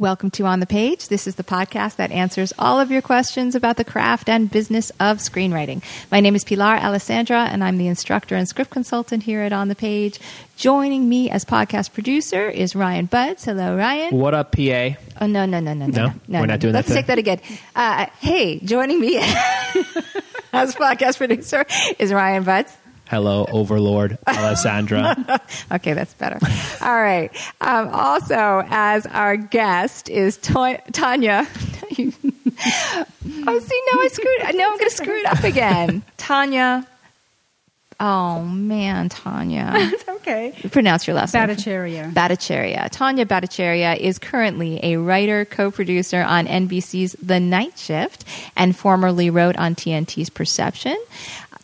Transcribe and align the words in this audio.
Welcome 0.00 0.30
to 0.30 0.46
On 0.46 0.60
the 0.60 0.66
Page. 0.66 1.08
This 1.08 1.26
is 1.26 1.34
the 1.34 1.44
podcast 1.44 1.96
that 1.96 2.10
answers 2.10 2.54
all 2.58 2.80
of 2.80 2.90
your 2.90 3.02
questions 3.02 3.54
about 3.54 3.76
the 3.76 3.84
craft 3.84 4.30
and 4.30 4.50
business 4.50 4.88
of 4.98 5.18
screenwriting. 5.18 5.82
My 6.10 6.20
name 6.20 6.34
is 6.34 6.42
Pilar 6.42 6.76
Alessandra, 6.76 7.42
and 7.42 7.62
I'm 7.62 7.76
the 7.76 7.86
instructor 7.86 8.34
and 8.34 8.48
script 8.48 8.70
consultant 8.70 9.24
here 9.24 9.42
at 9.42 9.52
On 9.52 9.68
the 9.68 9.74
Page. 9.74 10.18
Joining 10.56 11.06
me 11.06 11.28
as 11.28 11.44
podcast 11.44 11.92
producer 11.92 12.48
is 12.48 12.74
Ryan 12.74 13.04
Budds. 13.04 13.44
Hello, 13.44 13.76
Ryan. 13.76 14.16
What 14.16 14.32
up, 14.32 14.52
PA? 14.52 14.96
Oh 15.20 15.26
no, 15.26 15.44
no, 15.44 15.60
no, 15.60 15.74
no, 15.74 15.84
No? 15.84 16.14
No. 16.26 16.40
We're 16.40 16.46
not 16.46 16.60
doing 16.60 16.72
that 16.72 16.88
Let's 16.88 16.94
take 16.94 17.04
that 17.08 17.18
again. 17.18 17.42
Uh, 17.76 18.06
hey, 18.20 18.58
joining 18.60 19.02
me 19.02 19.18
as 20.54 20.74
podcast 20.76 21.18
producer 21.18 21.66
is 21.98 22.10
Ryan 22.10 22.44
Budds. 22.44 22.74
Hello, 23.10 23.44
Overlord 23.50 24.18
Alessandra. 24.26 25.40
Okay, 25.72 25.94
that's 25.94 26.14
better. 26.14 26.38
All 26.80 27.02
right. 27.02 27.30
Um, 27.60 27.88
also, 27.88 28.62
as 28.68 29.04
our 29.06 29.36
guest 29.36 30.08
is 30.08 30.36
to- 30.38 30.80
Tawnya. 30.92 31.46
oh, 33.46 33.58
see, 33.60 33.82
now 33.92 34.00
I 34.00 34.08
screwed. 34.12 34.56
Now 34.56 34.70
I'm 34.70 34.78
going 34.78 34.90
to 34.90 34.90
screw 34.90 35.16
it 35.16 35.26
up 35.26 35.42
again. 35.44 36.02
Tawnya. 36.18 36.86
Oh 37.98 38.42
man, 38.44 39.08
Tawnya. 39.10 39.72
It's 39.92 40.08
okay. 40.08 40.54
Pronounce 40.70 41.06
your 41.06 41.14
last 41.14 41.34
name. 41.34 41.48
Bhattacharya. 41.48 42.12
Bhattacharya. 42.14 42.90
Tawnya 42.90 43.24
Bhattacharya 43.26 43.96
is 43.98 44.18
currently 44.18 44.80
a 44.82 44.96
writer, 44.96 45.44
co-producer 45.44 46.22
on 46.22 46.46
NBC's 46.46 47.14
The 47.22 47.40
Night 47.40 47.78
Shift, 47.78 48.24
and 48.56 48.74
formerly 48.74 49.28
wrote 49.30 49.56
on 49.56 49.74
TNT's 49.74 50.30
Perception. 50.30 50.96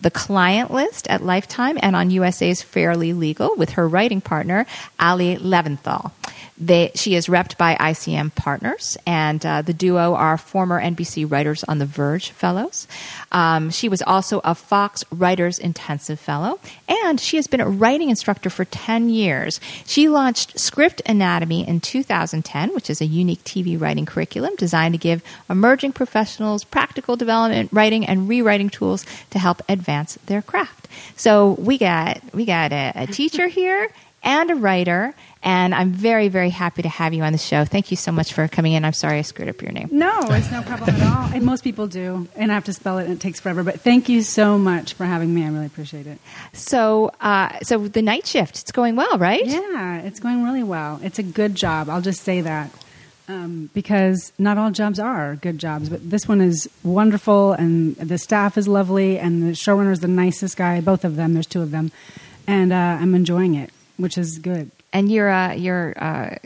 The 0.00 0.10
Client 0.10 0.70
List 0.70 1.06
at 1.08 1.22
Lifetime 1.22 1.78
and 1.80 1.96
on 1.96 2.10
USA's 2.10 2.62
Fairly 2.62 3.12
Legal 3.12 3.54
with 3.56 3.70
her 3.70 3.88
writing 3.88 4.20
partner, 4.20 4.66
Ali 5.00 5.36
Laventhol. 5.36 6.12
They, 6.58 6.90
she 6.94 7.14
is 7.14 7.26
repped 7.26 7.58
by 7.58 7.74
ICM 7.74 8.34
Partners, 8.34 8.96
and 9.06 9.44
uh, 9.44 9.62
the 9.62 9.74
duo 9.74 10.14
are 10.14 10.38
former 10.38 10.80
NBC 10.80 11.30
Writers 11.30 11.62
on 11.64 11.78
the 11.78 11.86
Verge 11.86 12.30
Fellows. 12.30 12.88
Um, 13.30 13.70
she 13.70 13.90
was 13.90 14.00
also 14.02 14.40
a 14.42 14.54
Fox 14.54 15.04
Writers 15.10 15.58
Intensive 15.58 16.18
Fellow, 16.18 16.58
and 16.88 17.20
she 17.20 17.36
has 17.36 17.46
been 17.46 17.60
a 17.60 17.68
writing 17.68 18.08
instructor 18.08 18.48
for 18.48 18.64
10 18.64 19.10
years. 19.10 19.60
She 19.84 20.08
launched 20.08 20.58
Script 20.58 21.02
Anatomy 21.04 21.66
in 21.68 21.80
2010, 21.80 22.74
which 22.74 22.88
is 22.88 23.02
a 23.02 23.06
unique 23.06 23.44
TV 23.44 23.78
writing 23.78 24.06
curriculum 24.06 24.54
designed 24.56 24.94
to 24.94 24.98
give 24.98 25.22
emerging 25.50 25.92
professionals 25.92 26.64
practical 26.64 27.16
development, 27.16 27.70
writing, 27.70 28.06
and 28.06 28.28
rewriting 28.28 28.70
tools 28.70 29.04
to 29.30 29.38
help 29.38 29.60
advance 29.68 30.16
their 30.26 30.40
craft. 30.40 30.88
So 31.16 31.52
we 31.52 31.76
got 31.76 32.22
we 32.32 32.46
got 32.46 32.72
a, 32.72 32.92
a 32.94 33.06
teacher 33.06 33.48
here 33.48 33.90
and 34.22 34.50
a 34.50 34.54
writer, 34.54 35.14
and 35.46 35.72
I'm 35.72 35.92
very 35.92 36.26
very 36.28 36.50
happy 36.50 36.82
to 36.82 36.88
have 36.88 37.14
you 37.14 37.22
on 37.22 37.32
the 37.32 37.38
show. 37.38 37.64
Thank 37.64 37.90
you 37.92 37.96
so 37.96 38.10
much 38.10 38.34
for 38.34 38.48
coming 38.48 38.72
in. 38.72 38.84
I'm 38.84 38.92
sorry 38.92 39.18
I 39.18 39.22
screwed 39.22 39.48
up 39.48 39.62
your 39.62 39.70
name. 39.70 39.88
No, 39.92 40.20
it's 40.30 40.50
no 40.50 40.60
problem 40.62 40.90
at 40.90 41.02
all. 41.02 41.32
And 41.32 41.44
most 41.44 41.62
people 41.62 41.86
do, 41.86 42.28
and 42.34 42.50
I 42.50 42.54
have 42.54 42.64
to 42.64 42.72
spell 42.72 42.98
it, 42.98 43.04
and 43.04 43.12
it 43.12 43.20
takes 43.20 43.38
forever. 43.38 43.62
But 43.62 43.80
thank 43.80 44.08
you 44.08 44.22
so 44.22 44.58
much 44.58 44.94
for 44.94 45.04
having 45.06 45.32
me. 45.32 45.44
I 45.44 45.48
really 45.48 45.66
appreciate 45.66 46.08
it. 46.08 46.18
So 46.52 47.12
uh, 47.20 47.60
so 47.62 47.86
the 47.86 48.02
night 48.02 48.26
shift, 48.26 48.58
it's 48.58 48.72
going 48.72 48.96
well, 48.96 49.18
right? 49.18 49.46
Yeah, 49.46 50.00
it's 50.00 50.18
going 50.18 50.42
really 50.42 50.64
well. 50.64 51.00
It's 51.02 51.20
a 51.20 51.22
good 51.22 51.54
job. 51.54 51.88
I'll 51.88 52.02
just 52.02 52.22
say 52.22 52.40
that. 52.42 52.70
Um, 53.28 53.70
because 53.74 54.32
not 54.38 54.56
all 54.56 54.70
jobs 54.70 55.00
are 55.00 55.34
good 55.34 55.58
jobs, 55.58 55.88
but 55.88 56.08
this 56.08 56.28
one 56.28 56.40
is 56.40 56.68
wonderful, 56.84 57.54
and 57.54 57.96
the 57.96 58.18
staff 58.18 58.56
is 58.56 58.68
lovely, 58.68 59.18
and 59.18 59.42
the 59.42 59.52
showrunner 59.52 59.90
is 59.90 59.98
the 59.98 60.06
nicest 60.06 60.56
guy. 60.56 60.80
Both 60.80 61.04
of 61.04 61.16
them, 61.16 61.34
there's 61.34 61.46
two 61.46 61.60
of 61.60 61.72
them, 61.72 61.90
and 62.46 62.72
uh, 62.72 62.98
I'm 63.00 63.16
enjoying 63.16 63.56
it, 63.56 63.70
which 63.96 64.16
is 64.16 64.38
good. 64.38 64.70
And 64.96 65.12
you're 65.12 65.28
uh, 65.30 65.52
you're 65.52 65.92
uh, 65.96 66.36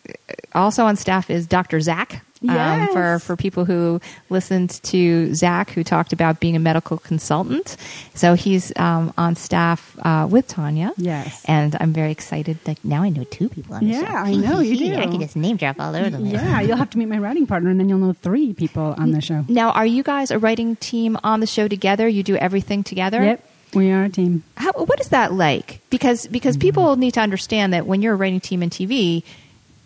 also 0.55 0.85
on 0.85 0.97
staff 0.97 1.31
is 1.31 1.47
Dr. 1.47 1.81
Zach. 1.81 2.23
Um, 2.43 2.55
Yes. 2.55 2.93
for 2.95 3.19
for 3.19 3.37
people 3.37 3.67
who 3.67 4.01
listened 4.31 4.71
to 4.85 5.35
Zach, 5.35 5.71
who 5.77 5.85
talked 5.85 6.15
about 6.15 6.41
being 6.41 6.57
a 6.57 6.59
medical 6.59 6.97
consultant, 6.97 7.77
so 8.15 8.33
he's 8.33 8.73
um, 8.77 9.13
on 9.19 9.37
staff 9.37 9.95
uh, 10.01 10.27
with 10.31 10.49
Tawnya. 10.49 10.93
Yes. 10.97 11.45
and 11.47 11.77
I'm 11.79 11.93
very 11.93 12.11
excited. 12.11 12.57
Like 12.67 12.83
now, 12.83 13.03
I 13.03 13.11
know 13.11 13.25
two 13.25 13.51
people 13.51 13.75
on 13.77 13.85
the 13.87 13.93
show. 13.93 14.01
Yeah, 14.01 14.25
I 14.25 14.35
know 14.37 14.61
you 14.61 14.75
do. 14.89 14.95
I 14.97 15.03
can 15.07 15.21
just 15.21 15.37
name 15.37 15.59
drop 15.59 15.77
all 15.79 15.95
over 15.95 16.09
them. 16.09 16.25
Yeah, 16.25 16.63
you'll 16.63 16.79
have 16.79 16.89
to 16.91 16.99
meet 16.99 17.09
my 17.13 17.19
writing 17.19 17.47
partner, 17.47 17.69
and 17.69 17.79
then 17.79 17.91
you'll 17.91 17.99
know 18.07 18.15
three 18.15 18.55
people 18.55 18.95
on 18.97 19.13
the 19.13 19.21
show. 19.21 19.45
Now, 19.47 19.73
are 19.73 19.85
you 19.87 20.03
guys 20.03 20.31
a 20.31 20.39
writing 20.39 20.77
team 20.77 21.19
on 21.23 21.41
the 21.41 21.47
show 21.47 21.69
together? 21.69 22.09
You 22.09 22.23
do 22.23 22.37
everything 22.37 22.83
together. 22.85 23.23
Yep, 23.23 23.45
we 23.75 23.91
are 23.91 24.05
a 24.05 24.09
team. 24.09 24.43
How, 24.57 24.73
what 24.73 25.01
is 25.01 25.09
that 25.09 25.33
like? 25.33 25.81
Because 25.91 26.27
because 26.27 26.57
Mm-hmm. 26.57 26.61
people 26.61 26.97
need 26.97 27.15
to 27.15 27.21
understand 27.21 27.73
that 27.73 27.87
when 27.87 28.03
you're 28.03 28.15
a 28.15 28.17
writing 28.17 28.41
team 28.41 28.63
in 28.63 28.71
TV, 28.71 29.23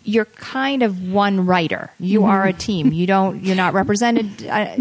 you're 0.03 0.25
kind 0.25 0.83
of 0.83 1.11
one 1.11 1.45
writer. 1.45 1.91
You 1.99 2.19
Mm-hmm. 2.21 2.29
are 2.29 2.45
a 2.45 2.53
team. 2.53 2.91
You 2.93 3.07
don't. 3.07 3.43
You're 3.43 3.55
not 3.55 3.73
represented. 3.81 4.45
Uh, 4.47 4.75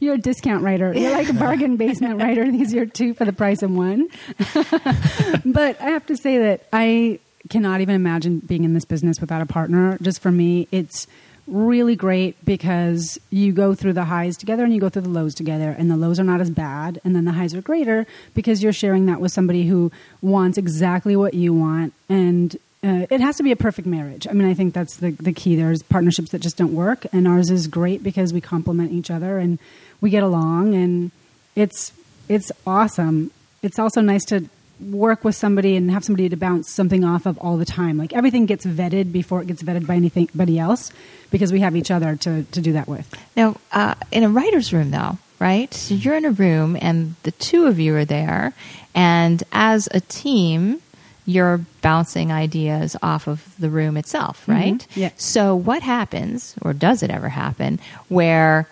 You're 0.00 0.14
a 0.14 0.18
discount 0.18 0.62
writer. 0.64 0.92
You're 0.94 1.12
like 1.12 1.28
a 1.28 1.32
bargain 1.46 1.76
basement 1.76 2.20
writer. 2.20 2.50
These 2.50 2.74
are 2.74 2.86
two 2.86 3.12
for 3.14 3.24
the 3.24 3.32
price 3.32 3.62
of 3.62 3.70
one. 3.70 4.08
but 5.44 5.80
I 5.80 5.90
have 5.90 6.06
to 6.06 6.16
say 6.16 6.38
that 6.38 6.66
I 6.72 7.18
cannot 7.48 7.80
even 7.80 7.94
imagine 7.94 8.38
being 8.40 8.64
in 8.64 8.74
this 8.74 8.84
business 8.84 9.20
without 9.20 9.42
a 9.42 9.46
partner. 9.46 9.98
Just 10.02 10.20
for 10.20 10.30
me, 10.30 10.68
it's 10.70 11.06
really 11.50 11.96
great 11.96 12.42
because 12.44 13.18
you 13.30 13.52
go 13.52 13.74
through 13.74 13.92
the 13.92 14.04
highs 14.04 14.36
together 14.36 14.64
and 14.64 14.72
you 14.72 14.80
go 14.80 14.88
through 14.88 15.02
the 15.02 15.08
lows 15.08 15.34
together 15.34 15.74
and 15.76 15.90
the 15.90 15.96
lows 15.96 16.20
are 16.20 16.24
not 16.24 16.40
as 16.40 16.50
bad 16.50 17.00
and 17.04 17.14
then 17.14 17.24
the 17.24 17.32
highs 17.32 17.54
are 17.54 17.60
greater 17.60 18.06
because 18.34 18.62
you're 18.62 18.72
sharing 18.72 19.06
that 19.06 19.20
with 19.20 19.32
somebody 19.32 19.66
who 19.66 19.90
wants 20.22 20.56
exactly 20.56 21.16
what 21.16 21.34
you 21.34 21.52
want 21.52 21.92
and 22.08 22.56
uh, 22.82 23.06
it 23.10 23.20
has 23.20 23.36
to 23.36 23.42
be 23.42 23.52
a 23.52 23.56
perfect 23.56 23.86
marriage. 23.86 24.26
I 24.26 24.32
mean, 24.32 24.48
I 24.48 24.54
think 24.54 24.72
that's 24.72 24.96
the, 24.96 25.10
the 25.10 25.34
key. 25.34 25.54
There's 25.54 25.82
partnerships 25.82 26.30
that 26.30 26.38
just 26.38 26.56
don't 26.56 26.74
work, 26.74 27.04
and 27.12 27.28
ours 27.28 27.50
is 27.50 27.66
great 27.66 28.02
because 28.02 28.32
we 28.32 28.40
complement 28.40 28.92
each 28.92 29.10
other 29.10 29.38
and 29.38 29.58
we 30.00 30.08
get 30.08 30.22
along, 30.22 30.74
and 30.74 31.10
it's 31.54 31.92
it's 32.26 32.50
awesome. 32.66 33.32
It's 33.62 33.78
also 33.78 34.00
nice 34.00 34.24
to 34.26 34.48
work 34.80 35.24
with 35.24 35.34
somebody 35.34 35.76
and 35.76 35.90
have 35.90 36.04
somebody 36.04 36.28
to 36.28 36.36
bounce 36.36 36.68
something 36.68 37.04
off 37.04 37.26
of 37.26 37.38
all 37.38 37.56
the 37.56 37.64
time. 37.64 37.98
Like 37.98 38.12
everything 38.12 38.46
gets 38.46 38.64
vetted 38.64 39.12
before 39.12 39.42
it 39.42 39.46
gets 39.46 39.62
vetted 39.62 39.86
by 39.86 39.96
anybody 39.96 40.58
else 40.58 40.92
because 41.30 41.52
we 41.52 41.60
have 41.60 41.76
each 41.76 41.90
other 41.90 42.16
to, 42.16 42.44
to 42.44 42.60
do 42.60 42.72
that 42.72 42.88
with. 42.88 43.12
now, 43.36 43.56
uh, 43.72 43.94
in 44.10 44.24
a 44.24 44.28
writer's 44.28 44.72
room, 44.72 44.90
though, 44.90 45.18
right? 45.38 45.72
So 45.72 45.94
you're 45.94 46.16
in 46.16 46.24
a 46.24 46.30
room, 46.30 46.76
and 46.80 47.14
the 47.22 47.32
two 47.32 47.66
of 47.66 47.78
you 47.78 47.94
are 47.96 48.04
there, 48.04 48.52
and 48.94 49.42
as 49.52 49.88
a 49.92 50.00
team. 50.00 50.80
You're 51.26 51.60
bouncing 51.80 52.32
ideas 52.32 52.96
off 53.02 53.28
of 53.28 53.54
the 53.56 53.70
room 53.70 53.96
itself, 53.96 54.48
right? 54.48 54.84
yeah. 54.96 55.10
So, 55.16 55.54
what 55.54 55.80
happens, 55.82 56.56
or 56.60 56.72
does 56.72 57.04
it 57.04 57.10
ever 57.10 57.28
happen, 57.28 57.78
where 58.08 58.66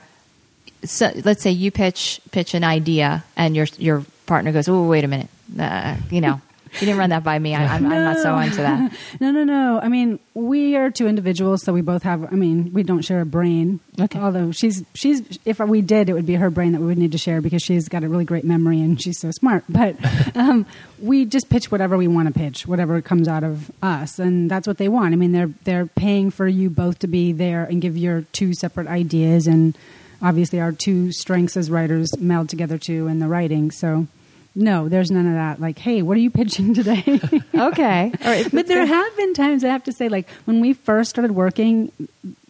so 0.84 1.12
let's 1.24 1.42
say 1.42 1.50
you 1.50 1.70
pitch 1.70 2.20
pitch 2.32 2.54
an 2.54 2.64
idea 2.64 3.22
and 3.36 3.54
your 3.54 3.66
your 3.78 4.04
partner 4.26 4.50
goes, 4.50 4.66
"Oh, 4.66 4.88
wait 4.88 5.04
a 5.04 5.08
minute, 5.08 5.28
uh, 5.58 5.96
you 6.10 6.20
know, 6.20 6.40
you 6.74 6.80
didn't 6.80 6.98
run 6.98 7.10
that 7.10 7.24
by 7.24 7.38
me. 7.38 7.54
I, 7.54 7.64
I'm, 7.64 7.86
I'm 7.86 8.04
not 8.04 8.18
so 8.18 8.36
into 8.38 8.58
that." 8.58 8.92
No, 9.20 9.30
no, 9.32 9.42
no. 9.42 9.80
I 9.80 9.88
mean, 9.88 10.20
we 10.34 10.76
are 10.76 10.90
two 10.90 11.08
individuals, 11.08 11.62
so 11.64 11.72
we 11.72 11.80
both 11.80 12.02
have. 12.02 12.24
I 12.24 12.36
mean, 12.36 12.72
we 12.72 12.82
don't 12.82 13.02
share 13.02 13.20
a 13.20 13.26
brain. 13.26 13.80
Okay. 13.98 14.18
Although 14.18 14.52
she's 14.52 14.84
she's 14.94 15.38
if 15.44 15.58
we 15.58 15.80
did, 15.80 16.08
it 16.08 16.12
would 16.12 16.26
be 16.26 16.34
her 16.34 16.50
brain 16.50 16.72
that 16.72 16.80
we 16.80 16.86
would 16.86 16.98
need 16.98 17.12
to 17.12 17.18
share 17.18 17.40
because 17.40 17.62
she's 17.62 17.88
got 17.88 18.04
a 18.04 18.08
really 18.08 18.24
great 18.24 18.44
memory 18.44 18.80
and 18.80 19.00
she's 19.00 19.18
so 19.18 19.30
smart. 19.30 19.64
But 19.78 19.96
um, 20.36 20.66
we 21.00 21.24
just 21.24 21.48
pitch 21.48 21.70
whatever 21.70 21.96
we 21.96 22.08
want 22.08 22.26
to 22.26 22.34
pitch, 22.34 22.66
whatever 22.66 23.00
comes 23.00 23.28
out 23.28 23.44
of 23.44 23.70
us, 23.82 24.18
and 24.18 24.50
that's 24.50 24.66
what 24.66 24.78
they 24.78 24.88
want. 24.88 25.12
I 25.12 25.16
mean, 25.16 25.32
they're 25.32 25.52
they're 25.64 25.86
paying 25.86 26.30
for 26.30 26.46
you 26.46 26.68
both 26.68 26.98
to 27.00 27.06
be 27.06 27.32
there 27.32 27.64
and 27.64 27.80
give 27.80 27.96
your 27.96 28.22
two 28.32 28.54
separate 28.54 28.88
ideas, 28.88 29.46
and 29.46 29.76
obviously 30.20 30.60
our 30.60 30.72
two 30.72 31.12
strengths 31.12 31.56
as 31.56 31.70
writers 31.70 32.16
meld 32.18 32.48
together 32.48 32.78
too 32.78 33.06
in 33.06 33.18
the 33.18 33.28
writing. 33.28 33.70
So. 33.70 34.06
No, 34.54 34.88
there's 34.88 35.10
none 35.10 35.26
of 35.26 35.34
that. 35.34 35.60
Like, 35.60 35.78
hey, 35.78 36.02
what 36.02 36.16
are 36.16 36.20
you 36.20 36.30
pitching 36.30 36.74
today? 36.74 37.20
Okay, 37.54 38.12
all 38.24 38.30
right, 38.30 38.46
but 38.52 38.68
there 38.68 38.86
have 38.86 39.16
been 39.16 39.34
times 39.34 39.64
I 39.64 39.68
have 39.68 39.82
to 39.84 39.92
say, 39.92 40.08
like 40.08 40.28
when 40.44 40.60
we 40.60 40.72
first 40.72 41.10
started 41.10 41.32
working, 41.32 41.90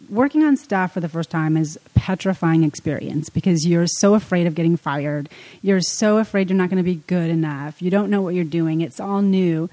working 0.07 0.43
on 0.43 0.55
staff 0.55 0.93
for 0.93 0.99
the 0.99 1.09
first 1.09 1.31
time 1.31 1.57
is 1.57 1.77
a 1.77 1.99
petrifying 1.99 2.63
experience 2.63 3.29
because 3.29 3.65
you're 3.65 3.87
so 3.87 4.13
afraid 4.13 4.45
of 4.45 4.53
getting 4.53 4.77
fired. 4.77 5.27
You're 5.63 5.81
so 5.81 6.19
afraid 6.19 6.49
you're 6.49 6.57
not 6.57 6.69
going 6.69 6.77
to 6.77 6.83
be 6.83 7.01
good 7.07 7.31
enough. 7.31 7.81
You 7.81 7.89
don't 7.89 8.11
know 8.11 8.21
what 8.21 8.35
you're 8.35 8.43
doing. 8.43 8.81
It's 8.81 8.99
all 8.99 9.23
new. 9.23 9.67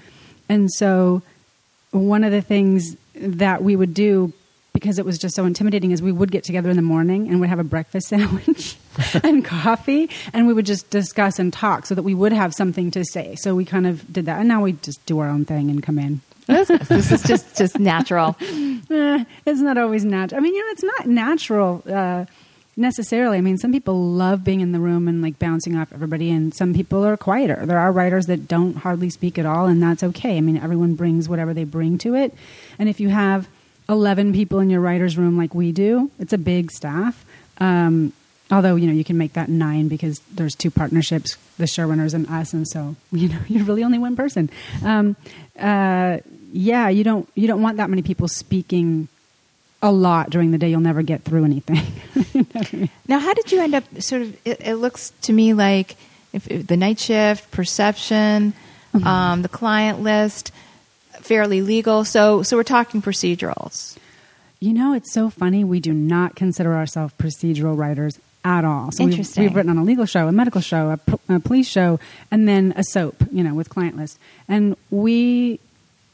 And 0.49 0.71
so 0.71 1.21
one 1.91 2.23
of 2.23 2.31
the 2.31 2.41
things 2.41 2.95
that 3.13 3.63
we 3.63 3.75
would 3.75 3.93
do 3.93 4.33
because 4.77 4.99
it 4.99 5.05
was 5.05 5.17
just 5.17 5.35
so 5.35 5.43
intimidating 5.43 5.89
is 5.89 6.03
we 6.03 6.11
would 6.11 6.29
get 6.29 6.43
together 6.43 6.69
in 6.69 6.75
the 6.75 6.83
morning 6.83 7.27
and 7.27 7.39
would 7.39 7.49
have 7.49 7.57
a 7.57 7.63
breakfast 7.63 8.07
sandwich 8.09 8.77
and 9.23 9.43
coffee 9.43 10.07
and 10.33 10.45
we 10.45 10.53
would 10.53 10.67
just 10.67 10.91
discuss 10.91 11.39
and 11.39 11.51
talk 11.51 11.87
so 11.87 11.95
that 11.95 12.03
we 12.03 12.13
would 12.13 12.31
have 12.31 12.53
something 12.53 12.91
to 12.91 13.03
say. 13.03 13.35
So 13.37 13.55
we 13.55 13.65
kind 13.65 13.87
of 13.87 14.13
did 14.13 14.27
that 14.27 14.37
and 14.37 14.47
now 14.47 14.61
we 14.61 14.73
just 14.73 15.03
do 15.07 15.17
our 15.17 15.29
own 15.29 15.45
thing 15.45 15.71
and 15.71 15.81
come 15.81 15.97
in. 15.97 16.21
this 16.45 16.69
is 17.11 17.23
just 17.23 17.57
just 17.57 17.79
natural. 17.79 18.37
Eh, 18.39 19.25
it's 19.47 19.59
not 19.59 19.79
always 19.79 20.05
natural. 20.05 20.39
I 20.39 20.41
mean, 20.41 20.53
you 20.53 20.63
know, 20.63 20.71
it's 20.71 20.83
not 20.83 21.07
natural 21.07 21.83
uh, 21.91 22.25
necessarily. 22.77 23.37
I 23.37 23.41
mean, 23.41 23.57
some 23.57 23.73
people 23.73 24.01
love 24.11 24.45
being 24.45 24.61
in 24.61 24.71
the 24.73 24.79
room 24.79 25.09
and 25.09 25.21
like 25.21 25.39
bouncing 25.39 25.75
off 25.75 25.91
everybody, 25.91 26.31
and 26.31 26.53
some 26.53 26.73
people 26.73 27.03
are 27.03 27.17
quieter. 27.17 27.65
There 27.65 27.79
are 27.79 27.91
writers 27.91 28.27
that 28.27 28.47
don't 28.47 28.77
hardly 28.77 29.09
speak 29.09 29.37
at 29.37 29.45
all, 29.45 29.65
and 29.65 29.83
that's 29.83 30.03
okay. 30.03 30.37
I 30.37 30.41
mean, 30.41 30.57
everyone 30.57 30.95
brings 30.95 31.27
whatever 31.27 31.53
they 31.53 31.65
bring 31.65 31.97
to 31.97 32.15
it. 32.15 32.33
And 32.79 32.87
if 32.87 33.01
you 33.01 33.09
have 33.09 33.49
11 33.89 34.33
people 34.33 34.59
in 34.59 34.69
your 34.69 34.81
writer's 34.81 35.17
room 35.17 35.37
like 35.37 35.53
we 35.53 35.71
do, 35.71 36.11
it's 36.19 36.33
a 36.33 36.37
big 36.37 36.71
staff. 36.71 37.25
Um, 37.59 38.13
although, 38.51 38.75
you 38.75 38.87
know, 38.87 38.93
you 38.93 39.03
can 39.03 39.17
make 39.17 39.33
that 39.33 39.49
nine 39.49 39.87
because 39.87 40.19
there's 40.31 40.55
two 40.55 40.71
partnerships, 40.71 41.37
the 41.57 41.65
showrunners 41.65 42.13
and 42.13 42.27
us, 42.27 42.53
and 42.53 42.67
so, 42.67 42.95
you 43.11 43.29
know, 43.29 43.39
you're 43.47 43.63
really 43.63 43.83
only 43.83 43.97
one 43.97 44.15
person. 44.15 44.49
Um, 44.83 45.15
uh, 45.59 46.17
yeah, 46.53 46.89
you 46.89 47.03
don't 47.03 47.27
you 47.35 47.47
don't 47.47 47.61
want 47.61 47.77
that 47.77 47.89
many 47.89 48.01
people 48.01 48.27
speaking 48.27 49.09
a 49.81 49.91
lot 49.91 50.29
during 50.29 50.51
the 50.51 50.57
day. 50.57 50.69
You'll 50.69 50.79
never 50.79 51.01
get 51.01 51.23
through 51.23 51.45
anything. 51.45 51.83
Now, 53.07 53.19
how 53.19 53.33
did 53.33 53.51
you 53.51 53.61
end 53.61 53.73
up? 53.73 53.83
Sort 54.01 54.21
of, 54.21 54.37
it, 54.45 54.59
it 54.59 54.75
looks 54.75 55.13
to 55.23 55.33
me 55.33 55.53
like 55.53 55.95
if, 56.33 56.47
if 56.49 56.67
the 56.67 56.75
night 56.75 56.99
shift, 56.99 57.49
perception, 57.51 58.53
um, 59.05 59.41
the 59.43 59.49
client 59.49 60.01
list, 60.01 60.51
fairly 61.27 61.61
legal. 61.61 62.05
So, 62.05 62.41
so 62.43 62.57
we're 62.57 62.63
talking 62.63 63.01
procedurals. 63.01 63.97
you 64.59 64.73
know, 64.73 64.93
it's 64.93 65.13
so 65.13 65.29
funny. 65.29 65.63
We 65.63 65.79
do 65.79 65.93
not 65.93 66.35
consider 66.35 66.73
ourselves 66.75 67.13
procedural 67.19 67.77
writers 67.77 68.19
at 68.43 68.63
all. 68.65 68.91
So 68.91 69.03
we've, 69.03 69.13
Interesting. 69.13 69.43
we've 69.43 69.55
written 69.55 69.69
on 69.69 69.77
a 69.77 69.83
legal 69.83 70.05
show, 70.05 70.27
a 70.27 70.31
medical 70.31 70.61
show, 70.61 70.91
a, 70.91 70.97
p- 70.97 71.19
a 71.29 71.39
police 71.39 71.67
show, 71.67 71.99
and 72.31 72.47
then 72.47 72.73
a 72.77 72.83
soap. 72.83 73.15
You 73.31 73.43
know, 73.43 73.53
with 73.53 73.69
client 73.69 73.97
list, 73.97 74.17
and 74.47 74.75
we 74.89 75.59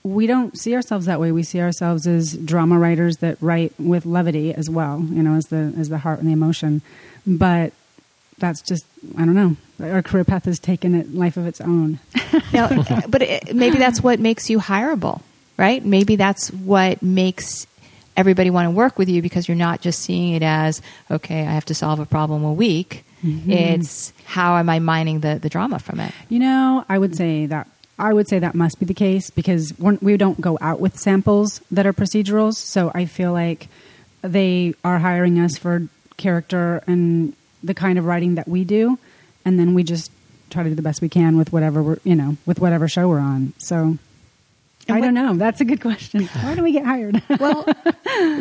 we 0.03 0.27
don't 0.27 0.57
see 0.57 0.73
ourselves 0.75 1.05
that 1.05 1.19
way. 1.21 1.31
We 1.31 1.43
see 1.43 1.61
ourselves 1.61 2.07
as 2.07 2.33
drama 2.35 2.77
writers 2.79 3.17
that 3.17 3.37
write 3.39 3.71
with 3.79 4.05
levity 4.05 4.53
as 4.53 4.69
well. 4.69 4.99
You 4.99 5.23
know, 5.23 5.35
as 5.35 5.45
the 5.45 5.73
as 5.77 5.89
the 5.89 5.99
heart 5.99 6.19
and 6.19 6.27
the 6.27 6.33
emotion, 6.33 6.81
but. 7.25 7.71
That's 8.43 8.61
just 8.61 8.85
I 9.17 9.23
don't 9.23 9.35
know. 9.35 9.55
Our 9.81 10.01
career 10.01 10.25
path 10.25 10.43
has 10.45 10.59
taken 10.59 10.99
a 10.99 11.03
life 11.05 11.37
of 11.37 11.47
its 11.47 11.61
own. 11.61 11.99
Now, 12.51 12.67
but 13.07 13.21
it, 13.21 13.55
maybe 13.55 13.77
that's 13.77 14.01
what 14.01 14.19
makes 14.19 14.49
you 14.49 14.59
hireable, 14.59 15.21
right? 15.55 15.83
Maybe 15.85 16.15
that's 16.15 16.51
what 16.51 17.01
makes 17.01 17.67
everybody 18.17 18.49
want 18.49 18.65
to 18.65 18.71
work 18.71 18.97
with 18.97 19.07
you 19.07 19.21
because 19.21 19.47
you're 19.47 19.55
not 19.55 19.81
just 19.81 19.99
seeing 19.99 20.33
it 20.33 20.43
as 20.43 20.81
okay, 21.09 21.39
I 21.41 21.51
have 21.51 21.65
to 21.65 21.73
solve 21.73 21.99
a 21.99 22.05
problem 22.05 22.43
a 22.43 22.51
week. 22.51 23.05
Mm-hmm. 23.23 23.49
It's 23.49 24.11
how 24.25 24.57
am 24.57 24.69
I 24.69 24.79
mining 24.79 25.21
the 25.21 25.39
the 25.39 25.47
drama 25.47 25.79
from 25.79 26.01
it? 26.01 26.13
You 26.27 26.39
know, 26.39 26.83
I 26.89 26.97
would 26.97 27.15
say 27.15 27.45
that 27.45 27.69
I 27.97 28.11
would 28.11 28.27
say 28.27 28.39
that 28.39 28.55
must 28.55 28.77
be 28.77 28.85
the 28.85 28.93
case 28.93 29.29
because 29.29 29.73
we're, 29.79 29.97
we 30.01 30.17
don't 30.17 30.41
go 30.41 30.57
out 30.59 30.81
with 30.81 30.99
samples 30.99 31.61
that 31.71 31.85
are 31.85 31.93
procedurals. 31.93 32.55
So 32.55 32.91
I 32.93 33.05
feel 33.05 33.31
like 33.31 33.69
they 34.21 34.73
are 34.83 34.99
hiring 34.99 35.39
us 35.39 35.57
for 35.57 35.87
character 36.17 36.83
and 36.87 37.35
the 37.63 37.73
kind 37.73 37.97
of 37.97 38.05
writing 38.05 38.35
that 38.35 38.47
we 38.47 38.63
do, 38.63 38.99
and 39.45 39.57
then 39.57 39.73
we 39.73 39.83
just 39.83 40.11
try 40.49 40.63
to 40.63 40.69
do 40.69 40.75
the 40.75 40.81
best 40.81 41.01
we 41.01 41.09
can 41.09 41.37
with 41.37 41.51
whatever 41.51 41.81
we're 41.81 41.97
you 42.03 42.15
know 42.15 42.37
with 42.45 42.59
whatever 42.59 42.87
show 42.87 43.07
we're 43.07 43.19
on. 43.19 43.53
So. 43.57 43.97
I 44.89 44.99
what- 44.99 45.01
don't 45.05 45.13
know. 45.13 45.33
That's 45.35 45.61
a 45.61 45.65
good 45.65 45.79
question. 45.79 46.25
Why 46.41 46.55
do 46.55 46.61
we 46.63 46.73
get 46.73 46.85
hired? 46.85 47.21
Well, 47.39 47.65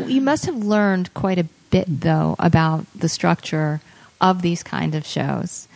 you 0.08 0.20
must 0.20 0.46
have 0.46 0.56
learned 0.56 1.14
quite 1.14 1.38
a 1.38 1.46
bit, 1.70 1.86
though, 1.88 2.34
about 2.40 2.84
the 2.96 3.08
structure 3.08 3.80
of 4.20 4.42
these 4.42 4.62
kind 4.64 4.96
of 4.96 5.06
shows. 5.06 5.68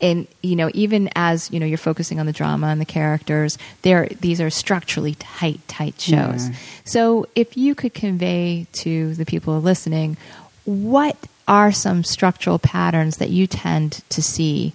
And 0.00 0.26
you 0.42 0.56
know, 0.56 0.70
even 0.74 1.10
as 1.14 1.50
you 1.50 1.60
know, 1.60 1.66
you're 1.66 1.78
focusing 1.78 2.20
on 2.20 2.26
the 2.26 2.32
drama 2.32 2.68
and 2.68 2.80
the 2.80 2.86
characters. 2.86 3.58
There, 3.82 4.08
these 4.20 4.40
are 4.40 4.50
structurally 4.50 5.14
tight, 5.16 5.60
tight 5.68 6.00
shows. 6.00 6.48
Yeah. 6.48 6.56
So, 6.84 7.26
if 7.34 7.56
you 7.56 7.74
could 7.74 7.94
convey 7.94 8.66
to 8.72 9.14
the 9.14 9.24
people 9.24 9.60
listening, 9.60 10.16
what 10.64 11.16
are 11.46 11.72
some 11.72 12.04
structural 12.04 12.58
patterns 12.58 13.18
that 13.18 13.30
you 13.30 13.46
tend 13.46 14.02
to 14.10 14.22
see 14.22 14.72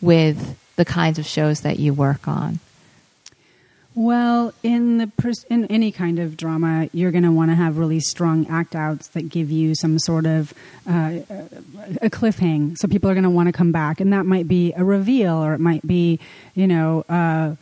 with 0.00 0.56
the 0.76 0.84
kinds 0.84 1.18
of 1.18 1.26
shows 1.26 1.60
that 1.60 1.78
you 1.78 1.92
work 1.92 2.26
on? 2.26 2.60
Well, 3.94 4.54
in 4.62 4.96
the 4.96 5.06
pers- 5.06 5.44
in 5.50 5.66
any 5.66 5.92
kind 5.92 6.18
of 6.18 6.36
drama, 6.36 6.88
you're 6.94 7.10
going 7.10 7.24
to 7.24 7.32
want 7.32 7.50
to 7.50 7.54
have 7.54 7.76
really 7.76 8.00
strong 8.00 8.46
act 8.46 8.74
outs 8.74 9.08
that 9.08 9.28
give 9.28 9.50
you 9.50 9.74
some 9.74 9.98
sort 9.98 10.24
of 10.24 10.54
uh, 10.88 11.20
a 12.00 12.08
cliffhang, 12.08 12.78
so 12.78 12.88
people 12.88 13.10
are 13.10 13.14
going 13.14 13.24
to 13.24 13.30
want 13.30 13.48
to 13.48 13.52
come 13.52 13.70
back, 13.70 14.00
and 14.00 14.10
that 14.12 14.24
might 14.24 14.48
be 14.48 14.72
a 14.78 14.84
reveal, 14.84 15.34
or 15.34 15.52
it 15.52 15.60
might 15.60 15.86
be, 15.86 16.18
you 16.54 16.66
know. 16.66 17.04
Uh, 17.08 17.56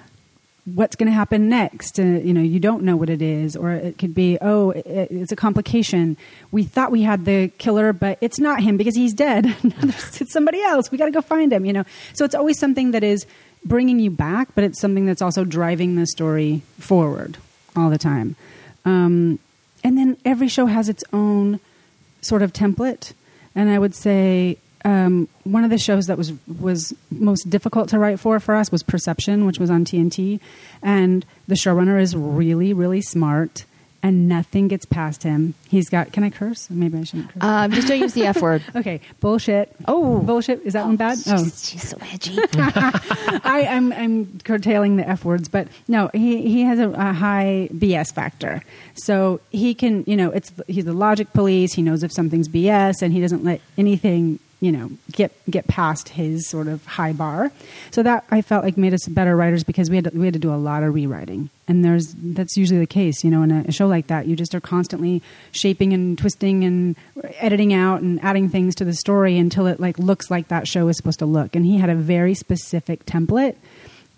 What's 0.66 0.96
going 0.96 1.06
to 1.06 1.12
happen 1.12 1.48
next? 1.48 1.98
Uh, 1.98 2.02
you 2.02 2.32
know, 2.32 2.40
you 2.40 2.60
don't 2.60 2.82
know 2.82 2.96
what 2.96 3.10
it 3.10 3.22
is, 3.22 3.56
or 3.56 3.72
it 3.72 3.98
could 3.98 4.14
be, 4.14 4.38
oh, 4.40 4.70
it, 4.70 4.86
it's 4.86 5.32
a 5.32 5.36
complication. 5.36 6.16
We 6.50 6.64
thought 6.64 6.90
we 6.90 7.02
had 7.02 7.24
the 7.24 7.48
killer, 7.58 7.92
but 7.92 8.18
it's 8.20 8.38
not 8.38 8.62
him 8.62 8.76
because 8.76 8.94
he's 8.94 9.14
dead. 9.14 9.46
it's 9.64 10.32
somebody 10.32 10.62
else. 10.62 10.90
We 10.90 10.98
got 10.98 11.06
to 11.06 11.10
go 11.10 11.22
find 11.22 11.52
him. 11.52 11.64
You 11.64 11.72
know, 11.72 11.84
so 12.12 12.24
it's 12.24 12.34
always 12.34 12.58
something 12.58 12.90
that 12.90 13.02
is 13.02 13.26
bringing 13.64 13.98
you 13.98 14.10
back, 14.10 14.48
but 14.54 14.64
it's 14.64 14.80
something 14.80 15.06
that's 15.06 15.22
also 15.22 15.44
driving 15.44 15.96
the 15.96 16.06
story 16.06 16.62
forward 16.78 17.36
all 17.76 17.90
the 17.90 17.98
time. 17.98 18.36
Um, 18.84 19.38
and 19.84 19.96
then 19.96 20.16
every 20.24 20.48
show 20.48 20.66
has 20.66 20.88
its 20.88 21.04
own 21.12 21.60
sort 22.20 22.42
of 22.42 22.52
template. 22.52 23.12
And 23.54 23.70
I 23.70 23.78
would 23.78 23.94
say 23.94 24.58
um, 24.84 25.28
one 25.44 25.64
of 25.64 25.70
the 25.70 25.78
shows 25.78 26.06
that 26.06 26.16
was 26.16 26.32
was 26.60 26.94
most 27.10 27.50
difficult 27.50 27.88
to 27.90 27.98
write 27.98 28.18
for 28.20 28.40
for 28.40 28.54
us 28.54 28.72
was 28.72 28.82
Perception, 28.82 29.46
which 29.46 29.58
was 29.58 29.70
on 29.70 29.84
TNT. 29.84 30.40
And 30.82 31.24
the 31.48 31.54
showrunner 31.54 32.00
is 32.00 32.16
really, 32.16 32.72
really 32.72 33.02
smart, 33.02 33.66
and 34.02 34.26
nothing 34.28 34.68
gets 34.68 34.86
past 34.86 35.22
him. 35.22 35.52
He's 35.68 35.90
got. 35.90 36.12
Can 36.12 36.24
I 36.24 36.30
curse? 36.30 36.70
Maybe 36.70 36.98
I 36.98 37.04
shouldn't 37.04 37.28
curse. 37.30 37.42
Um, 37.42 37.72
just 37.72 37.88
don't 37.88 38.00
use 38.00 38.14
the 38.14 38.24
F 38.24 38.40
word. 38.40 38.62
okay, 38.76 39.00
bullshit. 39.20 39.74
Oh. 39.86 40.20
bullshit. 40.20 40.62
Is 40.64 40.72
that 40.72 40.86
one 40.86 40.96
bad? 40.96 41.18
Oh, 41.26 41.44
She's, 41.44 41.68
she's 41.68 41.88
so 41.88 41.98
edgy. 42.12 42.38
I, 42.54 43.66
I'm 43.70 43.92
I'm 43.92 44.38
curtailing 44.44 44.96
the 44.96 45.06
f 45.06 45.24
words, 45.24 45.48
but 45.48 45.68
no, 45.88 46.08
he 46.14 46.40
he 46.42 46.62
has 46.62 46.78
a, 46.78 46.88
a 46.90 47.12
high 47.12 47.68
BS 47.74 48.14
factor. 48.14 48.62
So 48.94 49.40
he 49.50 49.74
can, 49.74 50.04
you 50.06 50.16
know, 50.16 50.30
it's 50.30 50.52
he's 50.66 50.86
the 50.86 50.94
logic 50.94 51.32
police. 51.34 51.74
He 51.74 51.82
knows 51.82 52.02
if 52.02 52.12
something's 52.12 52.48
BS, 52.48 53.02
and 53.02 53.12
he 53.12 53.20
doesn't 53.20 53.44
let 53.44 53.60
anything, 53.76 54.38
you 54.60 54.70
know, 54.70 54.90
get 55.10 55.32
get 55.50 55.66
past 55.66 56.10
his 56.10 56.48
sort 56.48 56.68
of 56.68 56.84
high 56.84 57.12
bar. 57.12 57.50
So 57.90 58.02
that 58.02 58.24
I 58.30 58.42
felt 58.42 58.64
like 58.64 58.76
made 58.76 58.92
us 58.92 59.06
better 59.08 59.34
writers 59.34 59.64
because 59.64 59.88
we 59.88 59.96
had 59.96 60.04
to, 60.04 60.10
we 60.10 60.26
had 60.26 60.34
to 60.34 60.40
do 60.40 60.52
a 60.52 60.56
lot 60.56 60.82
of 60.82 60.94
rewriting, 60.94 61.48
and 61.66 61.84
there's 61.84 62.14
that's 62.14 62.56
usually 62.56 62.78
the 62.78 62.86
case. 62.86 63.24
You 63.24 63.30
know, 63.30 63.42
in 63.42 63.50
a, 63.50 63.64
a 63.68 63.72
show 63.72 63.86
like 63.86 64.08
that, 64.08 64.26
you 64.26 64.36
just 64.36 64.54
are 64.54 64.60
constantly 64.60 65.22
shaping 65.52 65.92
and 65.92 66.18
twisting 66.18 66.64
and 66.64 66.94
editing 67.38 67.72
out 67.72 68.02
and 68.02 68.22
adding 68.22 68.48
things 68.50 68.74
to 68.76 68.84
the 68.84 68.94
story 68.94 69.38
until 69.38 69.66
it 69.66 69.80
like 69.80 69.98
looks 69.98 70.30
like 70.30 70.48
that 70.48 70.68
show 70.68 70.88
is 70.88 70.96
supposed 70.96 71.20
to 71.20 71.26
look. 71.26 71.56
And 71.56 71.64
he 71.64 71.78
had 71.78 71.90
a 71.90 71.94
very 71.94 72.34
specific 72.34 73.06
template 73.06 73.56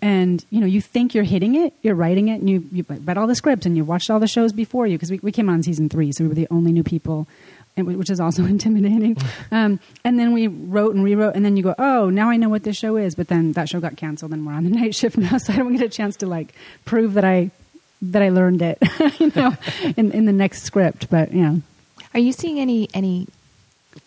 and 0.03 0.45
you 0.49 0.59
know 0.59 0.67
you 0.67 0.81
think 0.81 1.15
you're 1.15 1.23
hitting 1.23 1.55
it 1.55 1.73
you're 1.81 1.95
writing 1.95 2.27
it 2.27 2.41
and 2.41 2.49
you, 2.49 2.67
you 2.73 2.85
read 2.89 3.17
all 3.17 3.25
the 3.25 3.35
scripts 3.35 3.65
and 3.65 3.77
you 3.77 3.85
watched 3.85 4.09
all 4.09 4.19
the 4.19 4.27
shows 4.27 4.51
before 4.51 4.85
you 4.85 4.97
because 4.97 5.09
we, 5.09 5.19
we 5.23 5.31
came 5.31 5.49
on 5.49 5.63
season 5.63 5.87
three 5.87 6.11
so 6.11 6.25
we 6.25 6.27
were 6.27 6.35
the 6.35 6.47
only 6.51 6.73
new 6.73 6.83
people 6.83 7.25
which 7.75 8.09
is 8.09 8.19
also 8.19 8.45
intimidating 8.55 9.17
um, 9.51 9.79
and 10.03 10.19
then 10.19 10.33
we 10.33 10.47
wrote 10.47 10.93
and 10.95 11.03
rewrote 11.03 11.35
and 11.35 11.43
then 11.43 11.57
you 11.57 11.63
go 11.63 11.75
oh 11.77 12.09
now 12.09 12.29
i 12.29 12.37
know 12.37 12.49
what 12.49 12.63
this 12.63 12.77
show 12.77 12.95
is 12.95 13.15
but 13.15 13.27
then 13.27 13.53
that 13.53 13.67
show 13.67 13.79
got 13.79 13.97
canceled 13.97 14.31
and 14.31 14.45
we're 14.45 14.53
on 14.53 14.63
the 14.63 14.69
night 14.79 14.93
shift 14.93 15.17
now 15.17 15.37
so 15.37 15.53
i 15.53 15.55
don't 15.57 15.73
get 15.73 15.81
a 15.81 15.89
chance 15.89 16.15
to 16.15 16.25
like 16.27 16.53
prove 16.85 17.13
that 17.13 17.25
i 17.25 17.49
that 18.01 18.21
i 18.21 18.29
learned 18.29 18.61
it 18.61 18.77
you 19.19 19.31
know 19.35 19.55
in, 19.97 20.11
in 20.11 20.25
the 20.25 20.33
next 20.33 20.63
script 20.63 21.09
but 21.09 21.33
you 21.33 21.41
know 21.41 21.61
Are 22.13 22.19
you 22.19 22.31
seeing 22.31 22.59
any 22.59 22.87
any 22.93 23.27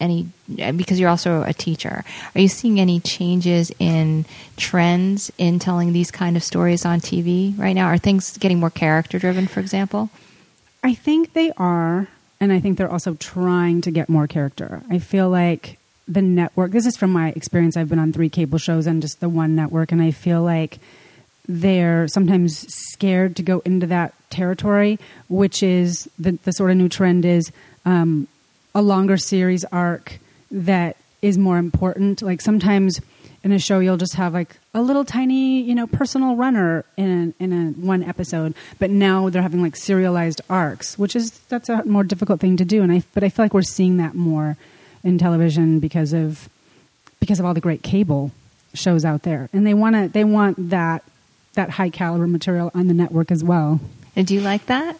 any 0.01 0.29
because 0.77 0.99
you're 1.01 1.09
also 1.09 1.43
a 1.43 1.53
teacher? 1.53 2.05
Are 2.35 2.41
you 2.41 2.49
seeing 2.49 2.79
any 2.81 3.01
changes 3.01 3.73
in 3.79 4.25
trends 4.57 5.33
in 5.39 5.59
telling 5.59 5.93
these 5.93 6.11
kind 6.11 6.37
of 6.37 6.43
stories 6.43 6.85
on 6.85 7.01
TV 7.01 7.57
right 7.59 7.73
now? 7.73 7.87
Are 7.87 7.99
things 7.99 8.37
getting 8.39 8.61
more 8.61 8.71
character 8.71 9.19
driven, 9.19 9.47
for 9.47 9.61
example? 9.61 10.11
I 10.83 10.95
think 10.95 11.33
they 11.33 11.51
are, 11.57 12.09
and 12.41 12.53
I 12.53 12.61
think 12.61 12.79
they're 12.79 12.91
also 12.91 13.15
trying 13.15 13.81
to 13.83 13.91
get 13.91 14.09
more 14.09 14.27
character. 14.27 14.83
I 14.91 14.99
feel 14.99 15.29
like 15.31 15.79
the 16.09 16.23
network, 16.23 16.73
this 16.73 16.87
is 16.87 16.97
from 16.97 17.11
my 17.13 17.31
experience, 17.31 17.77
I've 17.77 17.89
been 17.89 17.99
on 17.99 18.13
three 18.13 18.29
cable 18.29 18.59
shows 18.59 18.87
and 18.87 19.03
just 19.03 19.21
the 19.21 19.29
one 19.29 19.57
network, 19.57 19.93
and 19.93 20.01
I 20.01 20.11
feel 20.11 20.43
like 20.43 20.79
they're 21.49 22.09
sometimes 22.09 22.67
scared 22.73 23.37
to 23.37 23.43
go 23.43 23.61
into 23.65 23.87
that 23.87 24.15
territory, 24.31 24.99
which 25.29 25.63
is 25.63 26.09
the, 26.19 26.33
the 26.45 26.53
sort 26.53 26.71
of 26.71 26.77
new 26.77 26.89
trend 26.89 27.25
is 27.25 27.53
um, 27.85 28.27
a 28.75 28.83
longer 28.83 29.17
series 29.17 29.65
arc 29.67 30.19
that 30.51 30.97
is 31.23 31.39
more 31.39 31.59
important. 31.59 32.23
Like 32.23 32.41
sometimes 32.41 33.01
in 33.47 33.53
a 33.53 33.61
show 33.61 33.79
you'll 33.79 33.97
just 33.97 34.17
have 34.17 34.35
like 34.35 34.57
a 34.75 34.83
little 34.83 35.05
tiny, 35.05 35.61
you 35.63 35.73
know, 35.73 35.87
personal 35.87 36.35
runner 36.35 36.85
in 36.97 37.33
a, 37.41 37.43
in 37.45 37.53
a 37.53 37.71
one 37.81 38.03
episode, 38.03 38.55
but 38.81 38.91
now 38.91 39.29
they're 39.29 39.41
having 39.41 39.63
like 39.63 39.77
serialized 39.77 40.41
arcs, 40.51 40.99
which 40.99 41.15
is 41.15 41.31
that's 41.49 41.69
a 41.69 41.85
more 41.85 42.03
difficult 42.03 42.41
thing 42.41 42.57
to 42.57 42.65
do. 42.65 42.83
And 42.83 42.91
I 42.91 43.05
but 43.15 43.23
I 43.23 43.29
feel 43.29 43.45
like 43.45 43.55
we're 43.55 43.63
seeing 43.63 43.99
that 43.99 44.17
more 44.17 44.57
in 45.05 45.17
television 45.17 45.79
because 45.79 46.13
of 46.13 46.49
because 47.21 47.39
of 47.39 47.47
all 47.47 47.55
the 47.55 47.61
great 47.61 47.85
cable 47.85 48.33
shows 48.75 49.05
out 49.05 49.23
there, 49.23 49.49
and 49.53 49.65
they 49.65 49.75
want 49.75 49.95
to 49.95 50.09
they 50.09 50.25
want 50.25 50.71
that 50.71 51.05
that 51.55 51.71
high 51.71 51.89
caliber 51.89 52.27
material 52.27 52.73
on 52.75 52.89
the 52.89 52.95
network 52.95 53.31
as 53.31 53.45
well. 53.45 53.79
And 54.17 54.27
do 54.27 54.35
you 54.35 54.41
like 54.41 54.67
that? 54.67 54.99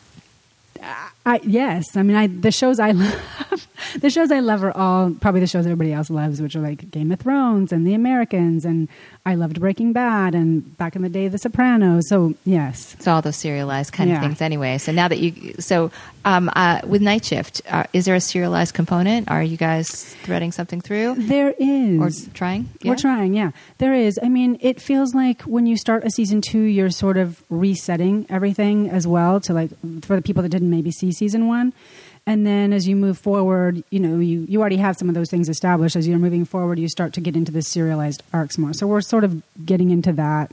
Uh, 0.81 1.09
I, 1.27 1.41
yes, 1.43 1.97
I 1.97 2.05
mean, 2.05 2.17
I 2.17 2.29
the 2.29 2.53
shows 2.53 2.79
I 2.79 2.91
love, 2.93 3.69
the 3.99 4.11
shows 4.11 4.31
I 4.31 4.39
love 4.39 4.63
are 4.63 4.75
all 4.77 5.11
probably 5.21 5.41
the 5.41 5.49
shows 5.49 5.67
everybody 5.67 5.93
else 5.93 6.09
loves, 6.09 6.41
which 6.41 6.55
are 6.55 6.61
like 6.61 6.89
Game 6.93 7.11
of 7.11 7.19
Thrones 7.19 7.73
and 7.73 7.85
The 7.85 7.95
Americans, 7.95 8.65
and 8.65 8.89
I 9.27 9.35
loved 9.35 9.59
Breaking 9.59 9.93
Bad 9.93 10.37
and 10.37 10.77
back 10.79 10.95
in 10.95 11.03
the 11.03 11.09
day 11.09 11.27
The 11.27 11.37
Sopranos. 11.39 12.09
So 12.09 12.35
yes, 12.45 12.95
It's 12.95 13.09
all 13.09 13.21
those 13.21 13.35
serialized 13.37 13.93
kind 13.93 14.09
Yeah. 14.09 14.17
of 14.17 14.23
things 14.23 14.41
anyway. 14.41 14.79
So 14.79 14.93
now 14.93 15.09
that 15.09 15.19
you, 15.19 15.55
so 15.59 15.91
um, 16.25 16.49
uh, 16.55 16.81
with 16.87 17.03
Night 17.03 17.25
Shift, 17.25 17.61
uh, 17.69 17.85
is 17.93 18.05
there 18.05 18.15
a 18.15 18.21
serialized 18.21 18.73
component? 18.75 19.29
Are 19.29 19.43
you 19.43 19.57
guys 19.57 20.15
threading 20.23 20.53
something 20.53 20.81
through 20.81 21.17
there 21.19 21.55
is. 21.59 22.01
or 22.29 22.31
trying? 22.35 22.69
Yeah? 22.83 22.91
We're 22.93 22.97
trying, 22.97 23.35
yeah. 23.35 23.51
There 23.79 23.95
is. 23.95 24.17
I 24.23 24.29
mean, 24.29 24.59
it 24.61 24.81
feels 24.81 25.13
like 25.13 25.43
when 25.43 25.67
you 25.67 25.77
start 25.77 26.05
a 26.05 26.11
season 26.11 26.41
two, 26.41 26.63
you're 26.63 26.91
sort 26.91 27.17
of 27.17 27.43
resetting 27.51 28.27
everything 28.31 28.89
as 28.91 29.07
well 29.09 29.41
to 29.41 29.53
like 29.53 29.71
for 30.03 30.15
the 30.15 30.23
people 30.23 30.43
that 30.45 30.51
didn't 30.51 30.71
maybe 30.71 30.93
see 30.93 31.11
season 31.11 31.49
one. 31.49 31.73
And 32.27 32.45
then 32.45 32.73
as 32.73 32.89
you 32.89 32.97
move 32.97 33.19
forward, 33.19 33.85
you 33.91 34.01
know, 34.01 34.19
you, 34.19 34.45
you 34.49 34.61
already 34.61 34.79
have 34.79 34.97
some 34.97 35.09
of 35.09 35.15
those 35.15 35.31
things 35.31 35.49
established. 35.49 35.95
As 35.95 36.09
you're 36.09 36.19
moving 36.19 36.45
forward, 36.45 36.79
you 36.79 36.89
start 36.89 37.13
to 37.15 37.21
get 37.21 37.37
into 37.37 37.53
the 37.53 37.63
serialized 37.63 38.23
arcs 38.33 38.59
more. 38.59 38.73
So 38.73 38.87
we're 38.87 39.01
sort 39.01 39.23
of 39.23 39.43
getting 39.65 39.91
into 39.91 40.13
that 40.15 40.53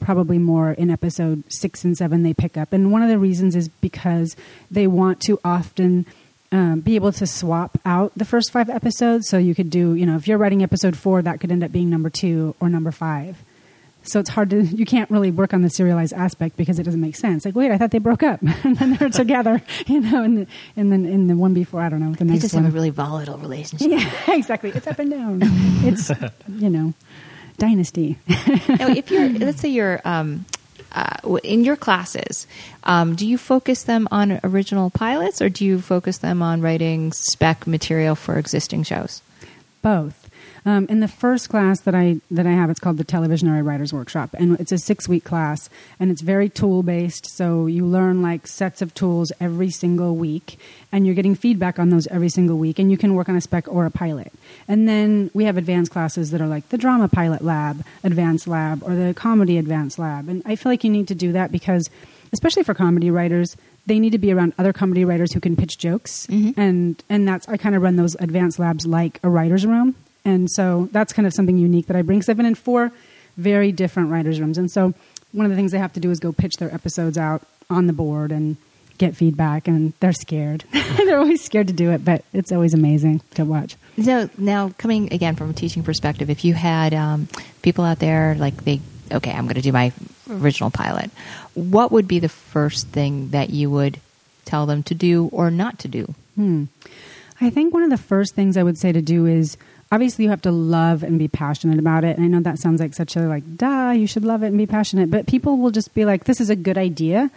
probably 0.00 0.38
more 0.38 0.72
in 0.72 0.90
episode 0.90 1.42
six 1.48 1.82
and 1.82 1.96
seven 1.96 2.24
they 2.24 2.34
pick 2.34 2.58
up. 2.58 2.74
And 2.74 2.92
one 2.92 3.02
of 3.02 3.08
the 3.08 3.18
reasons 3.18 3.56
is 3.56 3.68
because 3.68 4.36
they 4.70 4.86
want 4.86 5.20
to 5.22 5.40
often 5.42 6.04
um, 6.52 6.80
be 6.80 6.94
able 6.94 7.12
to 7.12 7.26
swap 7.26 7.80
out 7.86 8.12
the 8.14 8.26
first 8.26 8.52
five 8.52 8.68
episodes. 8.68 9.28
So 9.28 9.38
you 9.38 9.54
could 9.54 9.70
do, 9.70 9.94
you 9.94 10.04
know, 10.04 10.16
if 10.16 10.28
you're 10.28 10.38
writing 10.38 10.62
episode 10.62 10.96
four, 10.96 11.22
that 11.22 11.40
could 11.40 11.50
end 11.50 11.64
up 11.64 11.72
being 11.72 11.88
number 11.88 12.10
two 12.10 12.54
or 12.60 12.68
number 12.68 12.90
five. 12.90 13.38
So 14.04 14.20
it's 14.20 14.28
hard 14.30 14.50
to, 14.50 14.62
you 14.62 14.84
can't 14.84 15.10
really 15.10 15.30
work 15.30 15.54
on 15.54 15.62
the 15.62 15.70
serialized 15.70 16.12
aspect 16.12 16.56
because 16.56 16.78
it 16.78 16.82
doesn't 16.82 17.00
make 17.00 17.16
sense. 17.16 17.44
Like, 17.44 17.54
wait, 17.54 17.70
I 17.70 17.78
thought 17.78 17.90
they 17.90 17.98
broke 17.98 18.22
up 18.22 18.40
and 18.64 18.76
then 18.76 18.94
they're 18.96 19.08
together, 19.08 19.62
you 19.86 20.00
know, 20.00 20.22
and, 20.22 20.38
the, 20.38 20.46
and 20.76 20.92
then 20.92 21.06
in 21.06 21.26
the 21.26 21.36
one 21.36 21.54
before, 21.54 21.80
I 21.80 21.88
don't 21.88 22.00
know, 22.00 22.12
the 22.12 22.24
next 22.24 22.38
They 22.40 22.44
just 22.44 22.54
one. 22.54 22.64
have 22.64 22.72
a 22.72 22.74
really 22.74 22.90
volatile 22.90 23.38
relationship. 23.38 23.88
yeah, 23.90 24.34
exactly. 24.34 24.70
It's 24.70 24.86
up 24.86 24.98
and 24.98 25.10
down. 25.10 25.40
It's, 25.42 26.10
you 26.48 26.70
know, 26.70 26.92
dynasty. 27.58 28.18
now, 28.28 28.88
if 28.88 29.10
you're, 29.10 29.28
let's 29.30 29.60
say 29.60 29.68
you're 29.68 30.00
um, 30.04 30.44
uh, 30.92 31.38
in 31.42 31.64
your 31.64 31.76
classes, 31.76 32.46
um, 32.84 33.16
do 33.16 33.26
you 33.26 33.38
focus 33.38 33.82
them 33.84 34.06
on 34.10 34.38
original 34.44 34.90
pilots 34.90 35.40
or 35.42 35.48
do 35.48 35.64
you 35.64 35.80
focus 35.80 36.18
them 36.18 36.42
on 36.42 36.60
writing 36.60 37.12
spec 37.12 37.66
material 37.66 38.14
for 38.14 38.38
existing 38.38 38.82
shows? 38.82 39.22
Both. 39.82 40.23
Um, 40.66 40.86
in 40.88 41.00
the 41.00 41.08
first 41.08 41.50
class 41.50 41.80
that 41.80 41.94
I 41.94 42.20
that 42.30 42.46
I 42.46 42.52
have, 42.52 42.70
it's 42.70 42.80
called 42.80 42.96
the 42.96 43.04
Televisionary 43.04 43.64
Writers 43.64 43.92
Workshop, 43.92 44.34
and 44.38 44.58
it's 44.58 44.72
a 44.72 44.78
six 44.78 45.06
week 45.06 45.22
class, 45.22 45.68
and 46.00 46.10
it's 46.10 46.22
very 46.22 46.48
tool 46.48 46.82
based. 46.82 47.26
So 47.26 47.66
you 47.66 47.84
learn 47.84 48.22
like 48.22 48.46
sets 48.46 48.80
of 48.80 48.94
tools 48.94 49.30
every 49.40 49.70
single 49.70 50.16
week, 50.16 50.58
and 50.90 51.04
you're 51.04 51.14
getting 51.14 51.34
feedback 51.34 51.78
on 51.78 51.90
those 51.90 52.06
every 52.06 52.30
single 52.30 52.56
week, 52.56 52.78
and 52.78 52.90
you 52.90 52.96
can 52.96 53.14
work 53.14 53.28
on 53.28 53.36
a 53.36 53.42
spec 53.42 53.68
or 53.68 53.84
a 53.84 53.90
pilot. 53.90 54.32
And 54.66 54.88
then 54.88 55.30
we 55.34 55.44
have 55.44 55.58
advanced 55.58 55.92
classes 55.92 56.30
that 56.30 56.40
are 56.40 56.46
like 56.48 56.66
the 56.70 56.78
Drama 56.78 57.08
Pilot 57.08 57.42
Lab, 57.42 57.84
Advanced 58.02 58.46
Lab, 58.46 58.82
or 58.82 58.94
the 58.94 59.12
Comedy 59.12 59.58
Advanced 59.58 59.98
Lab, 59.98 60.30
and 60.30 60.42
I 60.46 60.56
feel 60.56 60.72
like 60.72 60.82
you 60.82 60.90
need 60.90 61.08
to 61.08 61.14
do 61.14 61.32
that 61.32 61.52
because, 61.52 61.90
especially 62.32 62.62
for 62.62 62.74
comedy 62.74 63.10
writers. 63.10 63.56
They 63.86 63.98
need 63.98 64.12
to 64.12 64.18
be 64.18 64.32
around 64.32 64.54
other 64.56 64.72
comedy 64.72 65.04
writers 65.04 65.34
who 65.34 65.40
can 65.40 65.56
pitch 65.56 65.76
jokes, 65.76 66.26
and 66.56 67.02
and 67.10 67.28
that's 67.28 67.46
I 67.50 67.58
kind 67.58 67.74
of 67.74 67.82
run 67.82 67.96
those 67.96 68.14
advanced 68.14 68.58
labs 68.58 68.86
like 68.86 69.20
a 69.22 69.28
writer's 69.28 69.66
room, 69.66 69.94
and 70.24 70.50
so 70.50 70.88
that's 70.92 71.12
kind 71.12 71.26
of 71.26 71.34
something 71.34 71.58
unique 71.58 71.86
that 71.86 71.96
I 71.96 72.02
bring. 72.02 72.18
Because 72.18 72.28
I've 72.28 72.36
been 72.36 72.46
in 72.46 72.54
four 72.54 72.92
very 73.36 73.72
different 73.72 74.10
writers' 74.10 74.40
rooms, 74.40 74.58
and 74.58 74.70
so 74.70 74.94
one 75.32 75.46
of 75.46 75.50
the 75.50 75.56
things 75.56 75.72
they 75.72 75.78
have 75.78 75.92
to 75.94 76.00
do 76.00 76.10
is 76.10 76.20
go 76.20 76.32
pitch 76.32 76.54
their 76.58 76.72
episodes 76.72 77.18
out 77.18 77.42
on 77.68 77.86
the 77.86 77.92
board 77.92 78.30
and 78.30 78.56
get 78.98 79.16
feedback, 79.16 79.66
and 79.66 79.92
they're 80.00 80.12
scared. 80.12 80.64
they're 80.96 81.18
always 81.18 81.42
scared 81.42 81.66
to 81.66 81.72
do 81.72 81.90
it, 81.90 82.04
but 82.04 82.24
it's 82.32 82.52
always 82.52 82.74
amazing 82.74 83.20
to 83.34 83.44
watch. 83.44 83.76
So 84.02 84.28
now, 84.38 84.70
coming 84.78 85.12
again 85.12 85.36
from 85.36 85.50
a 85.50 85.52
teaching 85.52 85.82
perspective, 85.82 86.30
if 86.30 86.44
you 86.44 86.54
had 86.54 86.94
um, 86.94 87.28
people 87.62 87.84
out 87.84 87.98
there 87.98 88.34
like 88.38 88.64
they, 88.64 88.80
okay, 89.12 89.32
I'm 89.32 89.44
going 89.44 89.56
to 89.56 89.62
do 89.62 89.72
my 89.72 89.92
original 90.30 90.70
pilot, 90.70 91.10
what 91.54 91.92
would 91.92 92.08
be 92.08 92.18
the 92.18 92.28
first 92.28 92.88
thing 92.88 93.30
that 93.30 93.50
you 93.50 93.70
would 93.70 94.00
tell 94.44 94.66
them 94.66 94.82
to 94.84 94.94
do 94.94 95.28
or 95.32 95.50
not 95.50 95.78
to 95.80 95.88
do? 95.88 96.14
Hmm. 96.34 96.64
I 97.40 97.50
think 97.50 97.74
one 97.74 97.82
of 97.82 97.90
the 97.90 97.98
first 97.98 98.34
things 98.34 98.56
I 98.56 98.62
would 98.62 98.78
say 98.78 98.92
to 98.92 99.02
do 99.02 99.26
is 99.26 99.56
obviously 99.94 100.24
you 100.24 100.30
have 100.30 100.42
to 100.42 100.50
love 100.50 101.02
and 101.02 101.18
be 101.18 101.28
passionate 101.28 101.78
about 101.78 102.02
it. 102.04 102.16
And 102.16 102.24
I 102.24 102.28
know 102.28 102.40
that 102.40 102.58
sounds 102.58 102.80
like 102.80 102.94
such 102.94 103.14
a 103.16 103.20
like, 103.20 103.56
duh, 103.56 103.92
you 103.96 104.06
should 104.06 104.24
love 104.24 104.42
it 104.42 104.48
and 104.48 104.58
be 104.58 104.66
passionate. 104.66 105.10
But 105.10 105.26
people 105.26 105.56
will 105.56 105.70
just 105.70 105.94
be 105.94 106.04
like, 106.04 106.24
this 106.24 106.40
is 106.40 106.50
a 106.50 106.56
good 106.56 106.76
idea, 106.76 107.30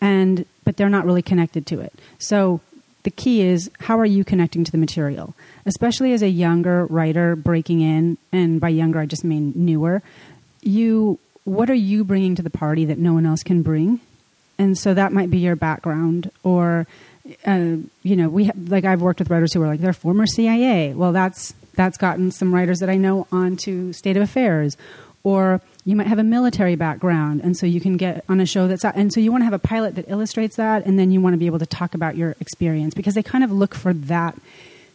and 0.00 0.46
but 0.64 0.76
they're 0.76 0.88
not 0.88 1.04
really 1.04 1.22
connected 1.22 1.66
to 1.66 1.80
it. 1.80 1.92
So 2.18 2.60
the 3.02 3.10
key 3.10 3.42
is 3.42 3.70
how 3.80 3.98
are 3.98 4.06
you 4.06 4.24
connecting 4.24 4.62
to 4.64 4.70
the 4.70 4.78
material, 4.78 5.34
especially 5.66 6.12
as 6.12 6.22
a 6.22 6.28
younger 6.28 6.86
writer 6.86 7.34
breaking 7.34 7.80
in, 7.80 8.16
and 8.32 8.60
by 8.60 8.68
younger 8.68 9.00
I 9.00 9.06
just 9.06 9.24
mean 9.24 9.52
newer. 9.56 10.02
You, 10.62 11.18
what 11.44 11.68
are 11.68 11.74
you 11.74 12.04
bringing 12.04 12.34
to 12.36 12.42
the 12.42 12.48
party 12.48 12.84
that 12.86 12.96
no 12.96 13.12
one 13.12 13.26
else 13.26 13.42
can 13.42 13.62
bring? 13.62 14.00
and 14.58 14.78
so 14.78 14.94
that 14.94 15.12
might 15.12 15.30
be 15.30 15.38
your 15.38 15.56
background 15.56 16.30
or 16.42 16.86
uh, 17.46 17.76
you 18.02 18.16
know 18.16 18.28
we 18.28 18.50
like 18.68 18.84
i've 18.84 19.00
worked 19.00 19.18
with 19.18 19.30
writers 19.30 19.52
who 19.52 19.62
are 19.62 19.66
like 19.66 19.80
they're 19.80 19.92
former 19.92 20.26
cia 20.26 20.92
well 20.94 21.12
that's 21.12 21.54
that's 21.76 21.98
gotten 21.98 22.30
some 22.30 22.54
writers 22.54 22.78
that 22.80 22.88
i 22.90 22.96
know 22.96 23.26
onto 23.32 23.92
state 23.92 24.16
of 24.16 24.22
affairs. 24.22 24.76
Or 25.22 25.62
you 25.86 25.96
might 25.96 26.06
have 26.06 26.18
a 26.18 26.24
military 26.24 26.76
background 26.76 27.40
and 27.42 27.56
so 27.56 27.64
you 27.64 27.80
can 27.80 27.96
get 27.96 28.24
on 28.28 28.40
a 28.40 28.46
show 28.46 28.68
that's 28.68 28.84
and 28.84 29.10
so 29.10 29.20
you 29.20 29.30
want 29.30 29.40
to 29.40 29.46
have 29.46 29.54
a 29.54 29.58
pilot 29.58 29.94
that 29.94 30.04
illustrates 30.08 30.56
that 30.56 30.84
and 30.84 30.98
then 30.98 31.10
you 31.10 31.20
want 31.20 31.32
to 31.32 31.38
be 31.38 31.46
able 31.46 31.58
to 31.60 31.66
talk 31.66 31.94
about 31.94 32.14
your 32.16 32.36
experience 32.40 32.92
because 32.92 33.14
they 33.14 33.22
kind 33.22 33.42
of 33.42 33.50
look 33.50 33.74
for 33.74 33.94
that. 33.94 34.36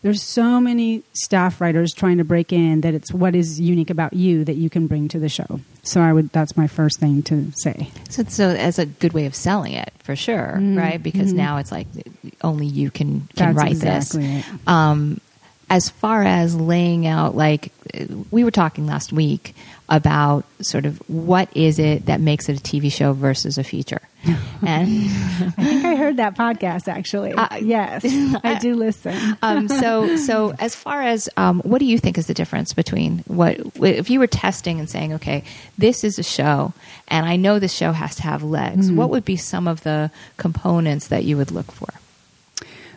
There's 0.01 0.23
so 0.23 0.61
many 0.61 1.03
staff 1.13 1.59
writers 1.59 1.93
trying 1.93 2.19
to 2.19 2.23
break 2.23 2.53
in 2.53 2.81
that 2.81 2.93
it's 2.93 3.11
what 3.11 3.35
is 3.35 3.59
unique 3.59 3.89
about 3.89 4.13
you 4.13 4.45
that 4.45 4.53
you 4.53 4.69
can 4.69 4.87
bring 4.87 5.07
to 5.09 5.19
the 5.19 5.29
show. 5.29 5.59
So 5.81 5.99
i 5.99 6.13
would 6.13 6.29
that's 6.29 6.55
my 6.55 6.67
first 6.67 6.99
thing 6.99 7.23
to 7.23 7.51
say. 7.63 7.89
So, 8.09 8.23
so 8.23 8.49
as 8.49 8.77
a 8.77 8.85
good 8.85 9.13
way 9.13 9.25
of 9.25 9.33
selling 9.33 9.73
it, 9.73 9.91
for 10.03 10.15
sure, 10.15 10.59
right? 10.61 11.01
Because 11.01 11.33
now 11.33 11.57
it's 11.57 11.71
like 11.71 11.87
only 12.43 12.67
you 12.67 12.91
can 12.91 13.27
can 13.35 13.53
That's 13.53 13.57
write 13.57 13.71
exactly 13.71 14.27
this. 14.27 14.45
Um, 14.67 15.19
as 15.69 15.89
far 15.89 16.23
as 16.23 16.55
laying 16.55 17.05
out, 17.05 17.35
like 17.35 17.71
we 18.31 18.43
were 18.43 18.51
talking 18.51 18.87
last 18.87 19.13
week 19.13 19.55
about 19.87 20.45
sort 20.61 20.85
of 20.85 20.97
what 21.09 21.49
is 21.55 21.79
it 21.79 22.05
that 22.05 22.21
makes 22.21 22.47
it 22.47 22.59
a 22.59 22.61
TV 22.61 22.91
show 22.91 23.13
versus 23.13 23.57
a 23.57 23.63
feature, 23.63 24.01
and 24.65 24.87
I 25.57 25.63
think 25.63 25.85
I 25.85 25.95
heard 25.95 26.17
that 26.17 26.35
podcast 26.35 26.87
actually. 26.87 27.33
Uh, 27.33 27.57
yes, 27.57 28.03
I 28.43 28.59
do 28.59 28.75
listen. 28.75 29.15
um, 29.41 29.67
so 29.67 30.15
so 30.17 30.53
as 30.59 30.75
far 30.75 31.01
as 31.01 31.29
um, 31.37 31.61
what 31.61 31.79
do 31.79 31.85
you 31.85 31.97
think 31.97 32.17
is 32.17 32.27
the 32.27 32.33
difference 32.33 32.73
between 32.73 33.19
what 33.27 33.59
if 33.81 34.09
you 34.09 34.19
were 34.19 34.27
testing 34.27 34.79
and 34.79 34.89
saying 34.89 35.13
okay 35.13 35.43
this 35.77 36.03
is 36.03 36.19
a 36.19 36.23
show 36.23 36.73
and 37.07 37.25
i 37.25 37.35
know 37.35 37.59
this 37.59 37.73
show 37.73 37.91
has 37.91 38.15
to 38.15 38.23
have 38.23 38.43
legs 38.43 38.91
what 38.91 39.09
would 39.09 39.25
be 39.25 39.35
some 39.35 39.67
of 39.67 39.81
the 39.83 40.11
components 40.37 41.07
that 41.07 41.23
you 41.23 41.37
would 41.37 41.51
look 41.51 41.71
for 41.71 41.87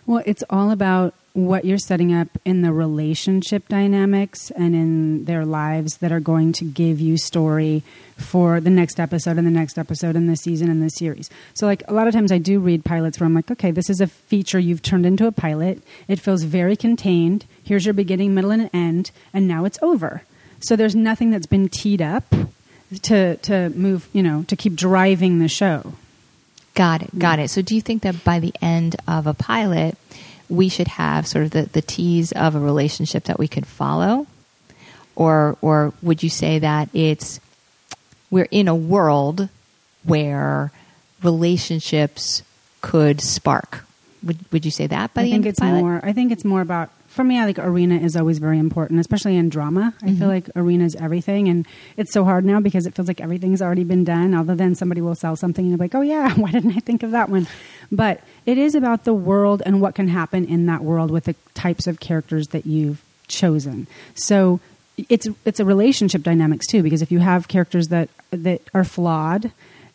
Well, 0.06 0.22
it's 0.26 0.42
all 0.50 0.70
about 0.70 1.14
what 1.34 1.64
you're 1.64 1.78
setting 1.78 2.12
up 2.12 2.28
in 2.44 2.60
the 2.60 2.72
relationship 2.72 3.66
dynamics 3.68 4.50
and 4.50 4.74
in 4.74 5.24
their 5.24 5.46
lives 5.46 5.96
that 5.98 6.12
are 6.12 6.20
going 6.20 6.52
to 6.52 6.64
give 6.64 7.00
you 7.00 7.16
story 7.16 7.82
for 8.18 8.60
the 8.60 8.70
next 8.70 9.00
episode 9.00 9.38
and 9.38 9.46
the 9.46 9.50
next 9.50 9.78
episode 9.78 10.14
and 10.14 10.28
the 10.28 10.36
season 10.36 10.68
and 10.68 10.82
the 10.82 10.90
series. 10.90 11.30
So, 11.54 11.66
like, 11.66 11.82
a 11.88 11.94
lot 11.94 12.06
of 12.06 12.12
times 12.12 12.32
I 12.32 12.38
do 12.38 12.60
read 12.60 12.84
pilots 12.84 13.18
where 13.18 13.26
I'm 13.26 13.34
like, 13.34 13.50
okay, 13.50 13.70
this 13.70 13.88
is 13.88 14.00
a 14.00 14.06
feature 14.06 14.58
you've 14.58 14.82
turned 14.82 15.06
into 15.06 15.26
a 15.26 15.32
pilot. 15.32 15.82
It 16.06 16.20
feels 16.20 16.42
very 16.42 16.76
contained. 16.76 17.46
Here's 17.64 17.86
your 17.86 17.94
beginning, 17.94 18.34
middle, 18.34 18.50
and 18.50 18.68
end, 18.74 19.10
and 19.32 19.48
now 19.48 19.64
it's 19.64 19.78
over. 19.80 20.22
So, 20.60 20.76
there's 20.76 20.94
nothing 20.94 21.30
that's 21.30 21.46
been 21.46 21.68
teed 21.68 22.02
up 22.02 22.24
to, 23.02 23.36
to 23.36 23.70
move, 23.70 24.08
you 24.12 24.22
know, 24.22 24.44
to 24.48 24.54
keep 24.56 24.74
driving 24.74 25.38
the 25.38 25.48
show. 25.48 25.94
got 26.74 27.02
it 27.02 27.18
got 27.18 27.38
it 27.38 27.50
so 27.50 27.60
do 27.60 27.74
you 27.74 27.82
think 27.82 28.02
that 28.02 28.24
by 28.24 28.38
the 28.40 28.54
end 28.62 28.96
of 29.06 29.26
a 29.26 29.34
pilot 29.34 29.96
we 30.52 30.68
should 30.68 30.88
have 31.00 31.24
sort 31.26 31.44
of 31.46 31.50
the, 31.56 31.62
the 31.72 31.80
tease 31.80 32.30
of 32.32 32.54
a 32.54 32.60
relationship 32.60 33.24
that 33.24 33.38
we 33.38 33.48
could 33.48 33.66
follow 33.66 34.26
or 35.16 35.56
or 35.60 35.92
would 36.02 36.22
you 36.22 36.28
say 36.28 36.58
that 36.60 36.88
it's 36.92 37.40
we're 38.30 38.48
in 38.50 38.68
a 38.68 38.74
world 38.76 39.48
where 40.04 40.70
relationships 41.22 42.42
could 42.80 43.20
spark 43.20 43.84
Would 44.22 44.38
Would 44.52 44.64
you 44.64 44.70
say 44.70 44.86
that? 44.88 45.14
By 45.14 45.22
I 45.22 45.24
the 45.24 45.30
think 45.30 45.34
end 45.34 45.46
of 45.46 45.50
it's 45.50 45.58
the 45.60 45.66
pilot? 45.66 45.80
more. 45.80 46.00
I 46.04 46.12
think 46.12 46.32
it's 46.32 46.44
more 46.44 46.60
about. 46.60 46.90
For 47.12 47.22
me, 47.22 47.38
I 47.38 47.44
think 47.44 47.58
arena 47.58 47.96
is 47.96 48.16
always 48.16 48.38
very 48.38 48.58
important, 48.58 48.98
especially 48.98 49.36
in 49.36 49.50
drama. 49.50 49.92
I 50.00 50.06
feel 50.06 50.14
mm-hmm. 50.14 50.28
like 50.28 50.48
arena 50.56 50.84
is 50.84 50.96
everything, 50.96 51.46
and 51.46 51.66
it's 51.98 52.10
so 52.10 52.24
hard 52.24 52.42
now 52.42 52.58
because 52.58 52.86
it 52.86 52.94
feels 52.94 53.06
like 53.06 53.20
everything's 53.20 53.60
already 53.60 53.84
been 53.84 54.02
done. 54.02 54.32
Other 54.32 54.54
than 54.54 54.74
somebody 54.74 55.02
will 55.02 55.14
sell 55.14 55.36
something, 55.36 55.62
and 55.62 55.72
you're 55.72 55.78
like, 55.78 55.94
"Oh 55.94 56.00
yeah, 56.00 56.32
why 56.36 56.50
didn't 56.50 56.74
I 56.74 56.80
think 56.80 57.02
of 57.02 57.10
that 57.10 57.28
one?" 57.28 57.46
But 57.90 58.22
it 58.46 58.56
is 58.56 58.74
about 58.74 59.04
the 59.04 59.12
world 59.12 59.62
and 59.66 59.78
what 59.78 59.94
can 59.94 60.08
happen 60.08 60.46
in 60.46 60.64
that 60.66 60.82
world 60.82 61.10
with 61.10 61.24
the 61.24 61.34
types 61.52 61.86
of 61.86 62.00
characters 62.00 62.48
that 62.48 62.64
you've 62.64 63.02
chosen. 63.28 63.88
So 64.14 64.60
it's 64.96 65.28
it's 65.44 65.60
a 65.60 65.66
relationship 65.66 66.22
dynamics 66.22 66.66
too, 66.66 66.82
because 66.82 67.02
if 67.02 67.12
you 67.12 67.18
have 67.18 67.46
characters 67.46 67.88
that 67.88 68.08
that 68.30 68.62
are 68.72 68.84
flawed 68.84 69.52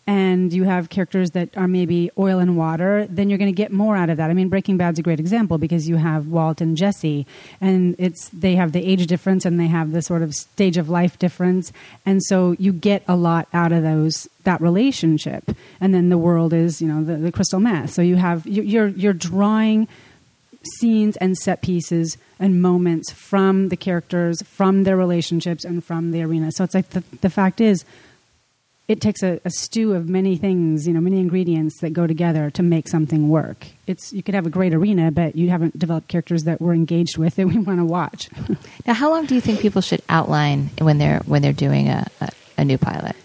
and 0.08 0.54
you 0.54 0.64
have 0.64 0.90
characters 0.90 1.32
that 1.32 1.50
are 1.58 1.68
maybe 1.68 2.10
oil 2.18 2.40
and 2.40 2.56
water, 2.58 3.06
then 3.10 3.30
you're 3.30 3.38
going 3.38 3.54
to 3.54 3.56
get 3.56 3.72
more 3.74 3.98
out 3.98 4.10
of 4.10 4.16
that. 4.18 4.30
I 4.30 4.34
mean, 4.34 4.48
Breaking 4.48 4.78
Bad's 4.78 4.98
a 4.98 5.02
great 5.04 5.20
example 5.20 5.58
because 5.58 5.90
you 5.90 5.98
have 5.98 6.28
Walt 6.28 6.62
and 6.62 6.78
Jesse, 6.78 7.28
and 7.60 7.94
it's 8.00 8.30
they 8.30 8.56
have 8.56 8.72
the 8.72 8.84
age 8.86 9.06
difference 9.08 9.46
and 9.46 9.60
they 9.60 9.68
have 9.68 9.92
the 9.92 10.02
sort 10.02 10.22
of 10.22 10.34
stage 10.34 10.78
of 10.78 10.90
life 10.90 11.20
difference, 11.20 11.74
and 12.06 12.24
so 12.24 12.56
you 12.58 12.72
get 12.72 13.04
a 13.08 13.16
lot 13.16 13.48
out 13.54 13.72
of 13.72 13.84
those 13.84 14.28
that 14.46 14.62
relationship. 14.62 15.44
And 15.82 15.94
then 15.94 16.08
the 16.08 16.18
world 16.18 16.54
is, 16.54 16.82
you 16.82 16.88
know, 16.88 17.04
the, 17.04 17.18
the 17.18 17.32
crystal 17.34 17.60
meth. 17.60 17.92
So 17.92 18.02
you 18.02 18.16
have 18.16 18.48
you- 18.48 18.64
you're 18.64 18.88
you're 18.88 19.14
drawing 19.14 19.88
scenes 20.80 21.16
and 21.18 21.38
set 21.38 21.62
pieces 21.62 22.18
and 22.40 22.62
moments 22.62 23.12
from 23.12 23.70
the 23.70 23.78
characters, 23.78 24.42
from 24.44 24.84
their 24.84 24.98
relationships, 24.98 25.64
and 25.66 25.84
from 25.84 26.12
the 26.12 26.22
arena. 26.22 26.52
So 26.52 26.64
it's 26.64 26.74
like 26.76 26.90
the, 26.92 27.04
the 27.22 27.30
fact 27.30 27.62
is, 27.62 27.84
it 28.88 29.01
takes 29.01 29.22
a, 29.22 29.39
a 29.44 29.50
stew 29.50 29.94
of 29.94 30.08
many 30.08 30.38
things, 30.38 30.88
you 30.88 30.94
know, 30.94 31.01
many 31.01 31.20
ingredients 31.20 31.82
that 31.82 31.91
go 31.91 32.08
together 32.08 32.50
to 32.51 32.63
make 32.63 32.88
something 32.88 33.27
work. 33.27 33.67
It's 33.86 34.13
you 34.13 34.24
could 34.24 34.34
have 34.34 34.46
a 34.46 34.50
great 34.50 34.74
arena, 34.74 35.12
but 35.12 35.36
you 35.36 35.50
haven't 35.50 35.77
developed 35.77 36.08
characters 36.08 36.46
that 36.46 36.62
we're 36.62 36.74
engaged 36.74 37.17
with 37.17 37.36
that 37.36 37.48
we 37.48 37.58
want 37.60 37.79
to 37.79 37.86
watch. 37.86 38.29
Now, 38.86 38.94
how 38.94 39.10
long 39.10 39.25
do 39.25 39.36
you 39.36 39.41
think 39.41 39.60
people 39.60 39.82
should 39.82 40.01
outline 40.08 40.70
when 40.79 40.98
they're 40.98 41.20
when 41.25 41.41
they're 41.41 41.53
doing 41.53 41.89
a, 41.89 42.08
a, 42.22 42.29
a 42.60 42.65
new 42.65 42.77
pilot? 42.77 43.15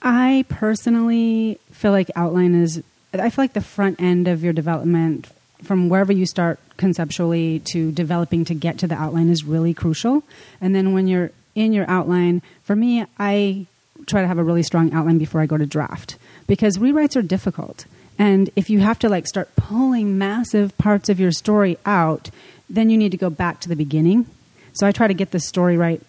I 0.00 0.44
personally 0.48 1.58
feel 1.72 1.92
like 1.92 2.10
outline 2.14 2.54
is. 2.54 2.82
I 3.12 3.28
feel 3.30 3.44
like 3.44 3.52
the 3.52 3.60
front 3.60 4.00
end 4.00 4.26
of 4.26 4.42
your 4.42 4.52
development, 4.52 5.28
from 5.62 5.88
wherever 5.88 6.12
you 6.12 6.24
start 6.24 6.58
conceptually 6.78 7.60
to 7.72 7.92
developing 7.92 8.44
to 8.46 8.54
get 8.54 8.78
to 8.78 8.86
the 8.86 8.94
outline, 8.94 9.28
is 9.28 9.44
really 9.44 9.74
crucial. 9.74 10.22
And 10.60 10.74
then 10.74 10.92
when 10.92 11.08
you're 11.08 11.30
in 11.54 11.72
your 11.72 11.84
outline, 11.90 12.40
for 12.62 12.74
me, 12.74 13.04
I 13.18 13.66
try 14.06 14.20
to 14.20 14.26
have 14.26 14.38
a 14.38 14.44
really 14.44 14.62
strong 14.62 14.92
outline 14.92 15.18
before 15.18 15.40
I 15.40 15.46
go 15.46 15.56
to 15.56 15.66
draft 15.66 16.16
because 16.46 16.78
rewrites 16.78 17.16
are 17.16 17.22
difficult. 17.22 17.86
And 18.18 18.50
if 18.56 18.70
you 18.70 18.80
have 18.80 18.98
to 19.00 19.08
like 19.08 19.26
start 19.26 19.54
pulling 19.56 20.18
massive 20.18 20.76
parts 20.78 21.08
of 21.08 21.18
your 21.18 21.32
story 21.32 21.78
out, 21.86 22.30
then 22.68 22.90
you 22.90 22.96
need 22.96 23.12
to 23.12 23.16
go 23.16 23.30
back 23.30 23.60
to 23.60 23.68
the 23.68 23.76
beginning. 23.76 24.26
So 24.74 24.86
I 24.86 24.92
try 24.92 25.06
to 25.06 25.14
get 25.14 25.30
the 25.30 25.40
story 25.40 25.76
right 25.76 26.02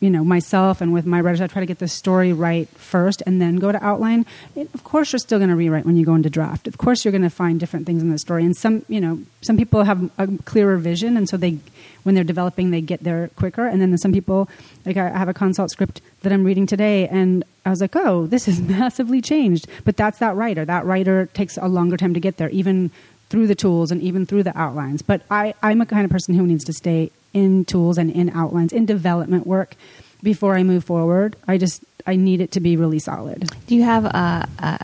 you 0.00 0.10
know 0.10 0.22
myself 0.22 0.80
and 0.80 0.92
with 0.92 1.04
my 1.04 1.20
writers 1.20 1.40
i 1.40 1.46
try 1.46 1.60
to 1.60 1.66
get 1.66 1.78
the 1.78 1.88
story 1.88 2.32
right 2.32 2.68
first 2.88 3.22
and 3.26 3.40
then 3.40 3.56
go 3.56 3.70
to 3.70 3.84
outline. 3.84 4.24
Of 4.56 4.82
course 4.84 5.12
you're 5.12 5.18
still 5.18 5.38
going 5.38 5.50
to 5.50 5.56
rewrite 5.56 5.84
when 5.84 5.96
you 5.96 6.04
go 6.04 6.14
into 6.14 6.30
draft. 6.30 6.66
Of 6.66 6.78
course 6.78 7.04
you're 7.04 7.12
going 7.12 7.22
to 7.22 7.30
find 7.30 7.60
different 7.60 7.86
things 7.86 8.02
in 8.02 8.10
the 8.10 8.18
story. 8.18 8.44
And 8.44 8.56
some 8.56 8.84
you 8.88 9.00
know 9.00 9.20
some 9.42 9.56
people 9.56 9.84
have 9.84 10.10
a 10.18 10.26
clearer 10.44 10.78
vision 10.78 11.16
and 11.16 11.28
so 11.28 11.36
they 11.36 11.58
when 12.02 12.14
they're 12.14 12.24
developing 12.24 12.70
they 12.70 12.80
get 12.80 13.04
there 13.04 13.28
quicker. 13.36 13.66
And 13.66 13.80
then 13.80 13.96
some 13.98 14.12
people 14.12 14.48
like 14.86 14.96
i 14.96 15.08
have 15.08 15.28
a 15.28 15.34
consult 15.34 15.70
script 15.70 16.00
that 16.22 16.32
i'm 16.32 16.44
reading 16.44 16.66
today 16.66 17.06
and 17.08 17.44
i 17.66 17.70
was 17.70 17.80
like 17.80 17.94
oh 17.94 18.26
this 18.26 18.48
is 18.48 18.60
massively 18.76 19.20
changed. 19.20 19.66
But 19.84 19.96
that's 19.96 20.18
that 20.18 20.34
writer. 20.34 20.64
That 20.64 20.84
writer 20.84 21.26
takes 21.34 21.56
a 21.56 21.68
longer 21.68 21.96
time 21.96 22.14
to 22.14 22.20
get 22.20 22.38
there 22.38 22.50
even 22.50 22.90
through 23.28 23.46
the 23.46 23.54
tools 23.54 23.90
and 23.90 24.00
even 24.00 24.24
through 24.24 24.42
the 24.42 24.56
outlines. 24.58 25.02
But 25.02 25.22
I, 25.30 25.54
i'm 25.62 25.80
a 25.80 25.86
kind 25.86 26.04
of 26.04 26.10
person 26.10 26.34
who 26.34 26.46
needs 26.46 26.64
to 26.64 26.72
stay 26.72 27.10
in 27.38 27.64
tools 27.64 27.98
and 27.98 28.10
in 28.10 28.30
outlines 28.30 28.72
in 28.72 28.86
development 28.86 29.46
work 29.46 29.74
before 30.22 30.56
I 30.56 30.62
move 30.62 30.84
forward. 30.84 31.36
I 31.46 31.58
just 31.58 31.82
I 32.06 32.16
need 32.16 32.40
it 32.40 32.52
to 32.52 32.60
be 32.60 32.76
really 32.76 32.98
solid. 32.98 33.50
Do 33.66 33.74
you 33.74 33.82
have 33.82 34.04
a, 34.04 34.48
a, 34.58 34.78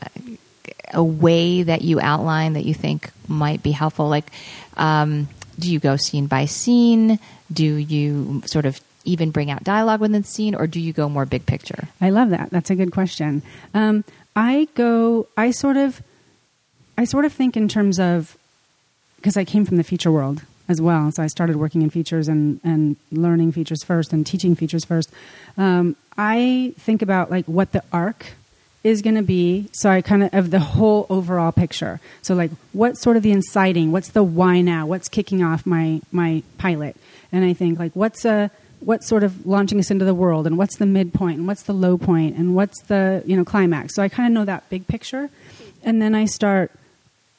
a 0.95 1.03
way 1.03 1.63
that 1.63 1.83
you 1.83 2.01
outline 2.01 2.53
that 2.53 2.65
you 2.65 2.75
think 2.75 3.11
might 3.29 3.63
be 3.63 3.73
helpful? 3.73 4.09
Like, 4.09 4.31
um, 4.77 5.29
do 5.59 5.71
you 5.71 5.79
go 5.79 5.97
scene 5.97 6.27
by 6.27 6.45
scene? 6.45 7.19
Do 7.53 7.65
you 7.65 8.43
sort 8.47 8.67
of 8.67 8.81
even 9.05 9.31
bring 9.31 9.51
out 9.51 9.65
dialogue 9.65 10.01
within 10.01 10.23
the 10.23 10.27
scene, 10.27 10.55
or 10.55 10.67
do 10.67 10.81
you 10.81 10.93
go 10.93 11.09
more 11.09 11.27
big 11.27 11.47
picture? 11.47 11.89
I 12.01 12.11
love 12.11 12.31
that. 12.31 12.51
That's 12.51 12.71
a 12.71 12.75
good 12.75 12.93
question. 12.93 13.43
Um, 13.73 14.05
I 14.37 14.69
go. 14.75 15.29
I 15.37 15.51
sort 15.51 15.77
of. 15.77 16.03
I 16.97 17.05
sort 17.05 17.25
of 17.25 17.33
think 17.33 17.57
in 17.57 17.67
terms 17.67 17.99
of 17.99 18.37
because 19.17 19.37
I 19.37 19.45
came 19.45 19.65
from 19.65 19.79
the 19.79 19.83
feature 19.83 20.13
world 20.13 20.43
as 20.69 20.81
well. 20.81 21.11
So 21.13 21.23
I 21.23 21.27
started 21.27 21.57
working 21.57 21.83
in 21.83 21.91
features 21.91 22.29
and, 22.29 22.61
and 22.65 22.97
learning 23.13 23.53
features 23.53 23.83
first 23.83 24.13
and 24.13 24.27
teaching 24.27 24.55
features 24.55 24.85
first. 24.85 25.11
Um, 25.57 25.97
I 26.17 26.75
think 26.79 27.03
about 27.03 27.31
like 27.31 27.45
what 27.47 27.73
the 27.73 27.83
arc 27.93 28.27
is 28.83 29.01
going 29.03 29.17
to 29.17 29.23
be. 29.23 29.69
So 29.73 29.91
I 29.91 30.03
kind 30.03 30.25
of 30.25 30.35
of 30.35 30.51
the 30.51 30.61
whole 30.61 31.07
overall 31.09 31.53
picture. 31.53 32.01
So 32.23 32.35
like 32.35 32.51
what 32.73 32.97
sort 32.99 33.17
of 33.17 33.23
the 33.23 33.33
inciting? 33.33 33.93
What's 33.93 34.11
the 34.11 34.23
why 34.23 34.61
now? 34.61 34.87
What's 34.87 35.09
kicking 35.09 35.43
off 35.43 35.67
my 35.67 36.01
my 36.13 36.43
pilot? 36.59 36.97
And 37.33 37.45
I 37.45 37.55
think 37.55 37.79
like 37.79 37.93
what's 37.95 38.25
a 38.25 38.51
what's 38.81 39.07
sort 39.09 39.23
of 39.23 39.47
launching 39.47 39.79
us 39.79 39.91
into 39.91 40.05
the 40.05 40.15
world 40.15 40.47
and 40.47 40.59
what's 40.59 40.77
the 40.77 40.87
midpoint 40.87 41.39
and 41.39 41.47
what's 41.47 41.63
the 41.63 41.73
low 41.73 41.97
point 41.97 42.37
and 42.37 42.55
what's 42.55 42.81
the 42.83 43.23
you 43.27 43.37
know 43.37 43.45
climax. 43.45 43.95
So 43.95 44.03
I 44.03 44.09
kind 44.09 44.27
of 44.27 44.33
know 44.33 44.45
that 44.45 44.69
big 44.69 44.87
picture, 44.87 45.31
and 45.83 46.01
then 46.01 46.15
I 46.15 46.27
start 46.27 46.71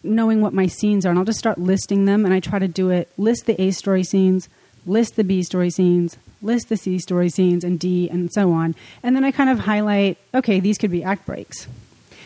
knowing 0.05 0.41
what 0.41 0.53
my 0.53 0.67
scenes 0.67 1.05
are 1.05 1.09
and 1.09 1.19
I'll 1.19 1.25
just 1.25 1.39
start 1.39 1.57
listing 1.57 2.05
them 2.05 2.25
and 2.25 2.33
I 2.33 2.39
try 2.39 2.59
to 2.59 2.67
do 2.67 2.89
it 2.89 3.09
list 3.17 3.45
the 3.45 3.59
A 3.61 3.71
story 3.71 4.03
scenes, 4.03 4.47
list 4.85 5.15
the 5.15 5.23
B 5.23 5.43
story 5.43 5.69
scenes, 5.69 6.17
list 6.41 6.69
the 6.69 6.77
C 6.77 6.99
story 6.99 7.29
scenes 7.29 7.63
and 7.63 7.79
D 7.79 8.09
and 8.09 8.31
so 8.31 8.51
on. 8.51 8.75
And 9.03 9.15
then 9.15 9.23
I 9.23 9.31
kind 9.31 9.49
of 9.49 9.59
highlight, 9.59 10.17
okay, 10.33 10.59
these 10.59 10.77
could 10.77 10.91
be 10.91 11.03
act 11.03 11.25
breaks. 11.25 11.67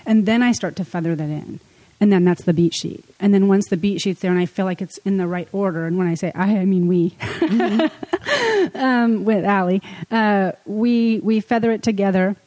And 0.06 0.26
then 0.26 0.44
I 0.44 0.52
start 0.52 0.76
to 0.78 0.86
feather 0.86 1.15
that 1.15 1.24
in. 1.24 1.60
And 2.02 2.13
then 2.13 2.24
that's 2.24 2.44
the 2.44 2.54
beat 2.54 2.74
sheet. 2.74 3.04
And 3.20 3.34
then 3.34 3.48
once 3.48 3.68
the 3.68 3.76
beat 3.76 4.00
sheet's 4.00 4.22
there 4.22 4.32
and 4.32 4.39
I 4.39 4.46
feel 4.46 4.65
like 4.65 4.82
it's 4.82 4.98
in 5.00 5.18
the 5.18 5.28
right 5.28 5.50
order, 5.52 5.86
and 5.86 5.98
when 5.98 6.08
I 6.08 6.13
say 6.15 6.32
I, 6.34 6.60
I 6.60 6.65
mean 6.65 6.88
we, 6.88 7.15
um, 8.74 9.26
with 9.26 9.44
Allie, 9.44 9.82
uh, 10.10 10.54
we, 10.65 11.20
we 11.20 11.42
feather 11.42 11.72
it 11.72 11.84
together. 11.84 12.38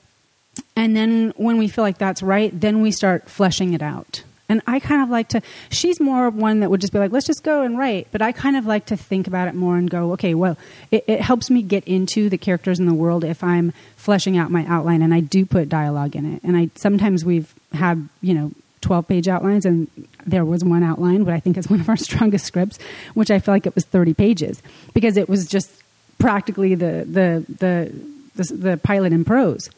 And 0.74 0.96
then 0.96 1.34
when 1.36 1.58
we 1.58 1.68
feel 1.68 1.84
like 1.84 1.98
that's 1.98 2.22
right, 2.22 2.58
then 2.58 2.80
we 2.80 2.90
start 2.90 3.28
fleshing 3.28 3.74
it 3.74 3.82
out. 3.82 4.22
And 4.52 4.60
I 4.66 4.80
kind 4.80 5.02
of 5.02 5.08
like 5.08 5.28
to, 5.28 5.40
she's 5.70 5.98
more 5.98 6.28
one 6.28 6.60
that 6.60 6.68
would 6.68 6.82
just 6.82 6.92
be 6.92 6.98
like, 6.98 7.10
let's 7.10 7.26
just 7.26 7.42
go 7.42 7.62
and 7.62 7.78
write. 7.78 8.08
But 8.12 8.20
I 8.20 8.32
kind 8.32 8.54
of 8.54 8.66
like 8.66 8.84
to 8.86 8.98
think 8.98 9.26
about 9.26 9.48
it 9.48 9.54
more 9.54 9.78
and 9.78 9.88
go, 9.88 10.12
okay, 10.12 10.34
well, 10.34 10.58
it, 10.90 11.04
it 11.06 11.20
helps 11.22 11.48
me 11.48 11.62
get 11.62 11.88
into 11.88 12.28
the 12.28 12.36
characters 12.36 12.78
in 12.78 12.84
the 12.84 12.92
world 12.92 13.24
if 13.24 13.42
I'm 13.42 13.72
fleshing 13.96 14.36
out 14.36 14.50
my 14.50 14.66
outline 14.66 15.00
and 15.00 15.14
I 15.14 15.20
do 15.20 15.46
put 15.46 15.70
dialogue 15.70 16.14
in 16.16 16.34
it. 16.34 16.42
And 16.42 16.54
I 16.54 16.68
sometimes 16.74 17.24
we've 17.24 17.54
had, 17.72 18.06
you 18.20 18.34
know, 18.34 18.52
12 18.82 19.08
page 19.08 19.26
outlines 19.26 19.64
and 19.64 19.88
there 20.26 20.44
was 20.44 20.62
one 20.62 20.82
outline, 20.82 21.24
but 21.24 21.32
I 21.32 21.40
think 21.40 21.56
it's 21.56 21.70
one 21.70 21.80
of 21.80 21.88
our 21.88 21.96
strongest 22.08 22.44
scripts, 22.44 22.78
which 23.14 23.30
I 23.30 23.38
feel 23.38 23.54
like 23.54 23.64
it 23.64 23.74
was 23.74 23.86
30 23.86 24.12
pages 24.12 24.62
because 24.92 25.16
it 25.16 25.30
was 25.30 25.46
just 25.46 25.70
practically 26.18 26.74
the, 26.74 27.06
the, 27.08 27.46
the, 27.48 27.92
the, 28.34 28.54
the 28.54 28.76
pilot 28.76 29.14
in 29.14 29.24
prose 29.24 29.70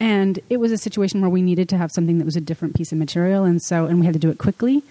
and 0.00 0.40
it 0.48 0.56
was 0.58 0.72
a 0.72 0.78
situation 0.78 1.20
where 1.20 1.30
we 1.30 1.42
needed 1.42 1.68
to 1.68 1.76
have 1.76 1.92
something 1.92 2.18
that 2.18 2.24
was 2.24 2.36
a 2.36 2.40
different 2.40 2.74
piece 2.74 2.90
of 2.92 2.98
material 2.98 3.44
and 3.44 3.60
so 3.62 3.86
and 3.86 4.00
we 4.00 4.06
had 4.06 4.14
to 4.14 4.18
do 4.20 4.30
it 4.30 4.38
quickly 4.38 4.82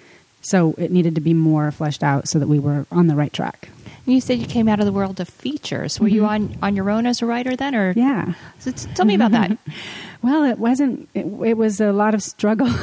so 0.41 0.73
it 0.77 0.91
needed 0.91 1.15
to 1.15 1.21
be 1.21 1.33
more 1.33 1.71
fleshed 1.71 2.03
out 2.03 2.27
so 2.29 2.39
that 2.39 2.47
we 2.47 2.59
were 2.59 2.85
on 2.91 3.07
the 3.07 3.15
right 3.15 3.33
track 3.33 3.69
You 4.05 4.21
said 4.21 4.39
you 4.39 4.47
came 4.47 4.67
out 4.71 4.79
of 4.79 4.85
the 4.85 4.91
world 4.93 5.19
of 5.19 5.27
features. 5.29 5.99
Were 5.99 6.07
you 6.07 6.25
on 6.25 6.55
on 6.63 6.75
your 6.75 6.89
own 6.89 7.05
as 7.05 7.21
a 7.21 7.25
writer 7.25 7.55
then, 7.55 7.75
or 7.75 7.93
Mm-hmm. 7.93 7.99
yeah 7.99 8.33
So 8.59 8.71
t- 8.71 8.87
tell 8.95 9.05
me 9.05 9.15
about 9.15 9.31
that. 9.31 9.51
well 10.21 10.43
it 10.43 10.59
wasn't 10.59 11.07
it, 11.13 11.25
it 11.45 11.57
was 11.57 11.79
a 11.79 11.91
lot 11.91 12.13
of 12.13 12.21
struggle. 12.23 12.69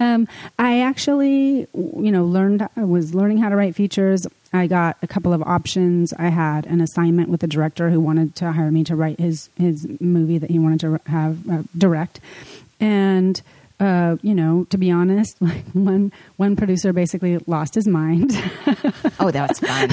Um, 0.00 0.28
i 0.60 0.80
actually 0.80 1.66
you 1.74 2.12
know 2.12 2.24
learned 2.24 2.68
i 2.76 2.84
was 2.84 3.14
learning 3.14 3.38
how 3.38 3.48
to 3.48 3.56
write 3.56 3.74
features. 3.74 4.26
I 4.52 4.66
got 4.66 4.96
a 5.02 5.06
couple 5.06 5.32
of 5.32 5.42
options. 5.42 6.12
I 6.14 6.28
had 6.28 6.66
an 6.66 6.80
assignment 6.80 7.28
with 7.28 7.42
a 7.42 7.46
director 7.46 7.90
who 7.90 8.00
wanted 8.00 8.34
to 8.36 8.52
hire 8.52 8.70
me 8.70 8.84
to 8.84 8.96
write 8.96 9.18
his 9.18 9.50
his 9.56 9.86
movie 10.00 10.38
that 10.38 10.50
he 10.50 10.58
wanted 10.58 10.80
to 10.80 11.00
have 11.10 11.50
uh, 11.50 11.62
direct. 11.76 12.20
And 12.80 13.40
uh, 13.80 14.16
you 14.22 14.34
know, 14.34 14.64
to 14.70 14.78
be 14.78 14.90
honest, 14.90 15.36
like 15.40 15.64
one 15.72 16.12
one 16.36 16.56
producer 16.56 16.92
basically 16.92 17.38
lost 17.46 17.74
his 17.74 17.86
mind. 17.88 18.32
Oh, 19.20 19.32
that 19.32 19.48
was 19.48 19.58
fun. 19.58 19.90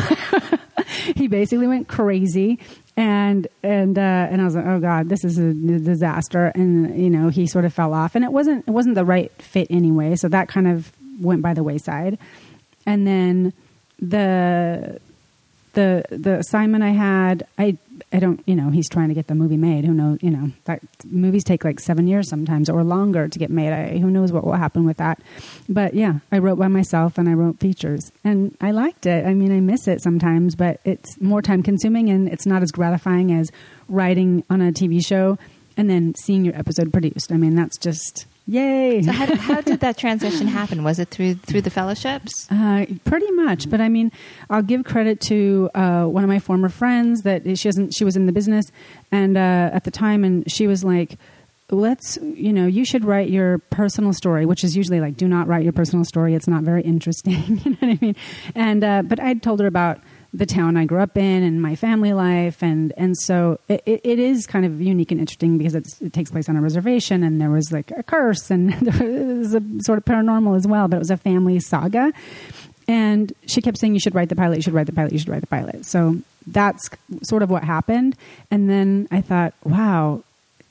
he 1.15 1.27
basically 1.27 1.65
went 1.65 1.87
crazy 1.87 2.59
and 2.97 3.47
and 3.61 3.97
uh, 3.97 4.01
and 4.01 4.41
I 4.41 4.45
was 4.45 4.55
like, 4.55 4.65
oh 4.65 4.79
god, 4.79 5.09
this 5.09 5.23
is 5.23 5.37
a 5.37 5.53
disaster. 5.53 6.51
And 6.55 6.97
you 6.99 7.09
know, 7.09 7.29
he 7.29 7.47
sort 7.47 7.65
of 7.65 7.73
fell 7.73 7.93
off, 7.93 8.15
and 8.15 8.23
it 8.23 8.31
wasn't 8.31 8.67
it 8.67 8.71
wasn't 8.71 8.95
the 8.95 9.05
right 9.05 9.31
fit 9.41 9.67
anyway. 9.69 10.15
So 10.15 10.29
that 10.29 10.47
kind 10.47 10.67
of 10.67 10.91
went 11.19 11.41
by 11.41 11.53
the 11.53 11.63
wayside. 11.63 12.17
And 12.85 13.05
then 13.05 13.53
the 13.99 14.99
the 15.73 16.05
the 16.09 16.39
assignment 16.39 16.83
I 16.83 16.91
had, 16.91 17.45
I 17.57 17.77
I 18.15 18.19
don't, 18.19 18.41
you 18.45 18.55
know, 18.55 18.69
he's 18.69 18.87
trying 18.87 19.09
to 19.09 19.13
get 19.13 19.27
the 19.27 19.35
movie 19.35 19.57
made. 19.57 19.83
Who 19.83 19.93
knows, 19.93 20.19
you 20.21 20.29
know, 20.29 20.51
that 20.63 20.81
movies 21.05 21.43
take 21.43 21.65
like 21.65 21.79
seven 21.79 22.07
years 22.07 22.29
sometimes 22.29 22.69
or 22.69 22.83
longer 22.83 23.27
to 23.27 23.39
get 23.39 23.49
made. 23.49 23.73
I, 23.73 23.97
who 23.97 24.09
knows 24.09 24.31
what 24.31 24.45
will 24.45 24.53
happen 24.53 24.85
with 24.85 24.97
that. 24.97 25.21
But 25.67 25.93
yeah, 25.93 26.19
I 26.31 26.37
wrote 26.37 26.57
by 26.57 26.69
myself 26.69 27.17
and 27.17 27.27
I 27.27 27.33
wrote 27.33 27.59
features 27.59 28.11
and 28.23 28.55
I 28.61 28.71
liked 28.71 29.05
it. 29.05 29.25
I 29.25 29.33
mean, 29.33 29.51
I 29.51 29.59
miss 29.59 29.87
it 29.87 30.01
sometimes, 30.01 30.55
but 30.55 30.79
it's 30.85 31.19
more 31.19 31.41
time 31.41 31.61
consuming 31.61 32.09
and 32.09 32.29
it's 32.29 32.45
not 32.45 32.63
as 32.63 32.71
gratifying 32.71 33.33
as 33.33 33.51
writing 33.89 34.43
on 34.49 34.61
a 34.61 34.71
TV 34.71 35.05
show 35.05 35.37
and 35.75 35.89
then 35.89 36.15
seeing 36.15 36.45
your 36.45 36.55
episode 36.55 36.93
produced. 36.93 37.31
I 37.31 37.37
mean, 37.37 37.55
that's 37.55 37.77
just 37.77 38.27
yay. 38.45 39.01
So 39.01 39.11
how, 39.11 39.35
how 39.35 39.61
did 39.61 39.79
that 39.81 39.97
transition 40.03 40.47
happen? 40.47 40.83
Was 40.83 40.99
it 40.99 41.09
through 41.09 41.35
through 41.35 41.61
the 41.61 41.69
fellowships? 41.69 42.47
Uh, 42.51 42.85
pretty 43.03 43.29
much, 43.31 43.69
but 43.69 43.81
I 43.81 43.89
mean, 43.89 44.11
I'll 44.49 44.61
give 44.61 44.83
credit 44.83 45.19
to 45.21 45.69
uh, 45.75 46.05
one 46.05 46.23
of 46.23 46.27
my 46.27 46.39
former 46.39 46.69
friends 46.69 47.21
that 47.21 47.57
she 47.57 47.67
wasn't. 47.67 47.93
She 47.93 48.03
was 48.03 48.15
in 48.15 48.25
the 48.25 48.31
business, 48.31 48.65
and 49.11 49.37
uh, 49.37 49.69
at 49.73 49.83
the 49.83 49.91
time, 49.91 50.23
and 50.23 50.49
she 50.51 50.67
was 50.67 50.83
like, 50.83 51.17
"Let's, 51.71 52.17
you 52.21 52.53
know, 52.53 52.67
you 52.67 52.85
should 52.85 53.05
write 53.05 53.29
your 53.29 53.59
personal 53.69 54.13
story," 54.13 54.45
which 54.45 54.63
is 54.63 54.75
usually 54.75 54.99
like, 54.99 55.17
"Do 55.17 55.27
not 55.27 55.47
write 55.47 55.63
your 55.63 55.73
personal 55.73 56.05
story; 56.05 56.35
it's 56.35 56.47
not 56.47 56.63
very 56.63 56.81
interesting." 56.81 57.59
you 57.63 57.71
know 57.71 57.77
what 57.79 57.89
I 57.89 57.99
mean? 58.01 58.15
And 58.53 58.83
uh, 58.83 59.01
but 59.03 59.19
I 59.19 59.33
told 59.35 59.59
her 59.59 59.67
about 59.67 59.99
the 60.35 60.45
town 60.45 60.75
I 60.75 60.85
grew 60.85 60.99
up 60.99 61.17
in 61.17 61.43
and 61.43 61.61
my 61.61 61.75
family 61.75 62.13
life, 62.13 62.61
and 62.61 62.93
and 62.97 63.15
so 63.17 63.59
it, 63.69 63.81
it 63.85 64.19
is 64.19 64.45
kind 64.45 64.65
of 64.65 64.81
unique 64.81 65.11
and 65.11 65.19
interesting 65.19 65.57
because 65.57 65.75
it 65.75 66.13
takes 66.13 66.29
place 66.29 66.49
on 66.49 66.57
a 66.57 66.61
reservation, 66.61 67.23
and 67.23 67.39
there 67.39 67.49
was 67.49 67.71
like 67.71 67.91
a 67.91 68.03
curse, 68.03 68.51
and 68.51 68.73
there 68.81 69.35
was 69.37 69.55
a 69.55 69.61
sort 69.79 69.97
of 69.97 70.05
paranormal 70.05 70.55
as 70.57 70.67
well, 70.67 70.87
but 70.87 70.97
it 70.97 70.99
was 70.99 71.11
a 71.11 71.17
family 71.17 71.59
saga. 71.59 72.11
And 72.87 73.33
she 73.47 73.61
kept 73.61 73.77
saying, 73.77 73.93
"You 73.93 73.99
should 73.99 74.13
write 74.13 74.29
the 74.29 74.35
pilot. 74.35 74.57
You 74.57 74.61
should 74.61 74.73
write 74.73 74.87
the 74.87 74.93
pilot. 74.93 75.13
You 75.13 75.19
should 75.19 75.29
write 75.29 75.41
the 75.41 75.47
pilot." 75.47 75.85
So 75.85 76.17
that's 76.47 76.89
sort 77.23 77.41
of 77.41 77.49
what 77.49 77.63
happened. 77.63 78.15
And 78.51 78.69
then 78.69 79.07
I 79.11 79.21
thought, 79.21 79.53
"Wow, 79.63 80.23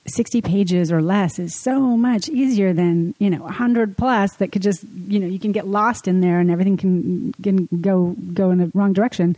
60 0.07 0.43
pages 0.43 0.93
or 0.93 1.01
less 1.01 1.39
is 1.39 1.59
so 1.59 1.97
much 1.97 2.29
easier 2.29 2.73
than 2.75 3.15
you 3.19 3.31
know 3.31 3.41
100 3.43 3.97
plus 3.97 4.35
that 4.37 4.53
could 4.53 4.61
just 4.63 4.85
you 5.09 5.19
know 5.19 5.27
you 5.27 5.39
can 5.39 5.51
get 5.53 5.67
lost 5.67 6.07
in 6.07 6.21
there 6.21 6.41
and 6.41 6.51
everything 6.51 6.77
can 6.77 7.33
can 7.43 7.67
go 7.81 8.15
go 8.35 8.51
in 8.51 8.59
the 8.59 8.71
wrong 8.75 8.93
direction. 8.93 9.35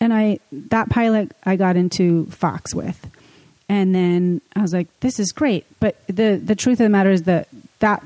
And 0.00 0.12
i 0.12 0.40
that 0.70 0.90
pilot 0.90 1.32
i 1.44 1.54
got 1.56 1.76
into 1.76 2.26
fox 2.26 2.74
with. 2.74 2.98
And 3.68 3.94
then 3.94 4.40
i 4.56 4.60
was 4.60 4.72
like 4.72 4.88
this 5.00 5.20
is 5.20 5.30
great. 5.32 5.66
But 5.78 5.96
the 6.08 6.40
the 6.42 6.56
truth 6.56 6.80
of 6.80 6.84
the 6.84 6.88
matter 6.90 7.10
is 7.12 7.22
that 7.24 7.46
that 7.78 8.02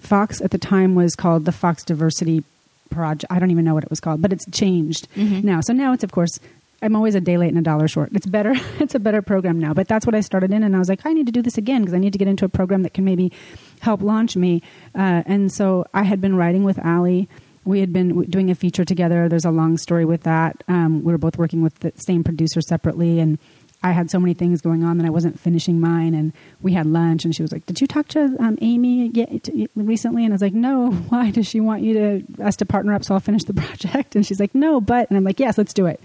fox 0.00 0.40
at 0.40 0.50
the 0.50 0.58
time 0.58 0.94
was 0.94 1.14
called 1.14 1.44
the 1.44 1.52
fox 1.52 1.84
diversity 1.84 2.42
project. 2.88 3.30
I 3.30 3.38
don't 3.38 3.50
even 3.50 3.66
know 3.66 3.74
what 3.74 3.84
it 3.84 3.90
was 3.90 4.00
called 4.00 4.22
but 4.22 4.32
it's 4.32 4.46
changed 4.50 5.08
Mhm. 5.14 5.44
now. 5.44 5.60
So 5.60 5.74
now 5.74 5.92
it's 5.92 6.04
of 6.04 6.10
course 6.12 6.38
I'm 6.80 6.94
always 6.94 7.14
a 7.14 7.20
day 7.20 7.36
late 7.36 7.48
and 7.48 7.58
a 7.58 7.62
dollar 7.62 7.88
short. 7.88 8.10
It's 8.14 8.26
better. 8.26 8.54
It's 8.80 8.94
a 8.94 9.00
better 9.00 9.22
program 9.22 9.58
now. 9.58 9.74
But 9.74 9.88
that's 9.88 10.06
what 10.06 10.14
I 10.14 10.20
started 10.20 10.52
in, 10.52 10.62
and 10.62 10.74
I 10.74 10.78
was 10.78 10.88
like, 10.88 11.04
I 11.04 11.12
need 11.12 11.26
to 11.26 11.32
do 11.32 11.42
this 11.42 11.58
again 11.58 11.82
because 11.82 11.94
I 11.94 11.98
need 11.98 12.12
to 12.12 12.18
get 12.18 12.28
into 12.28 12.44
a 12.44 12.48
program 12.48 12.82
that 12.82 12.94
can 12.94 13.04
maybe 13.04 13.32
help 13.80 14.00
launch 14.02 14.36
me. 14.36 14.62
Uh, 14.94 15.22
and 15.26 15.52
so 15.52 15.84
I 15.92 16.04
had 16.04 16.20
been 16.20 16.36
writing 16.36 16.64
with 16.64 16.78
Ali. 16.84 17.28
We 17.64 17.80
had 17.80 17.92
been 17.92 18.22
doing 18.30 18.50
a 18.50 18.54
feature 18.54 18.84
together. 18.84 19.28
There's 19.28 19.44
a 19.44 19.50
long 19.50 19.76
story 19.76 20.04
with 20.04 20.22
that. 20.22 20.62
Um, 20.68 21.02
we 21.04 21.12
were 21.12 21.18
both 21.18 21.36
working 21.36 21.60
with 21.60 21.80
the 21.80 21.92
same 21.96 22.24
producer 22.24 22.60
separately, 22.60 23.18
and 23.18 23.38
I 23.82 23.92
had 23.92 24.10
so 24.10 24.18
many 24.18 24.34
things 24.34 24.60
going 24.60 24.82
on 24.82 24.98
that 24.98 25.06
I 25.06 25.10
wasn't 25.10 25.38
finishing 25.38 25.80
mine. 25.80 26.12
And 26.14 26.32
we 26.60 26.72
had 26.72 26.84
lunch, 26.86 27.24
and 27.24 27.32
she 27.34 27.42
was 27.42 27.52
like, 27.52 27.64
"Did 27.66 27.80
you 27.80 27.86
talk 27.86 28.08
to 28.08 28.34
um, 28.40 28.58
Amy 28.60 29.08
yet, 29.14 29.48
recently?" 29.76 30.24
And 30.24 30.32
I 30.32 30.34
was 30.34 30.42
like, 30.42 30.52
"No. 30.54 30.90
Why 31.08 31.30
does 31.30 31.46
she 31.46 31.60
want 31.60 31.82
you 31.82 31.94
to 31.94 32.42
us 32.44 32.56
to 32.56 32.66
partner 32.66 32.92
up 32.94 33.04
so 33.04 33.14
I'll 33.14 33.20
finish 33.20 33.44
the 33.44 33.54
project?" 33.62 34.16
And 34.16 34.26
she's 34.26 34.40
like, 34.40 34.54
"No, 34.54 34.80
but." 34.80 35.08
And 35.10 35.16
I'm 35.16 35.24
like, 35.24 35.38
"Yes, 35.38 35.56
let's 35.58 35.72
do 35.72 35.86
it." 35.86 36.00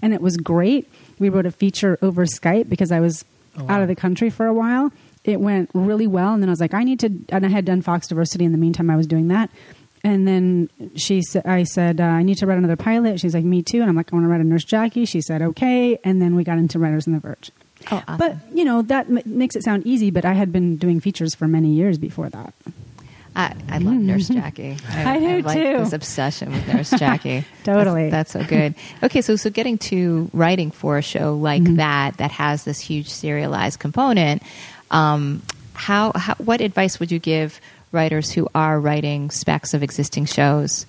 And 0.00 0.14
it 0.14 0.22
was 0.22 0.36
great. 0.38 0.90
We 1.18 1.28
wrote 1.28 1.44
a 1.46 1.50
feature 1.50 1.98
over 2.00 2.24
Skype 2.24 2.68
because 2.68 2.90
I 2.92 3.00
was 3.00 3.24
Oh, 3.56 3.64
wow. 3.64 3.74
out 3.76 3.82
of 3.82 3.88
the 3.88 3.96
country 3.96 4.30
for 4.30 4.46
a 4.46 4.54
while. 4.54 4.92
It 5.24 5.40
went 5.40 5.68
really 5.74 6.06
well, 6.06 6.32
and 6.32 6.40
then 6.42 6.48
I 6.48 6.52
was 6.52 6.60
like, 6.60 6.72
"I 6.74 6.84
need 6.84 7.00
to." 7.00 7.10
And 7.30 7.44
I 7.44 7.48
had 7.50 7.64
done 7.64 7.82
Fox 7.82 8.06
Diversity 8.08 8.44
in 8.44 8.52
the 8.52 8.58
meantime. 8.58 8.88
I 8.88 8.96
was 8.96 9.06
doing 9.06 9.28
that. 9.28 9.50
And 10.08 10.26
then 10.26 10.70
she 10.96 11.20
said, 11.20 11.44
I 11.44 11.64
said, 11.64 12.00
uh, 12.00 12.04
I 12.04 12.22
need 12.22 12.38
to 12.38 12.46
write 12.46 12.56
another 12.56 12.76
pilot. 12.76 13.20
She's 13.20 13.34
like, 13.34 13.44
me 13.44 13.62
too. 13.62 13.80
And 13.82 13.90
I'm 13.90 13.96
like, 13.96 14.10
I 14.10 14.16
want 14.16 14.24
to 14.24 14.28
write 14.30 14.40
a 14.40 14.44
Nurse 14.44 14.64
Jackie. 14.64 15.04
She 15.04 15.20
said, 15.20 15.42
okay. 15.42 15.98
And 16.02 16.22
then 16.22 16.34
we 16.34 16.44
got 16.44 16.56
into 16.56 16.78
Writers 16.78 17.06
on 17.06 17.12
the 17.12 17.20
Verge. 17.20 17.50
Oh, 17.90 17.96
awesome. 18.08 18.16
But, 18.16 18.36
you 18.56 18.64
know, 18.64 18.80
that 18.82 19.06
m- 19.06 19.20
makes 19.26 19.54
it 19.54 19.64
sound 19.64 19.86
easy, 19.86 20.10
but 20.10 20.24
I 20.24 20.32
had 20.32 20.50
been 20.50 20.76
doing 20.78 20.98
features 21.00 21.34
for 21.34 21.46
many 21.46 21.68
years 21.68 21.98
before 21.98 22.30
that. 22.30 22.54
I, 23.36 23.54
I 23.68 23.78
love 23.78 23.94
Nurse 23.96 24.28
Jackie. 24.28 24.78
I 24.88 25.18
do 25.18 25.42
like 25.42 25.56
too. 25.58 25.78
This 25.78 25.92
obsession 25.92 26.52
with 26.52 26.66
Nurse 26.66 26.90
Jackie. 26.98 27.44
Totally. 27.64 28.08
That's, 28.08 28.32
that's 28.32 28.46
so 28.46 28.48
good. 28.56 28.74
Okay, 29.02 29.20
so 29.20 29.36
so 29.36 29.50
getting 29.50 29.76
to 29.78 30.30
writing 30.32 30.70
for 30.70 30.96
a 30.98 31.02
show 31.02 31.34
like 31.36 31.62
Mm-hmm. 31.62 31.76
that 31.76 32.16
that 32.16 32.30
has 32.32 32.64
this 32.64 32.80
huge 32.80 33.08
serialized 33.10 33.78
component, 33.78 34.42
um, 34.90 35.42
how, 35.74 36.12
how 36.16 36.34
what 36.36 36.60
advice 36.62 36.98
would 36.98 37.12
you 37.12 37.18
give 37.20 37.60
writers 37.92 38.30
who 38.32 38.48
are 38.54 38.78
writing 38.80 39.30
specs 39.30 39.74
of 39.74 39.82
existing 39.82 40.26
shows? 40.26 40.86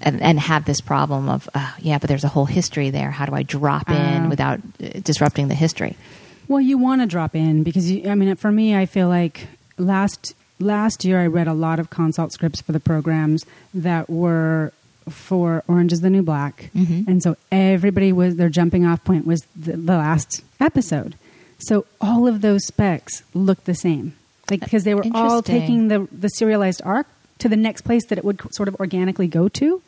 And, 0.00 0.20
and 0.20 0.38
have 0.38 0.66
this 0.66 0.82
problem 0.82 1.30
of 1.30 1.48
uh, 1.54 1.72
yeah, 1.78 1.96
but 1.98 2.08
there's 2.08 2.24
a 2.24 2.28
whole 2.28 2.44
history 2.44 2.90
there. 2.90 3.10
How 3.10 3.24
do 3.24 3.34
I 3.34 3.42
drop 3.42 3.88
in 3.88 4.28
without 4.28 4.58
uh, 4.82 4.88
disrupting 5.02 5.48
the 5.48 5.54
history? 5.54 5.96
Well, 6.46 6.60
you 6.60 6.76
want 6.76 7.00
to 7.00 7.06
drop 7.06 7.34
in 7.34 7.62
because 7.62 7.90
you, 7.90 8.10
I 8.10 8.14
mean, 8.14 8.36
for 8.36 8.52
me, 8.52 8.76
I 8.76 8.84
feel 8.84 9.08
like 9.08 9.46
last 9.78 10.34
last 10.58 11.06
year 11.06 11.22
I 11.22 11.26
read 11.26 11.46
a 11.46 11.54
lot 11.54 11.78
of 11.78 11.88
consult 11.88 12.32
scripts 12.32 12.60
for 12.60 12.72
the 12.72 12.80
programs 12.80 13.46
that 13.72 14.10
were 14.10 14.72
for 15.08 15.62
Orange 15.68 15.92
is 15.92 16.02
the 16.02 16.10
New 16.10 16.22
Black, 16.22 16.70
Mhm. 16.76 17.06
and 17.08 17.22
so 17.22 17.36
everybody 17.50 18.12
was 18.12 18.36
their 18.36 18.50
jumping 18.50 18.84
off 18.84 19.02
point 19.04 19.26
was 19.26 19.40
the, 19.56 19.72
the 19.76 19.96
last 19.96 20.42
episode. 20.60 21.14
So 21.58 21.86
all 21.98 22.26
of 22.28 22.42
those 22.42 22.66
specs 22.66 23.22
looked 23.32 23.64
the 23.64 23.74
same, 23.74 24.14
because 24.46 24.84
they 24.84 24.94
were 24.94 25.04
all 25.12 25.42
taking 25.42 25.88
the 25.88 26.08
the 26.12 26.28
serialized 26.28 26.82
arc 26.84 27.06
to 27.38 27.48
the 27.48 27.56
next 27.56 27.82
place 27.82 28.06
that 28.06 28.18
it 28.18 28.24
would 28.24 28.40
sort 28.54 28.68
of 28.68 28.76
organically 28.76 29.26
go 29.26 29.48
to. 29.48 29.82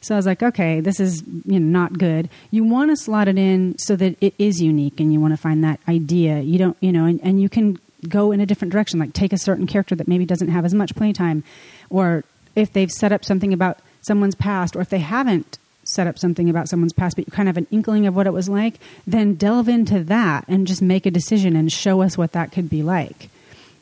So 0.00 0.14
I 0.14 0.18
was 0.18 0.26
like, 0.26 0.42
okay, 0.42 0.80
this 0.80 1.00
is 1.00 1.22
you 1.44 1.58
know 1.58 1.66
not 1.66 1.98
good. 1.98 2.28
You 2.50 2.64
want 2.64 2.90
to 2.90 2.96
slot 2.96 3.26
it 3.28 3.38
in 3.38 3.78
so 3.78 3.96
that 3.96 4.16
it 4.20 4.34
is 4.38 4.60
unique, 4.60 5.00
and 5.00 5.12
you 5.12 5.20
want 5.20 5.32
to 5.32 5.38
find 5.38 5.64
that 5.64 5.80
idea. 5.88 6.40
You 6.40 6.58
don't, 6.58 6.76
you 6.80 6.92
know, 6.92 7.06
and, 7.06 7.20
and 7.22 7.40
you 7.40 7.48
can 7.48 7.78
go 8.08 8.32
in 8.32 8.40
a 8.40 8.46
different 8.46 8.72
direction, 8.72 9.00
like 9.00 9.14
take 9.14 9.32
a 9.32 9.38
certain 9.38 9.66
character 9.66 9.94
that 9.94 10.06
maybe 10.06 10.26
doesn't 10.26 10.48
have 10.48 10.64
as 10.64 10.74
much 10.74 10.94
playtime, 10.94 11.42
or 11.88 12.24
if 12.54 12.72
they've 12.72 12.92
set 12.92 13.12
up 13.12 13.24
something 13.24 13.52
about 13.52 13.78
someone's 14.02 14.34
past, 14.34 14.76
or 14.76 14.82
if 14.82 14.90
they 14.90 14.98
haven't 14.98 15.58
set 15.84 16.06
up 16.06 16.18
something 16.18 16.48
about 16.48 16.68
someone's 16.68 16.92
past, 16.92 17.16
but 17.16 17.26
you 17.26 17.32
kind 17.32 17.48
of 17.48 17.56
have 17.56 17.62
an 17.62 17.68
inkling 17.70 18.06
of 18.06 18.14
what 18.14 18.26
it 18.26 18.32
was 18.32 18.48
like, 18.48 18.74
then 19.06 19.34
delve 19.34 19.68
into 19.68 20.02
that 20.04 20.44
and 20.48 20.66
just 20.66 20.82
make 20.82 21.06
a 21.06 21.10
decision 21.10 21.56
and 21.56 21.72
show 21.72 22.02
us 22.02 22.16
what 22.18 22.32
that 22.32 22.52
could 22.52 22.68
be 22.68 22.82
like. 22.82 23.28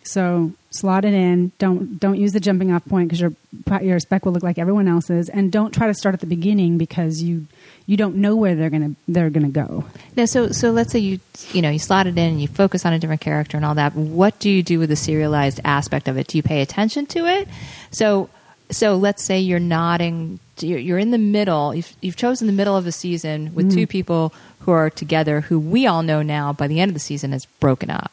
So 0.04 0.52
slot 0.70 1.04
it 1.04 1.14
in. 1.14 1.52
Don't 1.58 1.98
don't 1.98 2.18
use 2.18 2.32
the 2.32 2.40
jumping 2.40 2.72
off 2.72 2.84
point 2.86 3.08
because 3.08 3.20
your 3.20 3.32
your 3.80 4.00
spec 4.00 4.24
will 4.24 4.32
look 4.32 4.42
like 4.42 4.58
everyone 4.58 4.88
else's, 4.88 5.28
and 5.28 5.52
don't 5.52 5.72
try 5.72 5.86
to 5.86 5.94
start 5.94 6.14
at 6.14 6.20
the 6.20 6.26
beginning 6.26 6.78
because 6.78 7.22
you 7.22 7.46
you 7.86 7.96
don't 7.96 8.16
know 8.16 8.36
where 8.36 8.54
they're 8.54 8.70
gonna 8.70 8.94
they're 9.06 9.30
gonna 9.30 9.48
go. 9.48 9.84
Now, 10.16 10.24
so 10.24 10.50
so 10.50 10.70
let's 10.70 10.92
say 10.92 10.98
you 10.98 11.20
you 11.52 11.62
know 11.62 11.70
you 11.70 11.78
slot 11.78 12.06
it 12.06 12.18
in 12.18 12.30
and 12.30 12.40
you 12.40 12.48
focus 12.48 12.84
on 12.84 12.92
a 12.92 12.98
different 12.98 13.20
character 13.20 13.56
and 13.56 13.64
all 13.64 13.74
that. 13.76 13.94
What 13.94 14.38
do 14.38 14.50
you 14.50 14.62
do 14.62 14.78
with 14.78 14.88
the 14.88 14.96
serialized 14.96 15.60
aspect 15.64 16.08
of 16.08 16.16
it? 16.16 16.26
Do 16.26 16.38
you 16.38 16.42
pay 16.42 16.62
attention 16.62 17.06
to 17.06 17.26
it? 17.26 17.48
So 17.90 18.28
so 18.70 18.96
let's 18.96 19.22
say 19.22 19.38
you're 19.38 19.60
nodding. 19.60 20.40
You're, 20.58 20.98
in 20.98 21.10
the 21.10 21.18
middle. 21.18 21.74
You've, 21.74 21.92
you've 22.00 22.16
chosen 22.16 22.46
the 22.46 22.52
middle 22.52 22.76
of 22.76 22.84
the 22.84 22.92
season 22.92 23.52
with 23.52 23.72
two 23.72 23.86
mm. 23.86 23.88
people 23.88 24.32
who 24.60 24.70
are 24.70 24.90
together, 24.90 25.40
who 25.40 25.58
we 25.58 25.86
all 25.86 26.04
know 26.04 26.22
now 26.22 26.52
by 26.52 26.68
the 26.68 26.78
end 26.78 26.90
of 26.90 26.94
the 26.94 27.00
season 27.00 27.32
has 27.32 27.46
broken 27.46 27.90
up. 27.90 28.12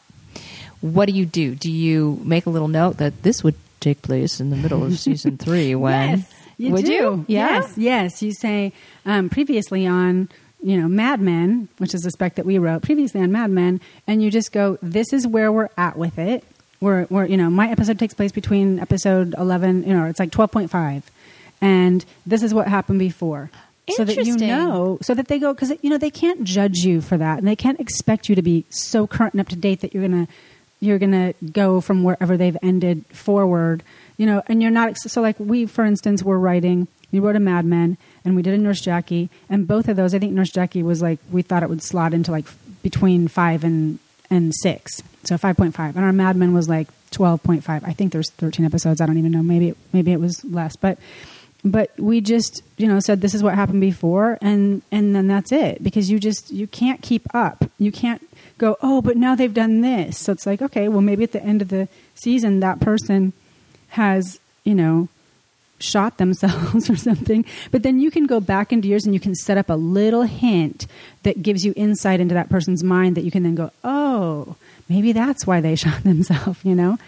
What 0.80 1.06
do 1.06 1.12
you 1.12 1.26
do? 1.26 1.54
Do 1.54 1.70
you 1.70 2.20
make 2.24 2.46
a 2.46 2.50
little 2.50 2.68
note 2.68 2.96
that 2.98 3.22
this 3.22 3.44
would 3.44 3.56
take 3.80 4.02
place 4.02 4.40
in 4.40 4.50
the 4.50 4.56
middle 4.56 4.84
of 4.84 4.98
season 4.98 5.36
three? 5.36 5.74
When 5.74 6.24
you 6.56 6.72
would 6.72 6.84
do. 6.84 6.92
you? 6.92 7.24
Yeah. 7.28 7.60
Yes, 7.60 7.78
yes. 7.78 8.22
You 8.22 8.32
say 8.32 8.72
um, 9.06 9.28
previously 9.28 9.86
on 9.86 10.28
you 10.62 10.80
know 10.80 10.88
Mad 10.88 11.20
Men, 11.20 11.68
which 11.78 11.94
is 11.94 12.04
a 12.04 12.10
spec 12.10 12.34
that 12.36 12.46
we 12.46 12.58
wrote 12.58 12.82
previously 12.82 13.20
on 13.20 13.32
Mad 13.32 13.50
Men, 13.50 13.80
and 14.06 14.22
you 14.22 14.30
just 14.30 14.52
go, 14.52 14.78
"This 14.82 15.12
is 15.12 15.26
where 15.26 15.50
we're 15.50 15.70
at 15.76 15.96
with 15.96 16.18
it." 16.18 16.44
We're, 16.80 17.06
we're 17.10 17.26
you 17.26 17.36
know 17.36 17.50
my 17.50 17.70
episode 17.70 17.98
takes 17.98 18.14
place 18.14 18.32
between 18.32 18.78
episode 18.78 19.34
eleven, 19.36 19.84
you 19.84 19.94
know, 19.94 20.06
it's 20.06 20.18
like 20.18 20.32
twelve 20.32 20.50
point 20.50 20.70
five, 20.70 21.10
and 21.60 22.04
this 22.26 22.42
is 22.42 22.54
what 22.54 22.68
happened 22.68 22.98
before. 22.98 23.50
So 23.96 24.04
that 24.04 24.24
you 24.24 24.36
know, 24.36 24.98
so 25.02 25.14
that 25.14 25.28
they 25.28 25.38
go 25.38 25.52
because 25.52 25.72
you 25.82 25.90
know 25.90 25.98
they 25.98 26.10
can't 26.10 26.44
judge 26.44 26.78
you 26.78 27.00
for 27.00 27.18
that, 27.18 27.38
and 27.38 27.48
they 27.48 27.56
can't 27.56 27.80
expect 27.80 28.28
you 28.28 28.34
to 28.34 28.42
be 28.42 28.64
so 28.70 29.06
current 29.06 29.34
and 29.34 29.40
up 29.40 29.48
to 29.48 29.56
date 29.56 29.80
that 29.80 29.92
you're 29.92 30.06
gonna 30.06 30.28
you're 30.80 30.98
gonna 30.98 31.34
go 31.52 31.80
from 31.80 32.02
wherever 32.02 32.36
they've 32.36 32.56
ended 32.62 33.04
forward, 33.06 33.82
you 34.16 34.26
know, 34.26 34.42
and 34.46 34.62
you're 34.62 34.70
not 34.70 34.96
so 34.98 35.20
like 35.20 35.36
we, 35.38 35.66
for 35.66 35.84
instance, 35.84 36.22
were 36.22 36.38
writing. 36.38 36.88
We 37.12 37.18
wrote 37.18 37.36
a 37.36 37.40
Mad 37.40 37.64
Men, 37.64 37.98
and 38.24 38.36
we 38.36 38.42
did 38.42 38.54
a 38.54 38.58
Nurse 38.58 38.80
Jackie, 38.80 39.30
and 39.48 39.66
both 39.66 39.88
of 39.88 39.96
those, 39.96 40.14
I 40.14 40.18
think 40.18 40.32
Nurse 40.32 40.50
Jackie 40.50 40.82
was 40.82 41.02
like 41.02 41.18
we 41.30 41.42
thought 41.42 41.62
it 41.62 41.68
would 41.68 41.82
slot 41.82 42.14
into 42.14 42.30
like 42.30 42.46
between 42.82 43.28
five 43.28 43.64
and 43.64 43.98
and 44.30 44.54
six, 44.54 45.02
so 45.24 45.36
five 45.36 45.56
point 45.56 45.74
five, 45.74 45.96
and 45.96 46.04
our 46.04 46.12
Mad 46.12 46.36
Men 46.36 46.54
was 46.54 46.68
like 46.68 46.88
twelve 47.10 47.42
point 47.42 47.64
five. 47.64 47.84
I 47.84 47.92
think 47.92 48.12
there's 48.12 48.30
thirteen 48.30 48.64
episodes. 48.64 49.00
I 49.00 49.06
don't 49.06 49.18
even 49.18 49.32
know. 49.32 49.42
Maybe 49.42 49.74
maybe 49.92 50.12
it 50.12 50.20
was 50.20 50.44
less, 50.44 50.76
but 50.76 50.98
but 51.64 51.90
we 51.98 52.20
just 52.20 52.62
you 52.76 52.86
know 52.86 53.00
said 53.00 53.20
this 53.20 53.34
is 53.34 53.42
what 53.42 53.54
happened 53.54 53.80
before 53.80 54.38
and 54.40 54.82
and 54.90 55.14
then 55.14 55.26
that's 55.26 55.52
it 55.52 55.82
because 55.82 56.10
you 56.10 56.18
just 56.18 56.50
you 56.50 56.66
can't 56.66 57.02
keep 57.02 57.22
up. 57.34 57.64
You 57.78 57.92
can't 57.92 58.22
go 58.58 58.76
oh 58.82 59.02
but 59.02 59.16
now 59.16 59.34
they've 59.34 59.52
done 59.52 59.80
this. 59.80 60.18
So 60.18 60.32
it's 60.32 60.46
like 60.46 60.62
okay 60.62 60.88
well 60.88 61.00
maybe 61.00 61.24
at 61.24 61.32
the 61.32 61.42
end 61.42 61.62
of 61.62 61.68
the 61.68 61.88
season 62.14 62.60
that 62.60 62.80
person 62.80 63.32
has 63.90 64.40
you 64.64 64.74
know 64.74 65.08
shot 65.78 66.18
themselves 66.18 66.88
or 66.90 66.96
something. 66.96 67.44
But 67.70 67.82
then 67.82 68.00
you 68.00 68.10
can 68.10 68.26
go 68.26 68.40
back 68.40 68.72
into 68.72 68.88
yours 68.88 69.04
and 69.04 69.14
you 69.14 69.20
can 69.20 69.34
set 69.34 69.58
up 69.58 69.68
a 69.70 69.74
little 69.74 70.22
hint 70.22 70.86
that 71.22 71.42
gives 71.42 71.64
you 71.64 71.72
insight 71.76 72.20
into 72.20 72.34
that 72.34 72.48
person's 72.48 72.84
mind 72.84 73.16
that 73.16 73.24
you 73.24 73.30
can 73.30 73.42
then 73.42 73.54
go 73.54 73.70
oh 73.84 74.56
maybe 74.88 75.12
that's 75.12 75.46
why 75.46 75.60
they 75.60 75.74
shot 75.76 76.02
themselves 76.04 76.60
you 76.64 76.74
know? 76.74 76.98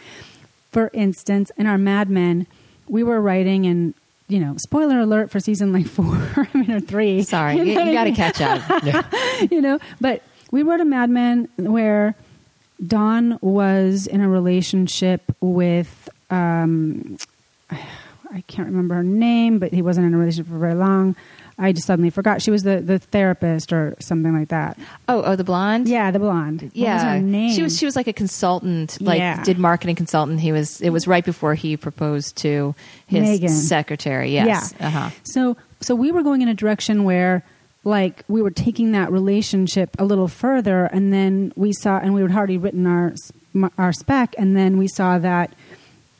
For 0.70 0.90
instance 0.92 1.50
in 1.56 1.66
our 1.66 1.78
mad 1.78 2.10
men 2.10 2.46
we 2.86 3.02
were 3.02 3.20
writing 3.20 3.64
and 3.64 3.94
you 4.32 4.40
know 4.40 4.54
spoiler 4.56 5.00
alert 5.00 5.30
for 5.30 5.38
season 5.38 5.72
like 5.72 5.86
four 5.98 6.06
i 6.36 6.48
mean 6.54 6.70
or 6.70 6.80
three. 6.80 7.22
Sorry, 7.22 7.56
you, 7.56 7.74
what 7.74 7.92
got 7.92 8.04
to 8.04 8.12
catch 8.12 8.40
up. 8.40 9.50
you 9.50 9.60
know 9.60 9.78
but 10.00 10.22
we 10.50 10.62
wrote 10.62 10.80
a 10.80 10.84
mad 10.84 11.10
men 11.10 11.48
where 11.56 12.14
don 12.84 13.38
was 13.42 14.06
in 14.06 14.20
a 14.20 14.28
relationship 14.28 15.22
with 15.40 16.08
um 16.30 17.16
i 17.70 18.40
can't 18.46 18.68
remember 18.68 18.94
her 18.94 19.02
name 19.02 19.58
but 19.58 19.72
he 19.72 19.82
wasn't 19.82 20.04
in 20.06 20.14
a 20.14 20.18
relationship 20.18 20.50
for 20.50 20.58
very 20.58 20.74
long 20.74 21.14
i 21.58 21.72
just 21.72 21.86
suddenly 21.86 22.10
forgot 22.10 22.40
she 22.42 22.50
was 22.50 22.62
the 22.62 22.80
the 22.80 22.98
therapist 22.98 23.72
or 23.72 23.94
something 24.00 24.32
like 24.32 24.48
that 24.48 24.78
Oh, 25.08 25.22
oh, 25.24 25.36
the 25.36 25.44
blonde. 25.44 25.88
yeah 25.88 26.10
the 26.10 26.18
blonde 26.18 26.62
What 26.62 26.76
yeah. 26.76 26.94
was 26.94 27.02
her 27.02 27.20
name 27.20 27.54
She 27.54 27.62
was 27.62 27.78
she 27.78 27.84
was 27.84 27.96
like 27.96 28.06
a 28.08 28.12
consultant, 28.12 28.98
like 29.00 29.18
Yeah. 29.18 29.42
did 29.44 29.58
marketing 29.58 29.96
consultant. 29.96 30.40
He 30.40 30.52
was 30.52 30.80
it 30.80 30.90
was 30.90 31.06
right 31.06 31.24
before 31.24 31.54
he 31.54 31.76
proposed 31.76 32.36
to 32.38 32.74
his 33.06 33.20
Megan. 33.22 33.48
secretary. 33.50 34.32
Yes. 34.32 34.72
Yeah. 34.80 34.86
Uh-huh. 34.86 35.10
So 35.24 35.56
so 35.80 35.94
we 35.94 36.10
were 36.12 36.22
going 36.22 36.40
in 36.42 36.48
a 36.48 36.54
direction 36.54 37.04
where 37.04 37.42
like 37.84 38.22
we 38.28 38.40
were 38.40 38.50
taking 38.52 38.92
that 38.92 39.10
relationship 39.12 39.90
a 39.98 40.04
little 40.04 40.28
further 40.28 40.84
and 40.86 41.12
then 41.12 41.52
we 41.56 41.72
saw 41.72 41.98
and 41.98 42.14
we 42.14 42.22
had 42.22 42.30
already 42.32 42.56
written 42.58 42.86
our 42.86 43.12
our 43.76 43.92
spec 43.92 44.34
and 44.38 44.56
then 44.56 44.78
we 44.78 44.86
saw 44.88 45.18
that 45.18 45.52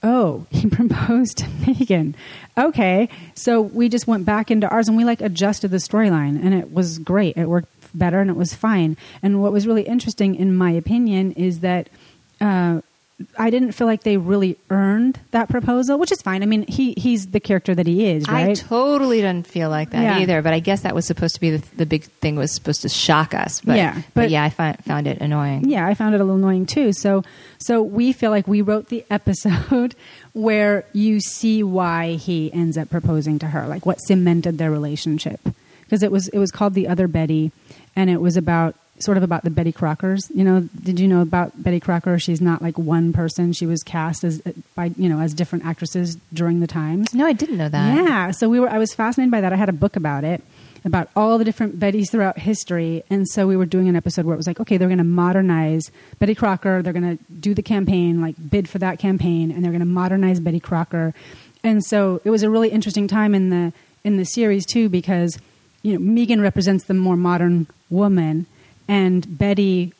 oh 0.03 0.45
he 0.51 0.69
proposed 0.69 1.39
to 1.39 1.47
megan 1.67 2.15
okay 2.57 3.09
so 3.35 3.61
we 3.61 3.89
just 3.89 4.07
went 4.07 4.25
back 4.25 4.51
into 4.51 4.69
ours 4.69 4.89
and 4.89 4.97
we 4.97 5.05
like 5.05 5.21
adjusted 5.21 5.69
the 5.69 5.79
storyline 5.79 6.43
and 6.43 6.55
it 6.55 6.73
was 6.73 6.99
great. 6.99 7.37
It 7.37 7.47
worked 7.47 7.69
better 7.95 8.21
and 8.21 8.31
it 8.31 8.37
was 8.37 8.55
fine. 8.55 8.97
And 9.23 9.43
what 9.43 9.53
was 9.53 9.67
really 9.67 9.83
interesting 9.83 10.35
in 10.35 10.57
my 10.57 10.71
opinion 10.71 11.33
is 11.33 11.61
that 11.61 11.89
uh, 12.41 12.81
I 13.39 13.51
didn't 13.51 13.73
feel 13.73 13.87
like 13.87 14.03
they 14.03 14.17
really 14.17 14.57
earned 14.71 15.21
that 15.31 15.49
proposal, 15.49 15.99
which 15.99 16.13
is 16.13 16.21
fine. 16.23 16.43
I 16.43 16.47
mean, 16.47 16.65
he 16.69 16.95
he's 16.97 17.29
the 17.29 17.41
character 17.41 17.75
that 17.75 17.87
he 17.87 18.07
is, 18.07 18.29
right? 18.29 18.51
I 18.51 18.55
totally 18.55 19.21
didn't 19.21 19.47
feel 19.47 19.71
like 19.71 19.91
that 19.91 20.03
Yeah. 20.03 20.19
either, 20.21 20.43
but 20.43 20.53
I 20.53 20.61
guess 20.61 20.83
that 20.83 20.95
was 20.95 21.07
supposed 21.07 21.35
to 21.35 21.41
be 21.41 21.51
the, 21.57 21.77
the 21.77 21.87
big 21.87 22.05
thing 22.05 22.37
was 22.37 22.53
supposed 22.53 22.83
to 22.83 22.89
shock 22.89 23.35
us. 23.35 23.61
But 23.61 23.77
Yeah, 23.77 23.95
but, 23.95 24.05
but- 24.15 24.31
yeah, 24.31 24.45
I 24.45 24.51
found, 24.51 24.85
found 24.85 25.07
it 25.07 25.21
annoying. 25.21 25.69
yeah, 25.69 25.87
I 25.87 25.95
found 25.95 26.15
it 26.15 26.21
a 26.21 26.25
little 26.25 26.37
annoying 26.39 26.67
too. 26.67 26.93
So 26.93 27.23
so 27.59 27.83
we 27.83 28.13
feel 28.13 28.31
like 28.31 28.47
we 28.49 28.61
wrote 28.63 28.89
the 28.89 29.05
episode 29.11 29.95
where 30.33 30.85
you 30.93 31.21
see 31.21 31.63
why 31.63 32.13
he 32.15 32.53
ends 32.53 32.77
up 32.79 32.91
proposing 32.91 33.39
to 33.41 33.47
her, 33.49 33.67
like 33.67 33.87
what 33.87 33.99
cemented 34.01 34.59
their 34.59 34.71
relationship. 34.71 35.41
Because 35.85 36.03
it 36.03 36.11
was 36.11 36.29
it 36.29 36.39
was 36.39 36.51
called 36.51 36.75
The 36.75 36.89
Other 36.89 37.07
Betty 37.09 37.53
and 37.95 38.09
it 38.09 38.21
was 38.21 38.37
about 38.37 38.75
sort 39.03 39.17
of 39.17 39.23
about 39.23 39.45
the 39.45 39.51
Betty 39.51 39.73
Crockers. 39.73 40.31
You 40.35 40.45
know, 40.45 40.69
did 40.83 40.99
you 40.99 41.09
know 41.09 41.21
about 41.21 41.63
Betty 41.63 41.81
Crocker? 41.81 42.19
She's 42.19 42.41
not 42.41 42.63
like 42.63 42.79
one 42.79 43.13
person. 43.13 43.53
She 43.53 43.67
was 43.67 43.83
cast 43.83 44.25
as 44.25 44.41
by, 44.75 44.93
you 44.97 45.09
know, 45.09 45.21
as 45.21 45.35
different 45.35 45.65
actresses 45.65 46.17
during 46.33 46.61
the 46.61 46.67
times. 46.67 47.15
No, 47.15 47.27
I 47.27 47.33
didn't 47.33 47.57
know 47.57 47.69
that. 47.69 47.97
Yeah, 47.97 48.31
so 48.31 48.49
we 48.49 48.61
were. 48.61 48.69
I 48.69 48.79
was 48.79 48.95
fascinated 48.95 49.31
by 49.31 49.41
that. 49.41 49.53
I 49.53 49.57
had 49.57 49.69
a 49.69 49.73
book 49.73 49.97
about 49.97 50.25
it, 50.25 50.43
about 50.85 51.09
all 51.15 51.39
the 51.39 51.45
different 51.45 51.79
Bettys 51.79 52.11
throughout 52.11 52.39
history, 52.39 53.05
and 53.11 53.29
so 53.29 53.47
we 53.47 53.57
were 53.57 53.67
doing 53.67 53.89
an 53.89 53.97
episode 53.97 54.25
where 54.25 54.35
it 54.35 54.39
was 54.39 54.47
like, 54.47 54.61
okay, 54.61 54.77
they're 54.77 54.89
going 54.89 54.99
to 54.99 55.05
modernize 55.05 55.83
Betty 56.19 56.35
Crocker. 56.35 56.83
They're 56.83 56.93
going 56.93 57.17
to 57.17 57.25
do 57.33 57.55
the 57.55 57.63
campaign, 57.63 58.21
like 58.21 58.35
bid 58.51 58.69
for 58.69 58.79
that 58.79 58.99
campaign, 58.99 59.51
and 59.51 59.65
they're 59.65 59.73
going 59.73 59.81
to 59.81 59.87
modernize 59.87 60.41
Betty 60.41 60.61
Crocker. 60.61 61.15
And 61.65 61.85
so 61.85 62.21
it 62.25 62.31
was 62.31 62.43
a 62.43 62.51
really 62.51 62.71
interesting 62.71 63.07
time 63.09 63.35
in 63.35 63.51
the 63.51 63.73
in 64.05 64.17
the 64.17 64.25
series 64.25 64.67
too, 64.67 64.89
because 64.89 65.39
you 65.83 65.93
know 65.93 65.99
Megan 65.99 66.41
represents 66.41 66.85
the 66.85 66.95
more 66.95 67.17
modern 67.17 67.67
woman, 67.91 68.47
and 68.89 69.39
Betty 69.39 69.93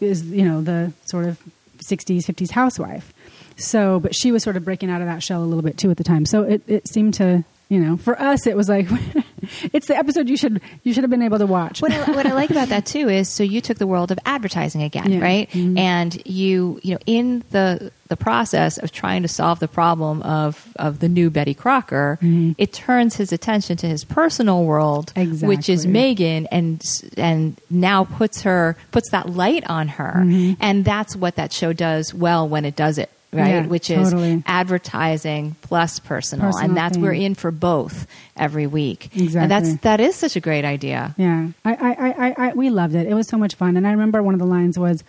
is 0.00 0.24
you 0.26 0.44
know 0.44 0.60
the 0.60 0.92
sort 1.06 1.26
of 1.26 1.38
60s 1.78 2.24
50s 2.26 2.50
housewife 2.50 3.12
so 3.56 3.98
but 4.00 4.14
she 4.14 4.32
was 4.32 4.42
sort 4.42 4.56
of 4.56 4.64
breaking 4.64 4.90
out 4.90 5.00
of 5.00 5.06
that 5.06 5.22
shell 5.22 5.42
a 5.42 5.46
little 5.46 5.62
bit 5.62 5.78
too 5.78 5.90
at 5.90 5.96
the 5.96 6.04
time 6.04 6.26
so 6.26 6.42
it, 6.42 6.62
it 6.66 6.86
seemed 6.88 7.14
to 7.14 7.42
you 7.68 7.80
know 7.80 7.96
for 7.96 8.20
us 8.20 8.46
it 8.46 8.56
was 8.56 8.68
like 8.68 8.86
it's 9.72 9.86
the 9.86 9.96
episode 9.96 10.28
you 10.28 10.36
should 10.36 10.60
you 10.82 10.92
should 10.92 11.02
have 11.04 11.10
been 11.10 11.22
able 11.22 11.38
to 11.38 11.46
watch 11.46 11.80
what 11.80 11.90
I, 11.92 12.10
what 12.12 12.26
I 12.26 12.32
like 12.32 12.50
about 12.50 12.68
that 12.68 12.84
too 12.94 13.08
is 13.08 13.28
so 13.28 13.42
you 13.42 13.60
took 13.60 13.78
the 13.78 13.86
world 13.86 14.10
of 14.10 14.18
advertising 14.26 14.82
again, 14.82 15.12
Yeah. 15.12 15.20
right? 15.20 15.50
Mhm. 15.50 15.78
And 15.78 16.26
you 16.26 16.80
you 16.82 16.94
know 16.94 17.00
in 17.06 17.42
the 17.50 17.92
the 18.10 18.16
process 18.18 18.76
of 18.76 18.92
trying 18.92 19.22
to 19.22 19.28
solve 19.28 19.58
the 19.60 19.68
problem 19.68 20.20
of 20.22 20.68
of 20.76 20.98
the 20.98 21.08
new 21.08 21.30
Betty 21.30 21.54
Crocker, 21.54 22.18
Mhm. 22.22 22.54
it 22.58 22.72
turns 22.74 23.16
his 23.16 23.32
attention 23.32 23.78
to 23.78 23.86
his 23.86 24.04
personal 24.04 24.64
world, 24.64 25.12
which 25.40 25.68
is 25.70 25.86
Megan, 25.86 26.46
and 26.52 26.84
and 27.16 27.56
now 27.70 28.04
puts 28.04 28.42
her 28.42 28.76
puts 28.92 29.10
that 29.10 29.30
light 29.30 29.64
on 29.70 29.88
her, 29.88 30.14
Mhm. 30.26 30.56
and 30.60 30.84
that's 30.84 31.16
what 31.16 31.36
that 31.36 31.52
show 31.54 31.72
does 31.72 32.12
well 32.12 32.46
when 32.46 32.66
it 32.66 32.76
does 32.76 32.98
it. 32.98 33.08
Right, 33.32 33.48
Yeah, 33.62 33.66
which 33.66 33.86
totally. 33.86 34.32
is 34.32 34.42
advertising 34.46 35.54
plus 35.62 36.00
personal, 36.00 36.46
Personal 36.46 36.68
and 36.70 36.76
that's 36.76 36.98
we're 36.98 37.12
in 37.12 37.36
for 37.36 37.52
both 37.52 38.08
every 38.36 38.66
week. 38.66 39.08
and 39.14 39.48
that's 39.48 39.76
that 39.82 40.00
is 40.00 40.16
such 40.16 40.34
a 40.34 40.40
great 40.40 40.64
idea. 40.64 41.14
Yeah, 41.16 41.46
I, 41.64 41.72
I, 41.74 41.92
I, 42.26 42.34
I, 42.48 42.52
we 42.54 42.70
loved 42.70 42.96
it. 42.96 43.06
It 43.06 43.14
was 43.14 43.28
so 43.28 43.38
much 43.38 43.54
fun, 43.54 43.76
and 43.76 43.86
I 43.86 43.92
remember 43.92 44.20
one 44.20 44.34
of 44.34 44.40
the 44.40 44.46
lines 44.46 44.76
was, 44.76 45.04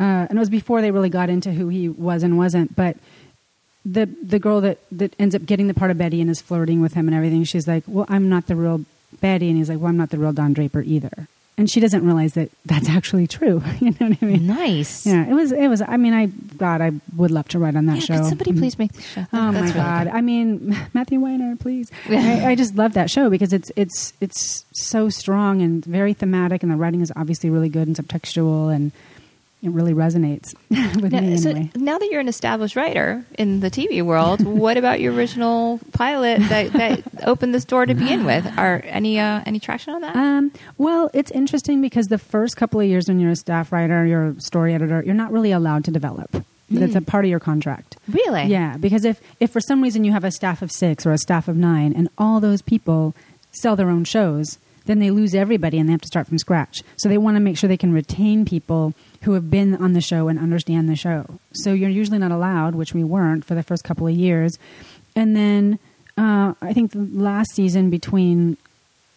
uh, 0.00 0.26
and 0.28 0.32
it 0.32 0.38
was 0.38 0.50
before 0.50 0.80
they 0.82 0.90
really 0.90 1.08
got 1.10 1.28
into 1.30 1.52
who 1.52 1.68
he 1.68 1.88
was 1.88 2.22
and 2.22 2.36
wasn't. 2.38 2.74
But 2.76 2.96
the 3.84 4.06
the 4.22 4.38
girl 4.38 4.60
that 4.60 4.78
that 4.92 5.14
ends 5.18 5.34
up 5.34 5.44
getting 5.46 5.66
the 5.68 5.74
part 5.74 5.90
of 5.90 5.98
Betty 5.98 6.20
and 6.20 6.28
is 6.30 6.40
flirting 6.40 6.80
with 6.80 6.94
him 6.94 7.08
and 7.08 7.16
everything, 7.16 7.44
she's 7.44 7.66
like, 7.68 7.84
"Well, 7.86 8.06
I'm 8.08 8.28
not 8.28 8.46
the 8.46 8.56
real 8.56 8.84
Betty," 9.20 9.48
and 9.48 9.56
he's 9.58 9.68
like, 9.68 9.78
"Well, 9.78 9.88
I'm 9.88 9.96
not 9.96 10.10
the 10.10 10.18
real 10.18 10.32
Don 10.32 10.52
Draper 10.52 10.82
either." 10.82 11.28
And 11.56 11.68
she 11.68 11.80
doesn't 11.80 12.04
realize 12.06 12.34
that 12.34 12.50
that's 12.66 12.88
actually 12.88 13.26
true. 13.26 13.60
you 13.80 13.90
know 13.98 14.06
what 14.10 14.18
I 14.22 14.24
mean? 14.26 14.46
Nice. 14.46 15.04
Yeah, 15.04 15.26
it 15.28 15.32
was. 15.34 15.50
It 15.50 15.66
was. 15.66 15.82
I 15.82 15.96
mean, 15.96 16.12
I 16.14 16.26
God, 16.26 16.80
I 16.80 16.92
would 17.16 17.32
love 17.32 17.48
to 17.48 17.58
write 17.58 17.74
on 17.74 17.86
that 17.86 17.96
Yeah, 17.96 18.00
show. 18.00 18.14
could 18.18 18.26
somebody 18.26 18.52
Mhm. 18.52 18.58
please 18.58 18.78
make 18.78 18.92
the 18.92 19.02
show? 19.02 19.26
Oh 19.32 19.50
That's 19.50 19.74
my 19.74 19.80
god! 19.80 20.06
I 20.08 20.20
mean, 20.20 20.76
Matthew 20.94 21.18
Weiner, 21.18 21.56
please. 21.56 21.90
I, 22.08 22.50
I 22.50 22.54
just 22.54 22.76
love 22.76 22.92
that 22.92 23.10
show 23.10 23.28
because 23.30 23.52
it's 23.52 23.72
it's 23.74 24.12
it's 24.20 24.64
so 24.72 25.08
strong 25.08 25.60
and 25.62 25.84
very 25.84 26.14
thematic, 26.14 26.62
and 26.62 26.70
the 26.70 26.76
writing 26.76 27.00
is 27.00 27.12
obviously 27.16 27.50
really 27.50 27.68
good 27.68 27.88
and 27.88 27.96
subtextual, 27.96 28.72
and 28.72 28.92
it 29.62 29.70
really 29.70 29.92
resonates 29.92 30.54
with 30.70 31.12
Now, 31.12 31.20
me 31.20 31.36
so 31.36 31.52
now 31.74 31.98
that 31.98 32.08
you're 32.10 32.20
an 32.20 32.28
established 32.28 32.76
writer 32.76 33.24
in 33.36 33.60
the 33.60 33.70
TV 33.70 34.02
world, 34.02 34.44
what 34.44 34.76
about 34.76 35.00
your 35.00 35.12
original 35.12 35.80
pilot 35.92 36.40
that, 36.48 36.72
that 36.74 37.02
opened 37.26 37.54
this 37.54 37.64
door 37.64 37.84
to 37.84 37.94
begin 37.94 38.24
with? 38.24 38.46
Are 38.58 38.80
any 38.84 39.18
uh, 39.18 39.42
any 39.46 39.58
traction 39.58 39.94
on 39.94 40.00
that? 40.02 40.14
Um, 40.16 40.52
well, 40.76 41.10
it's 41.12 41.30
interesting 41.32 41.80
because 41.80 42.06
the 42.06 42.18
first 42.18 42.56
couple 42.56 42.80
of 42.80 42.86
years 42.86 43.08
when 43.08 43.18
you're 43.18 43.32
a 43.32 43.36
staff 43.36 43.72
writer, 43.72 44.06
you're 44.06 44.28
a 44.28 44.40
story 44.40 44.74
editor, 44.74 45.02
you're 45.04 45.14
not 45.14 45.32
really 45.32 45.52
allowed 45.52 45.84
to 45.86 45.90
develop. 45.90 46.44
That's 46.70 46.94
a 46.94 47.00
part 47.00 47.24
of 47.24 47.30
your 47.30 47.40
contract. 47.40 47.96
really? 48.08 48.44
Yeah, 48.44 48.76
because 48.76 49.06
if, 49.06 49.22
if 49.40 49.50
for 49.50 49.60
some 49.60 49.82
reason 49.82 50.04
you 50.04 50.12
have 50.12 50.22
a 50.22 50.30
staff 50.30 50.60
of 50.60 50.70
six 50.70 51.06
or 51.06 51.12
a 51.12 51.18
staff 51.18 51.48
of 51.48 51.56
nine 51.56 51.94
and 51.94 52.10
all 52.18 52.40
those 52.40 52.60
people 52.60 53.14
sell 53.52 53.74
their 53.74 53.88
own 53.88 54.04
shows, 54.04 54.58
then 54.84 54.98
they 54.98 55.10
lose 55.10 55.34
everybody 55.34 55.78
and 55.78 55.88
they 55.88 55.92
have 55.92 56.02
to 56.02 56.06
start 56.08 56.26
from 56.26 56.38
scratch. 56.38 56.82
So 56.96 57.08
they 57.08 57.16
want 57.18 57.36
to 57.36 57.40
make 57.40 57.56
sure 57.56 57.68
they 57.68 57.76
can 57.76 57.92
retain 57.92 58.44
people 58.44 58.94
who 59.22 59.32
have 59.32 59.50
been 59.50 59.74
on 59.76 59.92
the 59.92 60.00
show 60.00 60.28
and 60.28 60.38
understand 60.38 60.88
the 60.88 60.96
show. 60.96 61.38
So 61.52 61.72
you're 61.72 61.90
usually 61.90 62.18
not 62.18 62.30
allowed, 62.30 62.74
which 62.74 62.94
we 62.94 63.04
weren't 63.04 63.44
for 63.44 63.54
the 63.54 63.62
first 63.62 63.84
couple 63.84 64.06
of 64.06 64.14
years. 64.14 64.58
And 65.16 65.36
then 65.36 65.78
uh, 66.16 66.54
I 66.62 66.72
think 66.72 66.92
the 66.92 66.98
last 66.98 67.54
season 67.54 67.90
between 67.90 68.56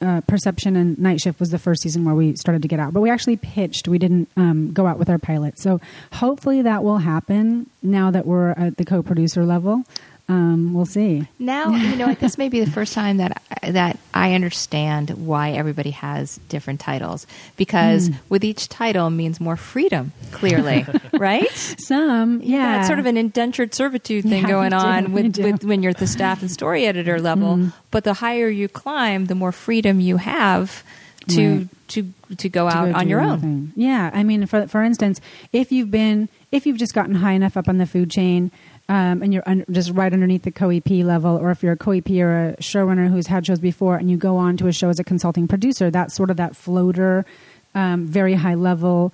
uh, 0.01 0.21
Perception 0.21 0.75
and 0.75 0.97
Night 0.97 1.21
Shift 1.21 1.39
was 1.39 1.49
the 1.49 1.59
first 1.59 1.83
season 1.83 2.05
where 2.05 2.15
we 2.15 2.35
started 2.35 2.61
to 2.63 2.67
get 2.67 2.79
out. 2.79 2.93
But 2.93 3.01
we 3.01 3.09
actually 3.09 3.37
pitched. 3.37 3.87
We 3.87 3.99
didn't 3.99 4.29
um, 4.35 4.73
go 4.73 4.87
out 4.87 4.97
with 4.97 5.09
our 5.09 5.19
pilot. 5.19 5.59
So 5.59 5.79
hopefully 6.13 6.63
that 6.63 6.83
will 6.83 6.97
happen 6.97 7.69
now 7.83 8.09
that 8.11 8.25
we're 8.25 8.51
at 8.51 8.77
the 8.77 8.85
co-producer 8.85 9.45
level. 9.45 9.83
Um, 10.31 10.73
we'll 10.73 10.85
see. 10.85 11.27
Now 11.39 11.69
you 11.89 11.95
know 11.95 12.13
this 12.13 12.37
may 12.37 12.47
be 12.49 12.59
the 12.63 12.71
first 12.71 12.93
time 12.93 13.17
that 13.17 13.41
that 13.63 13.97
I 14.13 14.33
understand 14.33 15.09
why 15.11 15.51
everybody 15.51 15.91
has 15.91 16.39
different 16.49 16.79
titles 16.79 17.27
because 17.57 18.07
Hmm. 18.07 18.13
with 18.29 18.43
each 18.43 18.69
title 18.69 19.09
means 19.09 19.39
more 19.39 19.55
freedom. 19.57 20.13
Clearly, 20.31 20.85
right? 21.13 21.49
Some, 21.77 22.41
yeah, 22.41 22.79
It's 22.79 22.87
sort 22.87 22.99
of 22.99 23.05
an 23.05 23.17
indentured 23.17 23.73
servitude 23.75 24.23
thing 24.23 24.43
Yeah, 24.43 24.47
going 24.49 24.69
do, 24.71 24.77
on 24.77 25.11
with, 25.13 25.37
with 25.37 25.63
when 25.63 25.83
you're 25.83 25.91
at 25.91 25.97
the 25.97 26.07
staff 26.07 26.41
and 26.41 26.49
story 26.49 26.85
editor 26.85 27.19
level. 27.19 27.57
Mhm. 27.57 27.73
But 27.91 28.03
the 28.03 28.13
higher 28.15 28.49
you 28.49 28.67
climb, 28.67 29.25
the 29.25 29.35
more 29.35 29.51
freedom 29.51 29.99
you 29.99 30.17
have 30.17 30.83
to 31.27 31.57
Right. 31.57 31.67
to 31.89 32.13
to 32.37 32.49
go 32.49 32.67
to 32.69 32.75
out 32.75 32.91
go 32.93 32.97
on 32.97 33.07
your 33.09 33.21
own. 33.21 33.73
Yeah, 33.75 34.09
I 34.13 34.23
mean, 34.23 34.45
for 34.47 34.65
for 34.67 34.81
instance, 34.83 35.19
if 35.53 35.71
you've 35.71 35.91
been 35.91 36.29
if 36.51 36.65
you've 36.65 36.77
just 36.77 36.93
gotten 36.93 37.15
high 37.15 37.33
enough 37.33 37.55
up 37.57 37.67
on 37.69 37.77
the 37.77 37.85
food 37.85 38.09
chain, 38.09 38.49
um, 38.91 39.23
and 39.23 39.33
you're 39.33 39.43
un- 39.45 39.63
just 39.71 39.91
right 39.91 40.11
underneath 40.11 40.43
the 40.43 40.51
co-EP 40.51 40.89
level, 40.89 41.37
or 41.37 41.49
if 41.49 41.63
you're 41.63 41.71
a 41.71 41.77
co-EP 41.77 42.09
or 42.09 42.49
a 42.49 42.57
showrunner 42.57 43.09
who's 43.09 43.27
had 43.27 43.45
shows 43.45 43.61
before, 43.61 43.95
and 43.95 44.11
you 44.11 44.17
go 44.17 44.35
on 44.35 44.57
to 44.57 44.67
a 44.67 44.73
show 44.73 44.89
as 44.89 44.99
a 44.99 45.03
consulting 45.05 45.47
producer, 45.47 45.89
that's 45.89 46.13
sort 46.13 46.29
of 46.29 46.35
that 46.35 46.57
floater, 46.57 47.25
um, 47.73 48.05
very 48.05 48.33
high 48.33 48.55
level 48.55 49.13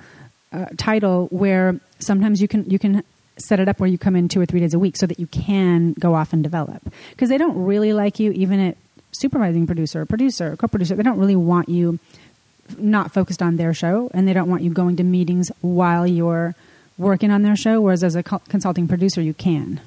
uh, 0.51 0.65
title 0.77 1.27
where 1.27 1.79
sometimes 1.99 2.41
you 2.41 2.47
can 2.47 2.67
you 2.67 2.79
can 2.79 3.03
set 3.37 3.59
it 3.59 3.69
up 3.69 3.79
where 3.79 3.87
you 3.87 3.99
come 3.99 4.15
in 4.15 4.27
two 4.27 4.41
or 4.41 4.47
three 4.47 4.59
days 4.59 4.73
a 4.73 4.79
week 4.79 4.97
so 4.97 5.05
that 5.05 5.19
you 5.19 5.27
can 5.27 5.93
go 5.93 6.15
off 6.15 6.33
and 6.33 6.41
develop 6.41 6.81
because 7.11 7.29
they 7.29 7.37
don't 7.37 7.63
really 7.63 7.93
like 7.93 8.19
you 8.19 8.31
even 8.31 8.59
at 8.59 8.77
supervising 9.11 9.67
producer, 9.67 10.07
producer, 10.07 10.55
co-producer. 10.57 10.95
They 10.95 11.03
don't 11.03 11.19
really 11.19 11.35
want 11.35 11.69
you 11.69 11.99
not 12.79 13.13
focused 13.13 13.43
on 13.43 13.57
their 13.57 13.75
show, 13.75 14.09
and 14.15 14.27
they 14.27 14.33
don't 14.33 14.49
want 14.49 14.63
you 14.63 14.71
going 14.71 14.95
to 14.95 15.03
meetings 15.03 15.51
while 15.61 16.07
you're 16.07 16.55
working 16.97 17.31
on 17.31 17.41
their 17.43 17.55
show. 17.55 17.81
Whereas 17.81 18.03
as 18.03 18.15
a 18.15 18.23
co- 18.23 18.41
consulting 18.49 18.87
producer, 18.87 19.21
you 19.21 19.33
can. 19.33 19.79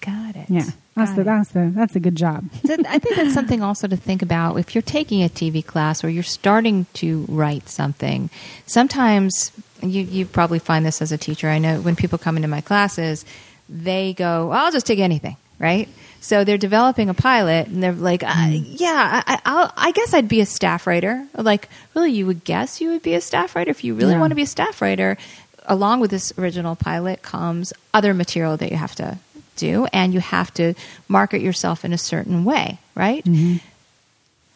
Got 0.00 0.36
it. 0.36 0.46
Yeah, 0.48 0.66
that's 0.94 1.10
Got 1.10 1.14
the 1.16 1.20
it. 1.22 1.24
that's 1.24 1.48
the 1.50 1.72
that's 1.74 1.96
a 1.96 2.00
good 2.00 2.14
job. 2.14 2.44
So 2.64 2.76
I 2.88 2.98
think 3.00 3.16
that's 3.16 3.34
something 3.40 3.60
also 3.62 3.88
to 3.88 3.96
think 3.96 4.22
about 4.22 4.56
if 4.56 4.74
you're 4.74 4.82
taking 4.82 5.22
a 5.24 5.28
TV 5.28 5.64
class 5.64 6.04
or 6.04 6.08
you're 6.08 6.22
starting 6.22 6.86
to 6.94 7.24
write 7.28 7.68
something. 7.68 8.30
Sometimes 8.66 9.50
you 9.82 10.02
you 10.02 10.26
probably 10.26 10.58
find 10.60 10.84
this 10.86 11.02
as 11.02 11.10
a 11.12 11.18
teacher. 11.18 11.48
I 11.48 11.58
know 11.58 11.80
when 11.80 11.96
people 11.96 12.18
come 12.18 12.36
into 12.36 12.46
my 12.48 12.60
classes, 12.60 13.24
they 13.68 14.12
go, 14.12 14.50
"I'll 14.52 14.70
just 14.70 14.86
take 14.86 15.00
anything," 15.00 15.36
right? 15.58 15.88
So 16.20 16.44
they're 16.44 16.58
developing 16.58 17.08
a 17.08 17.14
pilot, 17.14 17.68
and 17.68 17.82
they're 17.82 17.92
like, 17.92 18.22
uh, 18.22 18.48
"Yeah, 18.50 19.22
I, 19.26 19.40
I'll, 19.44 19.72
I 19.76 19.92
guess 19.92 20.12
I'd 20.14 20.28
be 20.28 20.40
a 20.40 20.46
staff 20.46 20.86
writer." 20.86 21.26
Like, 21.36 21.68
really, 21.94 22.12
you 22.12 22.26
would 22.26 22.44
guess 22.44 22.80
you 22.80 22.90
would 22.90 23.02
be 23.02 23.14
a 23.14 23.20
staff 23.20 23.56
writer 23.56 23.70
if 23.70 23.82
you 23.82 23.94
really 23.94 24.12
Yeah. 24.12 24.20
want 24.20 24.30
to 24.30 24.34
be 24.36 24.42
a 24.42 24.46
staff 24.46 24.80
writer. 24.82 25.16
Along 25.66 26.00
with 26.00 26.10
this 26.10 26.32
original 26.38 26.76
pilot 26.76 27.22
comes 27.22 27.72
other 27.92 28.14
material 28.14 28.56
that 28.56 28.70
you 28.70 28.76
have 28.76 28.94
to 28.96 29.18
do, 29.56 29.86
and 29.92 30.14
you 30.14 30.20
have 30.20 30.52
to 30.54 30.74
market 31.08 31.40
yourself 31.40 31.84
in 31.84 31.92
a 31.92 31.98
certain 31.98 32.44
way, 32.44 32.78
right? 32.94 33.24
Mm-hmm. 33.24 33.56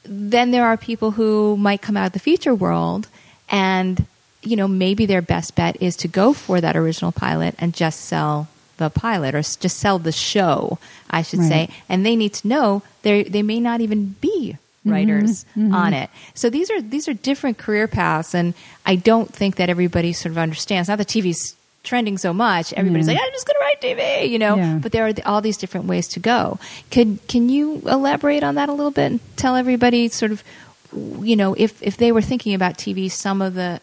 Then 0.05 0.51
there 0.51 0.64
are 0.64 0.77
people 0.77 1.12
who 1.12 1.57
might 1.57 1.83
come 1.83 1.96
out 1.96 2.07
of 2.07 2.12
the 2.12 2.18
feature 2.18 2.55
world, 2.55 3.09
and 3.49 4.07
you 4.42 4.57
know 4.57 4.68
maybe 4.68 5.07
their 5.07 5.23
best 5.23 5.55
bet 5.55 5.81
is 5.83 5.96
to 5.96 6.09
go 6.09 6.33
for 6.33 6.61
that 6.61 6.77
original 6.77 7.12
pilot 7.12 7.55
and 7.59 7.75
just 7.75 8.01
sell 8.01 8.49
the 8.77 8.90
pilot 8.90 9.35
or 9.35 9.42
just 9.42 9.77
sell 9.77 9.99
the 9.99 10.12
show, 10.12 10.79
I 11.11 11.23
should 11.23 11.42
say. 11.42 11.68
And 11.88 12.05
they 12.05 12.16
need 12.16 12.35
to 12.35 12.49
know 12.49 12.83
they 13.03 13.25
they 13.25 13.42
may 13.42 13.61
not 13.61 13.81
even 13.81 14.16
be 14.20 14.57
writers 14.85 15.45
mm-hmm. 15.45 15.66
Mm-hmm. 15.66 15.75
on 15.75 15.95
it. 15.95 16.11
So 16.35 16.51
these 16.51 16.71
are 16.71 16.81
these 16.81 17.09
are 17.09 17.14
different 17.14 17.59
career 17.59 17.88
paths, 17.88 18.35
and 18.35 18.55
I 18.87 18.97
don't 18.97 19.33
think 19.33 19.57
that 19.57 19.69
everybody 19.69 20.12
sort 20.12 20.33
of 20.33 20.38
understands. 20.38 20.88
Now 20.88 20.97
that 20.97 21.07
TV's 21.09 21.55
trending 21.83 22.19
so 22.19 22.33
much, 22.33 22.73
everybody's 22.75 23.07
Yeah. 23.09 23.14
like, 23.14 23.23
I'm 23.23 23.33
just 23.33 23.47
going 23.47 23.57
to 23.59 23.64
write 23.64 23.81
TV, 23.81 24.31
you 24.31 24.38
know. 24.38 24.57
Yeah. 24.57 24.79
But 24.83 24.93
there 24.93 25.07
are 25.07 25.12
all 25.25 25.40
these 25.40 25.57
different 25.57 25.87
ways 25.87 26.09
to 26.09 26.21
go. 26.21 26.59
Can 26.90 27.19
can 27.29 27.49
you 27.49 27.83
elaborate 27.87 28.43
on 28.43 28.55
that 28.57 28.69
a 28.69 28.73
little 28.73 28.90
bit 28.90 29.12
and 29.12 29.21
tell 29.37 29.57
everybody 29.57 30.09
sort 30.09 30.33
of, 30.33 30.45
you 30.93 31.37
know, 31.37 31.55
if 31.55 31.83
if 31.83 31.97
they 31.97 32.12
were 32.12 32.23
thinking 32.23 32.55
about 32.55 32.77
TV, 32.77 33.11
some 33.11 33.43
of 33.43 33.55
the 33.55 33.81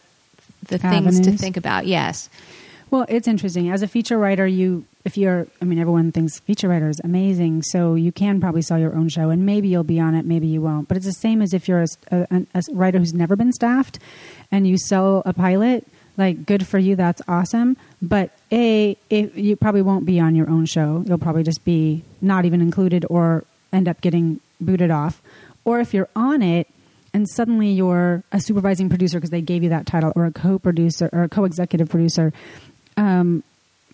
the 0.67 0.77
things 0.77 1.19
to 1.21 1.31
think 1.31 1.57
about? 1.57 1.85
Yes. 1.87 2.29
Well, 2.89 3.05
it's 3.09 3.27
interesting. 3.27 3.69
As 3.69 3.81
a 3.81 3.87
feature 3.87 4.17
writer, 4.17 4.47
you 4.47 4.85
if 5.07 5.17
you're 5.17 5.47
I 5.61 5.65
mean 5.65 5.79
everyone 5.79 6.11
thinks 6.11 6.39
feature 6.39 6.67
writer 6.67 6.89
is 6.89 6.99
amazing, 7.03 7.63
so 7.63 7.95
you 7.95 8.11
can 8.11 8.41
probably 8.41 8.61
sell 8.61 8.77
your 8.77 8.93
own 8.93 9.07
show 9.07 9.29
and 9.29 9.45
maybe 9.45 9.69
you'll 9.69 9.85
be 9.85 9.99
on 9.99 10.13
it, 10.13 10.25
maybe 10.25 10.47
you 10.47 10.61
won't. 10.61 10.87
But 10.89 10.97
it's 10.97 11.05
the 11.05 11.13
same 11.13 11.41
as 11.41 11.53
if 11.53 11.67
you're 11.67 11.83
a, 11.83 11.87
a, 12.11 12.45
a 12.53 12.61
writer 12.73 12.99
who's 12.99 13.13
never 13.13 13.37
been 13.37 13.53
staffed 13.53 13.99
and 14.51 14.67
you 14.67 14.77
sell 14.77 15.23
a 15.25 15.31
pilot, 15.31 15.87
like 16.17 16.45
good 16.45 16.67
for 16.67 16.77
you, 16.77 16.97
that's 16.97 17.21
awesome. 17.27 17.77
But 18.01 18.31
A, 18.51 18.97
you 19.09 19.55
probably 19.55 19.81
won't 19.81 20.05
be 20.05 20.19
on 20.19 20.35
your 20.35 20.49
own 20.49 20.65
show. 20.65 21.03
You'll 21.07 21.17
probably 21.17 21.43
just 21.43 21.63
be 21.63 22.03
not 22.21 22.43
even 22.43 22.59
included 22.59 23.05
or 23.09 23.45
end 23.71 23.87
up 23.87 24.01
getting 24.01 24.41
booted 24.59 24.91
off. 24.91 25.21
Or 25.63 25.79
if 25.79 25.93
you're 25.93 26.09
on 26.17 26.41
it 26.41 26.67
and 27.13 27.29
suddenly 27.29 27.69
you're 27.69 28.23
a 28.33 28.41
supervising 28.41 28.89
producer 28.89 29.19
because 29.19 29.29
they 29.29 29.41
gave 29.41 29.63
you 29.63 29.69
that 29.69 29.85
title 29.85 30.11
or 30.17 30.25
a 30.25 30.31
co-producer 30.31 31.09
or 31.13 31.23
a 31.23 31.29
co-executive 31.29 31.87
producer 31.89 32.33
um, 32.97 33.43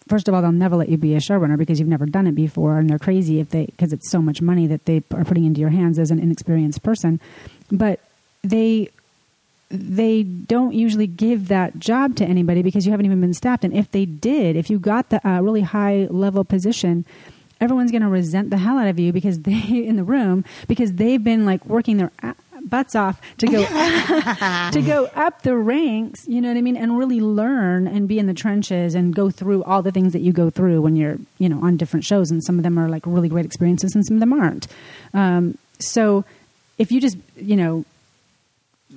first 0.08 0.28
of 0.28 0.34
all, 0.34 0.42
they'll 0.42 0.52
never 0.52 0.76
let 0.76 0.90
you 0.90 0.98
be 0.98 1.16
a 1.16 1.20
showrunner 1.20 1.58
because 1.58 1.80
you've 1.80 1.90
never 1.90 2.06
done 2.06 2.28
it 2.28 2.36
before, 2.36 2.78
and 2.78 2.90
they're 2.90 3.00
crazy 3.00 3.40
if 3.40 3.50
they 3.50 3.66
because 3.66 3.94
it's 3.94 4.10
so 4.10 4.22
much 4.22 4.42
money 4.42 4.68
that 4.68 4.86
they 4.86 5.04
are 5.14 5.26
putting 5.26 5.46
into 5.46 5.62
your 5.62 5.70
hands 5.70 6.00
as 6.00 6.12
an 6.12 6.20
inexperienced 6.20 6.84
person. 6.84 7.20
But 7.72 8.00
they 8.44 8.90
they 9.70 10.22
don't 10.24 10.74
usually 10.74 11.08
give 11.08 11.48
that 11.48 11.80
job 11.80 12.16
to 12.18 12.26
anybody 12.26 12.62
because 12.62 12.86
you 12.86 12.92
haven't 12.92 13.08
even 13.08 13.20
been 13.22 13.34
staffed. 13.34 13.64
And 13.64 13.74
if 13.74 13.90
they 13.90 14.06
did, 14.06 14.56
if 14.56 14.70
you 14.70 14.78
got 14.78 15.10
the 15.10 15.28
uh, 15.28 15.42
really 15.42 15.62
high 15.62 16.08
level 16.12 16.44
position, 16.44 17.06
everyone's 17.60 17.90
going 17.90 18.04
to 18.04 18.08
resent 18.08 18.52
the 18.52 18.58
hell 18.58 18.78
out 18.78 18.88
of 18.88 19.00
you 19.00 19.12
because 19.12 19.40
they 19.42 19.86
in 19.86 19.96
the 19.96 20.04
room 20.04 20.46
because 20.68 20.94
they've 20.94 21.24
been 21.24 21.46
like 21.46 21.66
working 21.66 21.98
their 21.98 22.12
butts 22.64 22.96
off 22.96 23.22
to 23.38 23.48
go 23.48 23.64
to 24.72 24.82
go 24.82 25.10
up 25.16 25.42
the 25.42 25.56
ranks, 25.56 26.26
you 26.28 26.42
know 26.42 26.48
what 26.48 26.58
I 26.58 26.62
mean, 26.62 26.78
and 26.78 26.98
really 26.98 27.20
learn 27.20 27.88
and 27.88 28.08
be 28.08 28.20
in 28.20 28.28
the 28.28 28.34
trenches 28.34 28.96
and 28.96 29.14
go 29.14 29.30
through 29.30 29.64
all 29.64 29.82
the 29.82 29.92
things 29.92 30.14
that 30.14 30.22
you 30.22 30.32
go 30.32 30.50
through 30.50 30.82
when 30.82 30.96
you're, 30.96 31.18
you 31.40 31.50
know, 31.50 31.60
on 31.62 31.78
different 31.78 32.06
shows. 32.06 32.32
And 32.32 32.44
some 32.44 32.58
of 32.58 32.64
them 32.64 32.78
are 32.78 32.90
like 32.90 33.04
really 33.06 33.30
great 33.30 33.46
experiences 33.46 33.96
and 33.96 34.06
some 34.06 34.18
of 34.18 34.20
them 34.20 34.34
aren't. 34.34 34.68
Um, 35.14 35.58
so 35.80 36.26
if 36.78 36.92
you 36.92 37.00
just, 37.00 37.18
you 37.36 37.56
know, 37.56 37.86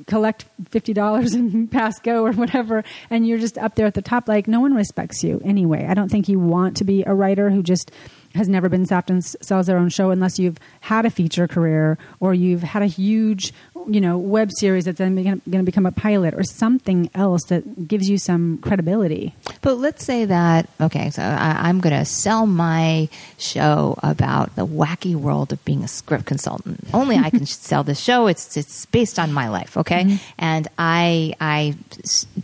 collect 0.06 0.46
fifty 0.68 0.92
dollars 0.92 1.34
and 1.34 1.70
pass 1.70 1.98
go 1.98 2.24
or 2.24 2.32
whatever, 2.32 2.84
and 3.10 3.26
you're 3.26 3.38
just 3.38 3.58
up 3.58 3.74
there 3.74 3.86
at 3.86 3.94
the 3.94 4.02
top. 4.02 4.28
Like 4.28 4.48
no 4.48 4.60
one 4.60 4.74
respects 4.74 5.22
you 5.22 5.40
anyway. 5.44 5.86
I 5.86 5.94
don't 5.94 6.10
think 6.10 6.28
you 6.28 6.38
want 6.38 6.76
to 6.78 6.84
be 6.84 7.02
a 7.04 7.14
writer 7.14 7.50
who 7.50 7.62
just 7.62 7.90
has 8.34 8.48
never 8.48 8.68
been 8.68 8.84
staffed 8.84 9.10
and 9.10 9.24
sells 9.24 9.66
their 9.66 9.78
own 9.78 9.88
show 9.88 10.10
unless 10.10 10.38
you've 10.38 10.58
had 10.80 11.06
a 11.06 11.10
feature 11.10 11.48
career 11.48 11.98
or 12.20 12.34
you've 12.34 12.62
had 12.62 12.82
a 12.82 12.86
huge, 12.86 13.52
you 13.86 14.00
know, 14.00 14.18
web 14.18 14.50
series 14.58 14.84
that's 14.84 14.98
then 14.98 15.14
going 15.22 15.40
to 15.40 15.62
become 15.62 15.86
a 15.86 15.92
pilot 15.92 16.34
or 16.34 16.42
something 16.42 17.10
else 17.14 17.44
that 17.44 17.88
gives 17.88 18.08
you 18.08 18.18
some 18.18 18.58
credibility. 18.58 19.34
But 19.62 19.74
let's 19.74 20.04
say 20.04 20.24
that 20.24 20.68
okay, 20.80 21.10
so 21.10 21.22
I, 21.22 21.68
I'm 21.68 21.80
going 21.80 21.96
to 21.96 22.04
sell 22.04 22.46
my 22.46 23.08
show 23.38 23.98
about 24.02 24.56
the 24.56 24.66
wacky 24.66 25.14
world 25.14 25.52
of 25.52 25.64
being 25.64 25.84
a 25.84 25.88
script 25.88 26.26
consultant. 26.26 26.80
Only 26.94 27.16
I 27.16 27.30
can 27.30 27.46
sell 27.46 27.82
this 27.82 28.00
show. 28.00 28.26
It's 28.26 28.56
it's 28.56 28.86
based 28.86 29.18
on 29.18 29.32
my 29.32 29.48
life, 29.48 29.76
okay? 29.76 30.04
Mm-hmm. 30.04 30.16
And 30.38 30.68
I 30.78 31.34
I 31.40 31.74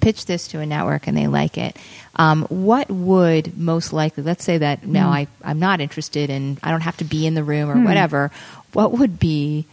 pitch 0.01 0.27
this 0.27 0.49
to 0.49 0.61
a 0.61 0.67
network 0.67 1.07
and 1.07 1.17
they 1.17 1.27
like 1.27 1.59
it. 1.59 1.77
Um, 2.17 2.43
what 2.45 2.91
would 2.91 3.57
most 3.59 3.93
likely? 3.93 4.23
Let's 4.23 4.45
say 4.45 4.59
that 4.59 4.87
now 4.87 5.11
mm. 5.11 5.15
I 5.15 5.27
I'm 5.43 5.59
not 5.59 5.81
interested 5.81 6.31
in. 6.31 6.59
I 6.63 6.71
don't 6.71 6.83
have 6.83 6.97
to 6.99 7.05
be 7.05 7.27
in 7.27 7.35
the 7.35 7.45
room 7.45 7.71
or 7.71 7.75
hmm. 7.75 7.85
whatever. 7.85 8.31
What 8.73 8.93
would 8.93 9.19
be 9.19 9.67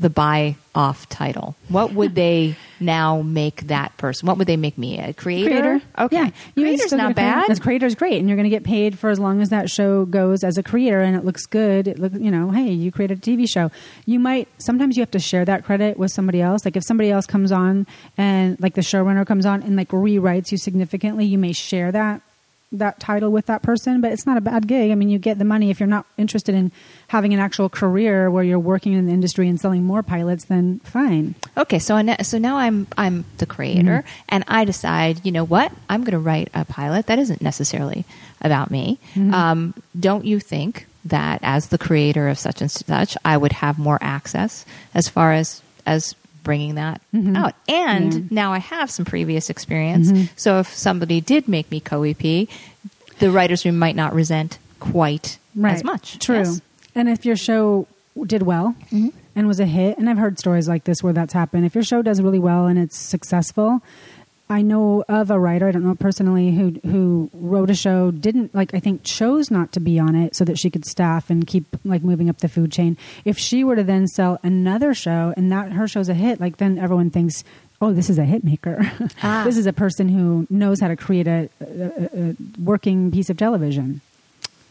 the 0.00 0.10
buy 0.10 0.56
off 0.74 1.08
title? 1.08 1.54
What 1.68 1.92
would 1.92 2.14
they 2.14 2.56
now 2.80 3.20
make 3.22 3.66
that 3.68 3.96
person? 3.98 4.26
What 4.26 4.38
would 4.38 4.46
they 4.46 4.56
make 4.56 4.78
me 4.78 4.98
a 4.98 5.12
creator? 5.12 5.80
Okay, 5.98 6.16
Yeah. 6.16 6.30
You 6.54 6.64
creator's 6.64 6.92
not 6.92 6.98
creator. 7.00 7.14
bad. 7.14 7.44
That's 7.48 7.60
creator's 7.60 7.94
great, 7.94 8.18
and 8.18 8.28
you're 8.28 8.36
going 8.36 8.44
to 8.44 8.50
get 8.50 8.64
paid 8.64 8.98
for 8.98 9.10
as 9.10 9.18
long 9.20 9.40
as 9.42 9.50
that 9.50 9.68
show 9.70 10.06
goes 10.06 10.42
as 10.42 10.56
a 10.58 10.62
creator, 10.62 11.00
and 11.00 11.14
it 11.16 11.24
looks 11.24 11.44
good. 11.46 11.86
It 11.86 11.98
look, 11.98 12.12
you 12.14 12.30
know, 12.30 12.50
hey, 12.50 12.70
you 12.70 12.90
created 12.90 13.18
a 13.18 13.20
TV 13.20 13.48
show. 13.48 13.70
You 14.06 14.18
might 14.18 14.48
sometimes 14.58 14.96
you 14.96 15.02
have 15.02 15.10
to 15.12 15.18
share 15.18 15.44
that 15.44 15.64
credit 15.64 15.98
with 15.98 16.10
somebody 16.12 16.40
else. 16.40 16.64
Like 16.64 16.76
if 16.76 16.84
somebody 16.84 17.10
else 17.10 17.26
comes 17.26 17.52
on 17.52 17.86
and 18.16 18.58
like 18.60 18.74
the 18.74 18.80
showrunner 18.80 19.26
comes 19.26 19.44
on 19.46 19.62
and 19.62 19.76
like 19.76 19.88
rewrites 19.90 20.50
you 20.50 20.58
significantly, 20.58 21.26
you 21.26 21.36
may 21.38 21.52
share 21.52 21.92
that 21.92 22.22
that 22.72 23.00
title 23.00 23.32
with 23.32 23.46
that 23.46 23.62
person, 23.62 24.00
but 24.00 24.12
it's 24.12 24.26
not 24.26 24.36
a 24.36 24.40
bad 24.40 24.68
gig. 24.68 24.92
I 24.92 24.94
mean, 24.94 25.08
you 25.10 25.18
get 25.18 25.38
the 25.38 25.44
money 25.44 25.70
if 25.70 25.80
you're 25.80 25.88
not 25.88 26.06
interested 26.16 26.54
in 26.54 26.70
having 27.08 27.34
an 27.34 27.40
actual 27.40 27.68
career 27.68 28.30
where 28.30 28.44
you're 28.44 28.60
working 28.60 28.92
in 28.92 29.06
the 29.06 29.12
industry 29.12 29.48
and 29.48 29.60
selling 29.60 29.82
more 29.82 30.02
pilots. 30.04 30.44
Then 30.44 30.78
fine. 30.84 31.34
Okay, 31.56 31.80
so 31.80 31.96
I- 31.96 32.22
so 32.22 32.38
now 32.38 32.56
I'm 32.58 32.86
I'm 32.96 33.24
the 33.38 33.46
creator, 33.46 34.04
and 34.28 34.44
I 34.46 34.64
decide, 34.64 35.24
you 35.26 35.32
know 35.32 35.44
what, 35.44 35.72
I'm 35.88 36.02
going 36.04 36.12
to 36.12 36.18
write 36.20 36.48
a 36.54 36.64
pilot 36.64 37.06
that 37.06 37.18
isn't 37.18 37.42
necessarily 37.42 38.04
about 38.40 38.70
me. 38.70 38.98
Um, 39.16 39.74
don't 39.98 40.24
you 40.24 40.38
think 40.38 40.86
that 41.04 41.40
as 41.42 41.68
the 41.68 41.78
creator 41.78 42.28
of 42.28 42.38
such 42.38 42.60
and 42.60 42.70
such, 42.70 43.16
I 43.24 43.36
would 43.36 43.52
have 43.52 43.78
more 43.78 43.98
access 44.00 44.64
as 44.94 45.08
far 45.08 45.32
as 45.32 45.62
as 45.86 46.14
bringing 46.42 46.76
that 46.76 47.00
mm-hmm. 47.14 47.36
out? 47.36 47.54
And 47.68 48.14
Yeah. 48.14 48.20
now 48.30 48.52
I 48.52 48.58
have 48.58 48.90
some 48.90 49.04
previous 49.04 49.50
experience, 49.50 50.10
mm-hmm. 50.10 50.24
so 50.36 50.60
if 50.60 50.68
somebody 50.74 51.20
did 51.20 51.48
make 51.48 51.70
me 51.70 51.80
co-EP, 51.80 52.48
the 53.18 53.30
writers' 53.30 53.64
room 53.64 53.78
might 53.78 53.96
not 53.96 54.14
resent 54.14 54.58
quite 54.78 55.38
as 55.64 55.84
much. 55.84 56.18
True. 56.18 56.38
Yes? 56.38 56.60
And 56.94 57.08
if 57.08 57.24
your 57.24 57.36
show 57.36 57.86
did 58.26 58.42
well 58.42 58.74
mm-hmm. 58.86 59.08
and 59.36 59.46
was 59.46 59.60
a 59.60 59.66
hit, 59.66 59.98
and 59.98 60.08
I've 60.10 60.18
heard 60.18 60.38
stories 60.38 60.68
like 60.68 60.84
this 60.84 61.02
where 61.02 61.12
that's 61.12 61.32
happened. 61.32 61.64
If 61.64 61.74
your 61.74 61.84
show 61.84 62.02
does 62.02 62.20
really 62.20 62.38
well 62.38 62.66
and 62.66 62.78
it's 62.78 62.96
successful, 62.96 63.82
I 64.50 64.62
know 64.62 65.04
of 65.08 65.30
a 65.30 65.38
writer, 65.38 65.68
I 65.68 65.70
don't 65.72 65.84
know 65.84 65.94
personally, 65.94 66.50
who 66.50 66.72
who 66.84 67.30
wrote 67.32 67.70
a 67.70 67.74
show, 67.74 68.10
didn't 68.10 68.54
like 68.54 68.74
I 68.74 68.80
think 68.80 69.04
chose 69.04 69.50
not 69.50 69.72
to 69.72 69.80
be 69.80 69.98
on 69.98 70.14
it 70.16 70.34
so 70.34 70.44
that 70.44 70.58
she 70.58 70.68
could 70.70 70.84
staff 70.84 71.30
and 71.30 71.46
keep 71.46 71.64
like 71.84 72.02
moving 72.02 72.28
up 72.28 72.38
the 72.38 72.48
food 72.48 72.72
chain. 72.72 72.96
If 73.24 73.38
she 73.38 73.62
were 73.64 73.76
to 73.76 73.84
then 73.84 74.06
sell 74.08 74.38
another 74.42 74.92
show 74.92 75.32
and 75.36 75.50
that 75.52 75.72
her 75.72 75.86
show's 75.86 76.08
a 76.08 76.14
hit, 76.14 76.40
like 76.40 76.56
then 76.56 76.78
everyone 76.78 77.10
thinks, 77.10 77.44
Oh, 77.82 77.92
this 77.94 78.10
is 78.10 78.18
a 78.18 78.24
hit 78.26 78.44
maker. 78.44 78.78
Ah. 79.22 79.42
this 79.46 79.56
is 79.56 79.64
a 79.66 79.72
person 79.72 80.08
who 80.10 80.46
knows 80.50 80.80
how 80.80 80.88
to 80.88 80.96
create 80.96 81.26
a, 81.26 81.48
a, 81.60 81.64
a- 81.64 82.30
a 82.30 82.36
working 82.62 83.10
piece 83.10 83.30
of 83.30 83.38
television. 83.38 84.02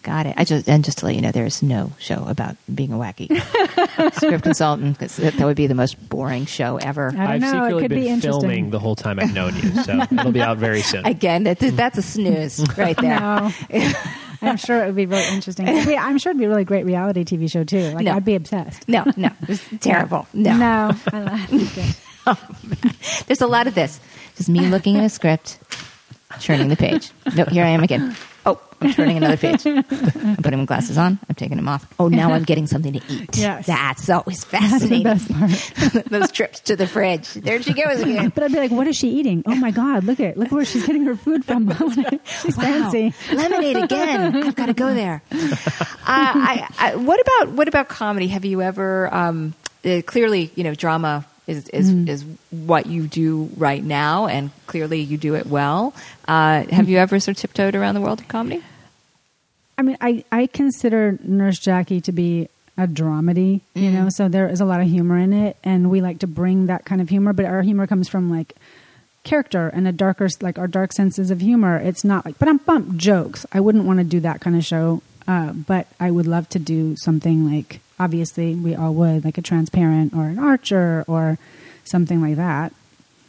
Got 0.02 0.28
it. 0.28 0.34
I 0.38 0.45
just 0.45 0.68
and 0.70 0.84
just 0.84 1.00
to 1.00 1.06
let 1.06 1.16
you 1.16 1.22
know, 1.22 1.32
there 1.32 1.45
is 1.45 1.62
no 1.62 1.91
show 2.00 2.24
about 2.28 2.56
being 2.74 2.93
a 2.93 2.97
wacky 2.97 3.28
script 4.16 4.43
consultant 4.43 4.97
because 4.97 5.18
that, 5.18 5.34
that 5.36 5.45
would 5.45 5.58
be 5.58 5.68
the 5.68 5.76
most 5.76 5.95
boring 6.10 6.45
show 6.45 6.78
ever. 6.78 7.10
I 7.10 7.12
don't 7.12 7.20
I've 7.20 7.41
know. 7.41 7.47
It 7.47 7.52
secretly 7.52 7.82
could 7.84 7.89
be 7.89 7.95
been 7.95 8.14
interesting. 8.14 8.41
filming 8.41 8.70
the 8.70 8.80
whole 8.80 8.95
time 8.95 9.20
I've 9.20 9.34
known 9.34 9.56
you, 9.58 9.72
so 9.84 10.00
it'll 10.12 10.32
be 10.32 10.41
out 10.41 10.58
very 10.58 10.82
soon. 10.82 11.06
Again, 11.06 11.43
that, 11.43 11.60
that's 11.60 11.97
a 11.97 12.02
snooze 12.02 12.64
right 12.78 12.95
there. 12.97 13.20
No. 13.20 13.52
I'm 14.41 14.56
sure 14.56 14.82
it 14.84 14.86
would 14.88 14.95
be 14.95 15.06
really 15.06 15.28
interesting. 15.34 15.68
It'd 15.68 15.86
be- 15.86 15.97
I'm 15.97 16.18
sure 16.18 16.30
it'd 16.30 16.39
be 16.39 16.45
a 16.45 16.50
really 16.50 16.64
great 16.64 16.86
reality 16.86 17.26
TV 17.26 17.52
show 17.52 17.66
too. 17.66 17.91
Like 17.91 18.06
No. 18.06 18.14
I'd 18.14 18.24
be 18.24 18.36
obsessed. 18.36 18.88
No, 18.88 19.04
no, 19.18 19.30
it's 19.50 19.64
terrible. 19.82 20.28
No. 20.34 20.56
No, 20.58 20.91
I. 21.12 21.95
Oh, 22.26 22.38
There's 23.28 23.41
a 23.41 23.47
lot 23.47 23.68
of 23.68 23.76
this. 23.76 24.00
Just 24.38 24.47
me 24.50 24.62
looking 24.68 24.95
at 24.97 25.04
a 25.04 25.10
script, 25.10 25.60
turning 26.39 26.70
the 26.70 26.78
page. 26.78 27.12
No, 27.36 27.43
here 27.45 27.66
I 27.66 27.70
am 27.70 27.84
again. 27.84 28.16
Oh, 28.50 28.60
I'm 28.82 28.93
turning 28.93 29.18
another 29.18 29.38
page. 29.38 29.66
I'm 29.68 29.84
putting 30.38 30.60
my 30.60 30.66
glasses 30.66 30.97
on. 30.97 31.20
I'm 31.28 31.36
taking 31.36 31.58
them 31.58 31.68
off. 31.68 31.86
Oh, 32.00 32.08
now 32.08 32.32
I'm 32.32 32.43
getting 32.43 32.66
something 32.66 32.93
to 32.93 33.02
eat. 33.10 33.38
Yes. 33.38 33.66
That's 33.68 34.10
always 34.10 34.43
That's 34.45 34.82
the 34.82 35.04
fascinating. 35.04 35.04
best 35.04 35.32
part. 35.93 36.06
Those 36.10 36.32
trips 36.32 36.62
to 36.62 36.76
the 36.76 36.88
fridge. 36.88 37.34
There 37.34 37.62
she 37.62 37.74
goes 37.74 38.00
again. 38.00 38.30
But 38.34 38.45
I'd 38.45 38.52
be 38.54 38.58
like, 38.58 38.72
"What 38.72 38.88
is 38.88 38.95
she 38.95 39.10
eating? 39.10 39.43
Oh 39.45 39.56
my 39.56 39.72
god! 39.72 40.06
Look 40.06 40.20
at 40.20 40.38
look 40.38 40.52
where 40.52 40.66
she's 40.66 40.86
getting 40.88 41.04
her 41.06 41.16
food 41.16 41.43
from. 41.45 41.70
she's 42.41 42.56
fancy." 42.56 43.14
Lemonade 43.34 43.78
again. 43.78 44.36
I've 44.43 44.56
got 44.56 44.68
to 44.68 44.74
go 44.74 44.93
there. 44.93 45.22
Uh, 46.10 46.34
I, 46.34 46.68
I, 46.80 46.95
what 46.95 47.20
about 47.22 47.54
what 47.56 47.68
about 47.68 47.88
comedy? 47.88 48.28
Have 48.30 48.43
you 48.43 48.64
ever? 48.64 49.14
Um, 49.14 49.54
uh, 49.86 50.02
clearly, 50.04 50.52
you 50.56 50.64
know, 50.64 50.74
drama 50.74 51.24
is 51.50 51.68
is, 51.70 51.89
is 52.08 52.26
what 52.52 52.86
you 52.86 53.08
do 53.08 53.50
right 53.58 53.84
now, 53.84 54.28
and 54.28 54.52
clearly 54.68 55.02
you 55.02 55.18
do 55.18 55.36
it 55.36 55.47
well. 55.47 55.93
Uh, 56.28 56.64
have 56.72 56.88
you 56.88 56.97
ever 56.97 57.20
sort 57.20 57.38
of 57.38 57.41
tiptoed 57.41 57.76
around 57.76 57.95
the 57.95 58.02
world 58.02 58.20
of 58.22 58.28
comedy? 58.28 58.64
I 59.78 59.82
mean, 59.82 59.97
I, 60.02 60.26
I 60.32 60.47
consider 60.47 61.18
Nurse 61.24 61.58
Jackie 61.58 62.02
to 62.02 62.12
be 62.12 62.50
a 62.78 62.86
dramedy, 62.86 63.62
you 63.74 63.91
know, 63.91 64.10
so 64.10 64.30
there 64.30 64.47
is 64.47 64.62
a 64.62 64.66
lot 64.66 64.82
of 64.82 64.88
humor 64.88 65.18
in 65.18 65.34
it, 65.34 65.58
and 65.64 65.89
we 65.89 66.02
like 66.02 66.20
to 66.20 66.28
bring 66.28 66.68
that 66.68 66.86
kind 66.86 67.02
of 67.02 67.10
humor, 67.10 67.34
but 67.34 67.45
our 67.45 67.62
humor 67.62 67.88
comes 67.88 68.08
from 68.08 68.30
like 68.30 68.56
character 69.24 69.68
and 69.68 69.88
a 69.88 69.91
darker, 69.91 70.28
like 70.41 70.58
our 70.58 70.68
dark 70.68 70.93
senses 70.93 71.30
of 71.30 71.41
humor. 71.41 71.78
It's 71.78 72.04
not 72.04 72.26
like, 72.26 72.39
but 72.39 72.47
I'm 72.47 72.58
bump 72.58 72.95
jokes. 72.95 73.45
I 73.52 73.60
wouldn't 73.60 73.86
want 73.86 74.00
to 74.00 74.06
do 74.06 74.20
that 74.22 74.39
kind 74.39 74.56
of 74.56 74.66
show, 74.66 75.02
uh, 75.28 75.52
but 75.52 75.88
I 76.00 76.10
would 76.12 76.28
love 76.28 76.47
to 76.50 76.60
do 76.60 76.95
something 76.97 77.50
like, 77.50 77.82
obviously, 78.00 78.56
we 78.56 78.76
all 78.76 78.93
would, 78.93 79.26
like 79.26 79.38
a 79.38 79.41
transparent 79.41 80.14
or 80.14 80.26
an 80.26 80.39
Archer 80.39 81.04
or 81.08 81.38
something 81.84 82.22
like 82.22 82.36
that. 82.38 82.74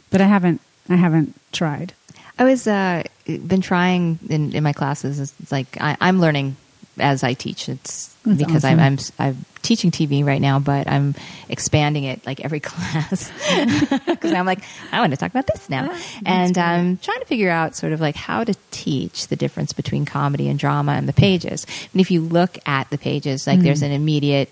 But 0.09 0.21
I 0.21 0.25
haven't, 0.25 0.61
I 0.89 0.95
haven't 0.95 1.35
tried. 1.51 1.93
I 2.39 2.43
was 2.43 2.67
uh, 2.67 3.03
been 3.25 3.61
trying 3.61 4.19
in, 4.29 4.53
in 4.53 4.63
my 4.63 4.73
classes. 4.73 5.19
It's 5.19 5.51
like 5.51 5.77
I, 5.79 5.97
I'm 6.01 6.19
learning 6.19 6.55
as 6.99 7.23
I 7.23 7.33
teach. 7.33 7.69
It's 7.69 8.13
That's 8.25 8.37
because 8.37 8.65
awesome. 8.65 8.79
I'm, 8.79 8.97
I'm 9.19 9.27
I'm 9.27 9.45
teaching 9.61 9.91
TV 9.91 10.25
right 10.25 10.41
now, 10.41 10.59
but 10.59 10.87
I'm 10.87 11.15
expanding 11.49 12.03
it 12.03 12.25
like 12.25 12.39
every 12.41 12.59
class 12.61 13.31
because 14.05 14.33
I'm 14.33 14.45
like 14.45 14.63
I 14.91 14.99
want 14.99 15.11
to 15.11 15.17
talk 15.17 15.31
about 15.31 15.47
this 15.47 15.69
now, 15.69 15.95
and 16.25 16.57
I'm 16.57 16.79
um, 16.79 16.97
trying 16.97 17.19
to 17.19 17.25
figure 17.25 17.49
out 17.49 17.75
sort 17.75 17.93
of 17.93 18.01
like 18.01 18.15
how 18.15 18.43
to 18.43 18.55
teach 18.71 19.27
the 19.27 19.35
difference 19.35 19.73
between 19.73 20.05
comedy 20.05 20.49
and 20.49 20.59
drama 20.59 20.93
and 20.93 21.07
the 21.07 21.13
pages. 21.13 21.65
And 21.93 22.01
if 22.01 22.11
you 22.11 22.21
look 22.21 22.57
at 22.65 22.89
the 22.89 22.97
pages, 22.97 23.47
like 23.47 23.59
there's 23.59 23.81
mm. 23.81 23.87
an 23.87 23.91
immediate 23.91 24.49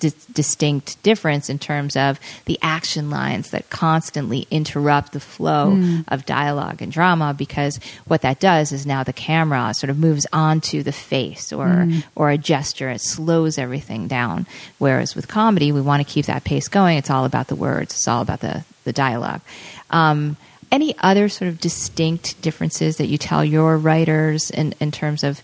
dis- 0.00 0.26
distinct 0.26 1.02
difference 1.02 1.48
in 1.48 1.58
terms 1.58 1.96
of 1.96 2.18
the 2.46 2.58
action 2.62 3.10
lines 3.10 3.50
that 3.50 3.70
constantly 3.70 4.46
interrupt 4.50 5.12
the 5.12 5.20
flow 5.20 5.78
of 6.08 6.26
dialogue 6.26 6.82
and 6.82 6.90
drama 6.90 7.34
because 7.34 7.78
what 8.06 8.22
that 8.22 8.40
does 8.40 8.72
is 8.72 8.84
now 8.84 9.04
the 9.04 9.12
camera 9.12 9.72
sort 9.74 9.90
of 9.90 9.98
moves 9.98 10.26
onto 10.32 10.82
the 10.82 10.92
face 10.92 11.52
or 11.52 11.88
or 12.16 12.30
a 12.30 12.38
gesture. 12.38 12.90
It 12.90 13.00
slows 13.00 13.58
everything 13.58 14.08
down. 14.08 14.46
Whereas 14.78 15.14
with 15.14 15.28
comedy 15.28 15.72
we 15.72 15.80
want 15.80 16.06
to 16.06 16.12
keep 16.12 16.26
that 16.26 16.44
pace 16.44 16.68
going. 16.68 16.98
It's 16.98 17.10
all 17.10 17.24
about 17.24 17.48
the 17.48 17.54
words. 17.54 17.94
It's 17.94 18.08
all 18.08 18.22
about 18.22 18.40
the 18.40 18.64
the 18.84 18.92
dialogue. 18.92 19.42
Um, 19.90 20.36
any 20.72 20.94
other 20.98 21.28
sort 21.28 21.48
of 21.48 21.60
distinct 21.60 22.40
differences 22.40 22.96
that 22.96 23.06
you 23.06 23.18
tell 23.18 23.44
your 23.44 23.76
writers 23.76 24.50
in 24.50 24.74
in 24.80 24.90
terms 24.90 25.24
of 25.24 25.42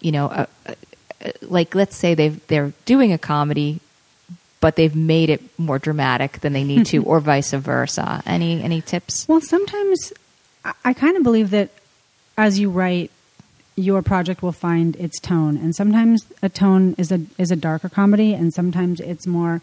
you 0.00 0.12
know 0.12 0.26
uh, 0.26 0.46
uh, 0.66 0.74
like 1.42 1.74
let's 1.74 1.96
say 1.96 2.14
they've 2.14 2.44
they're 2.46 2.72
doing 2.84 3.12
a 3.12 3.18
comedy 3.18 3.80
but 4.60 4.76
they've 4.76 4.94
made 4.96 5.30
it 5.30 5.42
more 5.58 5.78
dramatic 5.78 6.40
than 6.40 6.52
they 6.52 6.64
need 6.64 6.86
to 6.86 7.02
or 7.10 7.20
vice 7.20 7.52
versa 7.52 8.22
any 8.26 8.62
any 8.62 8.80
tips 8.80 9.26
Well, 9.28 9.40
sometimes 9.40 10.12
I, 10.64 10.72
I 10.86 10.92
kind 10.92 11.16
of 11.16 11.22
believe 11.22 11.50
that 11.50 11.70
as 12.36 12.58
you 12.58 12.70
write, 12.70 13.10
your 13.76 14.02
project 14.02 14.42
will 14.42 14.52
find 14.52 14.96
its 14.96 15.18
tone, 15.20 15.56
and 15.56 15.74
sometimes 15.74 16.26
a 16.42 16.48
tone 16.48 16.94
is 16.98 17.10
a 17.12 17.20
is 17.38 17.50
a 17.50 17.56
darker 17.56 17.88
comedy, 17.88 18.34
and 18.34 18.52
sometimes 18.54 19.00
it's 19.00 19.26
more. 19.26 19.60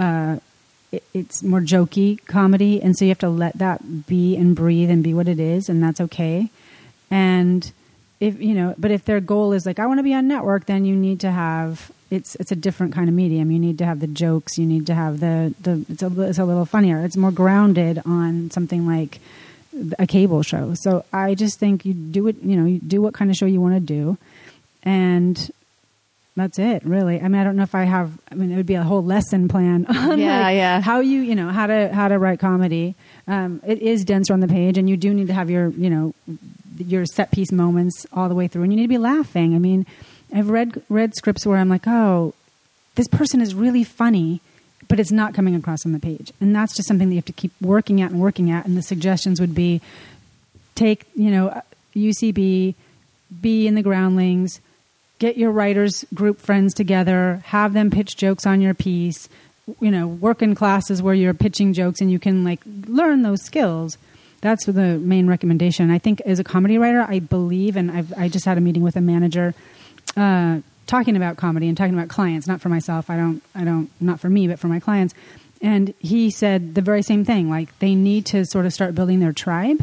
Uh, 0.00 0.38
it- 0.90 1.04
it's 1.14 1.42
more 1.42 1.60
jokey 1.60 2.18
comedy, 2.26 2.82
and 2.82 2.96
so 2.98 3.04
you 3.04 3.08
have 3.10 3.18
to 3.20 3.28
let 3.30 3.56
that 3.58 4.06
be 4.06 4.36
and 4.36 4.54
breathe 4.54 4.90
and 4.90 5.02
be 5.02 5.14
what 5.14 5.26
it 5.26 5.40
is, 5.40 5.68
and 5.70 5.82
that's 5.82 6.00
okay. 6.02 6.50
And 7.10 7.72
if 8.22 8.40
you 8.40 8.54
know, 8.54 8.74
but 8.78 8.90
if 8.90 9.04
their 9.04 9.20
goal 9.20 9.52
is 9.52 9.66
like 9.66 9.78
I 9.78 9.86
want 9.86 9.98
to 9.98 10.02
be 10.04 10.14
on 10.14 10.28
network, 10.28 10.66
then 10.66 10.84
you 10.84 10.94
need 10.96 11.18
to 11.20 11.30
have 11.30 11.90
it's 12.10 12.34
it's 12.36 12.52
a 12.52 12.56
different 12.56 12.92
kind 12.94 13.08
of 13.08 13.14
medium. 13.14 13.50
You 13.50 13.58
need 13.58 13.78
to 13.78 13.84
have 13.84 13.98
the 14.00 14.06
jokes. 14.06 14.58
You 14.58 14.66
need 14.66 14.86
to 14.86 14.94
have 14.94 15.18
the 15.20 15.54
the 15.60 15.84
it's 15.88 16.02
a 16.02 16.10
it's 16.28 16.38
a 16.38 16.44
little 16.44 16.64
funnier. 16.66 16.98
It's 17.04 17.16
more 17.16 17.32
grounded 17.32 18.00
on 18.06 18.50
something 18.50 18.86
like 18.86 19.18
a 19.98 20.06
cable 20.06 20.42
show. 20.42 20.74
So 20.74 21.04
I 21.12 21.34
just 21.34 21.58
think 21.58 21.84
you 21.84 21.94
do 21.94 22.28
it. 22.28 22.36
You 22.42 22.56
know, 22.56 22.66
you 22.66 22.78
do 22.78 23.02
what 23.02 23.12
kind 23.14 23.30
of 23.30 23.36
show 23.36 23.46
you 23.46 23.60
want 23.60 23.74
to 23.74 23.80
do, 23.80 24.16
and 24.84 25.50
that's 26.36 26.58
it. 26.58 26.84
Really. 26.84 27.20
I 27.20 27.28
mean, 27.28 27.40
I 27.40 27.44
don't 27.44 27.56
know 27.56 27.62
if 27.64 27.74
I 27.74 27.84
have. 27.84 28.12
I 28.30 28.34
mean, 28.36 28.52
it 28.52 28.56
would 28.56 28.66
be 28.66 28.74
a 28.74 28.82
whole 28.84 29.02
lesson 29.04 29.48
plan 29.48 29.86
on 29.88 30.18
Yeah, 30.18 30.42
like, 30.42 30.56
yeah. 30.56 30.80
how 30.80 31.00
you 31.00 31.20
you 31.20 31.34
know 31.34 31.48
how 31.48 31.66
to 31.66 31.92
how 31.92 32.08
to 32.08 32.18
write 32.18 32.38
comedy. 32.40 32.94
Um, 33.26 33.60
it 33.66 33.80
is 33.82 34.04
denser 34.04 34.32
on 34.32 34.40
the 34.40 34.48
page, 34.48 34.78
and 34.78 34.88
you 34.88 34.96
do 34.96 35.12
need 35.12 35.26
to 35.28 35.34
have 35.34 35.50
your 35.50 35.68
you 35.70 35.90
know 35.90 36.14
your 36.78 37.06
set 37.06 37.30
piece 37.30 37.52
moments 37.52 38.06
all 38.12 38.28
the 38.28 38.34
way 38.34 38.48
through, 38.48 38.62
and 38.62 38.72
you 38.72 38.76
need 38.76 38.84
to 38.84 38.88
be 38.88 38.98
laughing. 38.98 39.54
I 39.54 39.58
mean, 39.58 39.86
I've 40.34 40.50
read 40.50 40.82
read 40.88 41.14
scripts 41.14 41.46
where 41.46 41.58
I'm 41.58 41.68
like, 41.68 41.86
oh, 41.86 42.34
this 42.94 43.08
person 43.08 43.40
is 43.40 43.54
really 43.54 43.84
funny, 43.84 44.40
but 44.88 45.00
it's 45.00 45.12
not 45.12 45.34
coming 45.34 45.54
across 45.54 45.84
on 45.84 45.92
the 45.92 45.98
page, 45.98 46.32
and 46.40 46.54
that's 46.54 46.74
just 46.74 46.88
something 46.88 47.08
that 47.08 47.14
you 47.14 47.18
have 47.18 47.24
to 47.26 47.32
keep 47.32 47.52
working 47.60 48.00
at 48.00 48.10
and 48.10 48.20
working 48.20 48.50
at. 48.50 48.66
And 48.66 48.76
the 48.76 48.82
suggestions 48.82 49.40
would 49.40 49.54
be 49.54 49.80
take 50.74 51.06
you 51.14 51.30
know 51.30 51.62
UCB, 51.94 52.74
be 53.40 53.66
in 53.66 53.74
the 53.74 53.82
groundlings, 53.82 54.60
get 55.18 55.36
your 55.36 55.52
writers 55.52 56.04
group 56.12 56.40
friends 56.40 56.74
together, 56.74 57.42
have 57.46 57.72
them 57.72 57.90
pitch 57.90 58.16
jokes 58.16 58.46
on 58.46 58.60
your 58.60 58.74
piece. 58.74 59.28
You 59.80 59.92
know, 59.92 60.08
work 60.08 60.42
in 60.42 60.56
classes 60.56 61.00
where 61.00 61.14
you're 61.14 61.34
pitching 61.34 61.72
jokes 61.72 62.00
and 62.00 62.10
you 62.10 62.18
can 62.18 62.42
like 62.42 62.60
learn 62.88 63.22
those 63.22 63.42
skills. 63.42 63.96
That's 64.42 64.66
the 64.66 64.98
main 64.98 65.26
recommendation. 65.28 65.90
I 65.90 65.98
think 65.98 66.20
as 66.22 66.38
a 66.38 66.44
comedy 66.44 66.76
writer, 66.76 67.06
I 67.08 67.20
believe, 67.20 67.76
and 67.76 67.90
I've 67.90 68.12
I 68.18 68.28
just 68.28 68.44
had 68.44 68.58
a 68.58 68.60
meeting 68.60 68.82
with 68.82 68.96
a 68.96 69.00
manager 69.00 69.54
uh, 70.16 70.58
talking 70.86 71.16
about 71.16 71.36
comedy 71.36 71.68
and 71.68 71.76
talking 71.76 71.94
about 71.94 72.08
clients, 72.08 72.46
not 72.46 72.60
for 72.60 72.68
myself. 72.68 73.08
I 73.08 73.16
don't, 73.16 73.42
I 73.54 73.64
don't, 73.64 73.88
not 74.00 74.20
for 74.20 74.28
me, 74.28 74.48
but 74.48 74.58
for 74.58 74.68
my 74.68 74.80
clients. 74.80 75.14
And 75.62 75.94
he 76.00 76.30
said 76.30 76.74
the 76.74 76.82
very 76.82 77.02
same 77.02 77.24
thing. 77.24 77.48
Like 77.48 77.78
they 77.78 77.94
need 77.94 78.26
to 78.26 78.44
sort 78.44 78.66
of 78.66 78.72
start 78.72 78.94
building 78.94 79.20
their 79.20 79.32
tribe 79.32 79.80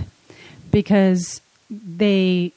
because 0.71 1.41
they 1.71 2.51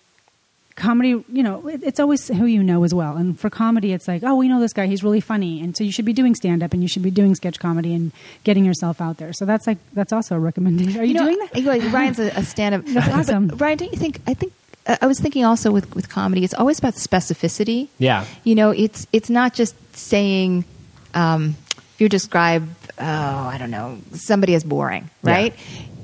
comedy 0.77 1.11
you 1.11 1.43
know 1.43 1.67
it's 1.69 2.01
always 2.01 2.27
who 2.29 2.47
you 2.47 2.63
know 2.63 2.83
as 2.83 2.95
well 2.95 3.17
and 3.17 3.39
for 3.39 3.51
comedy 3.51 3.93
it's 3.93 4.09
like 4.09 4.23
oh 4.25 4.35
we 4.35 4.49
know 4.49 4.59
this 4.61 4.73
guy 4.73 4.87
he's 4.87 5.05
really 5.05 5.21
funny 5.21 5.61
and 5.61 5.77
so 5.77 5.85
you 5.85 5.93
should 5.93 6.05
be 6.05 6.13
doing 6.13 6.35
stand 6.35 6.63
up 6.63 6.73
and 6.73 6.83
you 6.83 6.89
should 6.89 7.03
be 7.03 7.11
doing 7.11 7.35
sketch 7.35 7.59
comedy 7.59 7.95
and 7.95 8.11
getting 8.45 8.65
yourself 8.65 9.01
out 9.01 9.19
there 9.19 9.33
so 9.33 9.45
that's 9.45 9.67
like 9.67 9.79
that's 9.93 10.13
also 10.13 10.35
a 10.35 10.39
recommendation 10.39 11.01
are 11.01 11.05
you, 11.05 11.15
know, 11.15 11.25
doing 11.25 11.39
that 11.39 11.57
you 11.57 11.63
know, 11.63 11.91
Ryan's 11.91 12.19
a, 12.19 12.29
a 12.31 12.45
stand-up. 12.45 12.85
That's 12.87 13.09
awesome. 13.09 13.49
But 13.49 13.61
Ryan, 13.61 13.79
don't 13.79 13.93
you 13.93 13.99
think? 13.99 14.21
I 14.27 14.35
think 14.35 14.53
uh, 14.87 14.97
I 15.01 15.07
was 15.07 15.21
thinking 15.21 15.45
also 15.45 15.71
with 15.71 15.95
with 15.95 16.09
comedy, 16.09 16.45
it's 16.45 16.55
always 16.55 16.79
about 16.79 16.95
specificity. 16.95 17.89
Yeah. 17.99 18.25
You 18.45 18.55
know, 18.55 18.71
it's 18.71 19.07
it's 19.13 19.31
not 19.31 19.55
just 19.55 19.75
saying 19.97 20.65
um, 21.15 21.57
if 21.77 22.01
you 22.01 22.09
describe, 22.09 22.69
oh, 22.99 23.05
I 23.05 23.57
don't 23.59 23.71
know, 23.71 23.99
somebody 24.13 24.55
as 24.55 24.65
boring, 24.65 25.11
Yeah. 25.23 25.51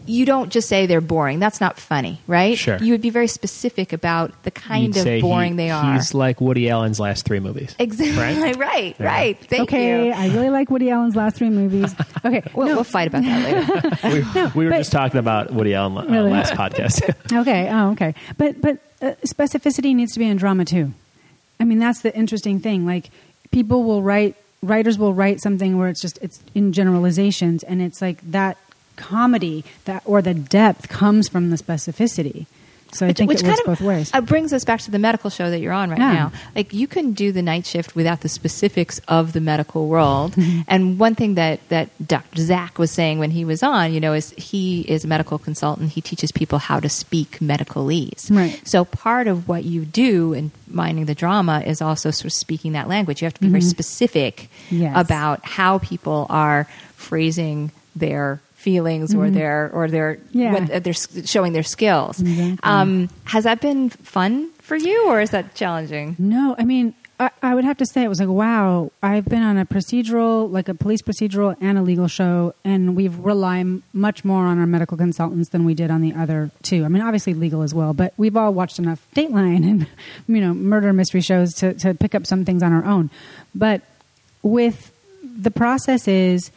Right? 0.08 0.14
You 0.16 0.24
don't 0.26 0.50
just 0.50 0.68
say 0.68 0.86
they're 0.86 1.00
boring. 1.00 1.38
That's 1.38 1.60
not 1.60 1.78
funny, 1.78 2.20
right? 2.26 2.56
Sure. 2.56 2.78
You 2.78 2.92
would 2.92 3.00
be 3.02 3.10
very 3.10 3.26
specific 3.28 3.92
about 3.92 4.42
the 4.44 4.50
kind 4.50 4.86
You'd 4.94 4.96
of 4.96 5.02
say 5.02 5.20
boring 5.20 5.52
he- 5.52 5.56
they 5.58 5.70
are. 5.70 5.94
He's 5.94 6.14
like 6.14 6.40
Woody 6.40 6.68
Allen's 6.70 6.98
last 6.98 7.24
three 7.24 7.40
movies. 7.40 7.74
Exactly 7.78 8.16
Right? 8.16 8.56
right, 8.56 8.96
Yeah. 8.98 9.06
right. 9.06 9.38
Thank 9.38 9.62
okay 9.64 10.06
you. 10.06 10.12
i 10.12 10.28
really 10.28 10.50
like 10.50 10.70
woody 10.70 10.90
allen's 10.90 11.14
last 11.16 11.36
three 11.36 11.50
movies 11.50 11.94
okay 12.24 12.42
We'll, 12.54 12.68
no, 12.68 12.74
we'll 12.76 12.84
fight 12.84 13.08
about 13.08 13.22
that 13.24 14.02
later. 14.02 14.52
we 14.58 14.64
were 14.64 14.70
but- 14.70 14.78
just 14.78 14.92
talking 14.92 15.18
about 15.18 15.52
Woody 15.52 15.74
Allen 15.74 15.96
uh, 15.98 16.10
Really? 16.10 16.30
last 16.30 16.52
podcast. 16.54 17.02
okay 17.40 17.68
oh 17.70 17.90
okay 17.92 18.14
but 18.36 18.60
but 18.60 18.78
uh, 19.02 19.12
specificity 19.26 19.94
needs 19.94 20.12
to 20.14 20.18
be 20.18 20.26
in 20.26 20.36
drama 20.36 20.64
too 20.64 20.92
i 21.60 21.64
mean 21.64 21.78
that's 21.78 22.00
the 22.02 22.14
interesting 22.16 22.60
thing 22.60 22.86
like 22.86 23.10
people 23.50 23.84
will 23.84 24.02
write 24.02 24.34
writers 24.62 24.98
will 24.98 25.14
write 25.14 25.40
something 25.40 25.78
where 25.78 25.88
it's 25.88 26.00
just 26.00 26.18
it's 26.22 26.40
in 26.54 26.72
generalizations 26.72 27.62
and 27.62 27.80
it's 27.82 28.00
like 28.02 28.18
that 28.30 28.56
comedy 28.98 29.64
that 29.84 30.02
or 30.04 30.20
the 30.20 30.34
depth 30.34 30.88
comes 30.88 31.28
from 31.28 31.50
the 31.50 31.56
specificity 31.56 32.46
So 32.90 33.04
I 33.06 33.12
think 33.12 33.30
it 33.30 33.42
works 33.44 33.60
both 33.66 33.82
ways. 33.84 34.08
Uh, 34.14 34.22
brings 34.24 34.50
us 34.56 34.64
back 34.64 34.80
to 34.80 34.90
the 34.90 34.98
medical 34.98 35.28
show 35.28 35.50
that 35.52 35.60
you're 35.60 35.76
on 35.76 35.90
right 35.92 36.00
Yeah. 36.00 36.14
now. 36.20 36.32
Like 36.56 36.72
you 36.72 36.86
can 36.88 37.12
do 37.12 37.32
the 37.36 37.42
night 37.42 37.66
shift 37.68 37.92
without 37.94 38.20
the 38.24 38.30
specifics 38.32 38.96
of 39.08 39.34
the 39.36 39.42
medical 39.44 39.88
world. 39.92 40.32
Mm-hmm. 40.32 40.60
And 40.72 40.80
one 40.98 41.14
thing 41.14 41.34
that 41.36 41.60
that 41.68 41.88
Dr. 42.00 42.40
Zach 42.40 42.78
was 42.80 42.90
saying 42.90 43.18
when 43.20 43.30
he 43.38 43.44
was 43.44 43.60
on, 43.62 43.92
you 43.92 44.00
know, 44.00 44.14
is 44.16 44.32
he 44.40 44.88
is 44.88 45.04
a 45.04 45.08
medical 45.08 45.36
consultant. 45.38 45.92
He 45.92 46.00
teaches 46.00 46.32
people 46.32 46.58
how 46.58 46.80
to 46.80 46.88
speak 46.88 47.30
medicalese. 47.44 48.30
Right. 48.32 48.56
So 48.64 48.86
part 48.86 49.26
of 49.28 49.48
what 49.52 49.62
you 49.68 49.84
do 49.84 50.32
in 50.32 50.50
minding 50.66 51.04
the 51.12 51.14
drama 51.24 51.60
is 51.72 51.82
also 51.84 52.08
sort 52.10 52.32
of 52.32 52.32
speaking 52.32 52.72
that 52.72 52.88
language. 52.88 53.20
You 53.20 53.26
have 53.28 53.36
to 53.40 53.44
be 53.44 53.52
very 53.52 53.68
specific 53.76 54.48
Mm-hmm. 54.72 54.82
Yes. 54.88 54.94
about 54.96 55.38
how 55.44 55.76
people 55.92 56.24
are 56.32 56.64
phrasing 56.96 57.70
their 57.96 58.40
feelings 58.58 59.14
or 59.14 59.30
their 59.30 59.70
or 59.72 59.88
their 59.88 60.16
Mm-hmm. 60.16 60.38
Yeah. 60.38 60.52
what 60.52 60.84
they're 60.84 60.92
showing 61.24 61.52
their 61.52 61.62
skills. 61.62 62.20
Exactly. 62.20 62.58
Um, 62.62 63.08
has 63.24 63.44
that 63.44 63.60
been 63.60 63.88
fun 63.90 64.50
for 64.58 64.76
you, 64.76 65.06
or 65.08 65.20
is 65.20 65.30
that 65.30 65.54
challenging? 65.54 66.16
No, 66.18 66.54
I 66.58 66.64
mean, 66.64 66.92
I, 67.20 67.30
I 67.42 67.54
would 67.54 67.64
have 67.64 67.78
to 67.78 67.86
say 67.86 68.02
it 68.04 68.08
was 68.08 68.20
like, 68.20 68.28
wow, 68.28 68.90
I've 69.02 69.24
been 69.24 69.42
on 69.42 69.56
a 69.58 69.64
procedural, 69.64 70.50
like 70.50 70.68
a 70.68 70.74
police 70.74 71.02
procedural 71.02 71.56
and 71.60 71.78
a 71.78 71.82
legal 71.82 72.06
show, 72.08 72.54
and 72.64 72.94
we've 72.94 73.16
rely 73.18 73.60
m- 73.60 73.82
much 73.92 74.24
more 74.24 74.44
on 74.46 74.58
our 74.58 74.66
medical 74.66 74.96
consultants 74.96 75.48
than 75.50 75.64
we 75.64 75.74
did 75.74 75.90
on 75.90 76.00
the 76.00 76.12
other 76.14 76.50
two. 76.62 76.84
I 76.84 76.88
mean, 76.88 77.02
obviously 77.02 77.34
legal 77.34 77.62
as 77.62 77.72
well, 77.74 77.92
but 77.94 78.12
we've 78.16 78.36
all 78.36 78.52
watched 78.54 78.78
enough 78.78 79.04
Dateline 79.16 79.64
and, 79.70 79.86
you 80.28 80.40
know, 80.40 80.52
murder 80.54 80.92
mystery 80.92 81.20
shows 81.20 81.54
to, 81.54 81.74
to 81.74 81.94
pick 81.94 82.14
up 82.14 82.26
some 82.26 82.44
things 82.44 82.62
on 82.62 82.72
our 82.72 82.84
own. 82.84 83.10
But 83.54 83.82
with 84.42 84.92
the 85.22 85.50
process 85.50 86.06
is 86.08 86.50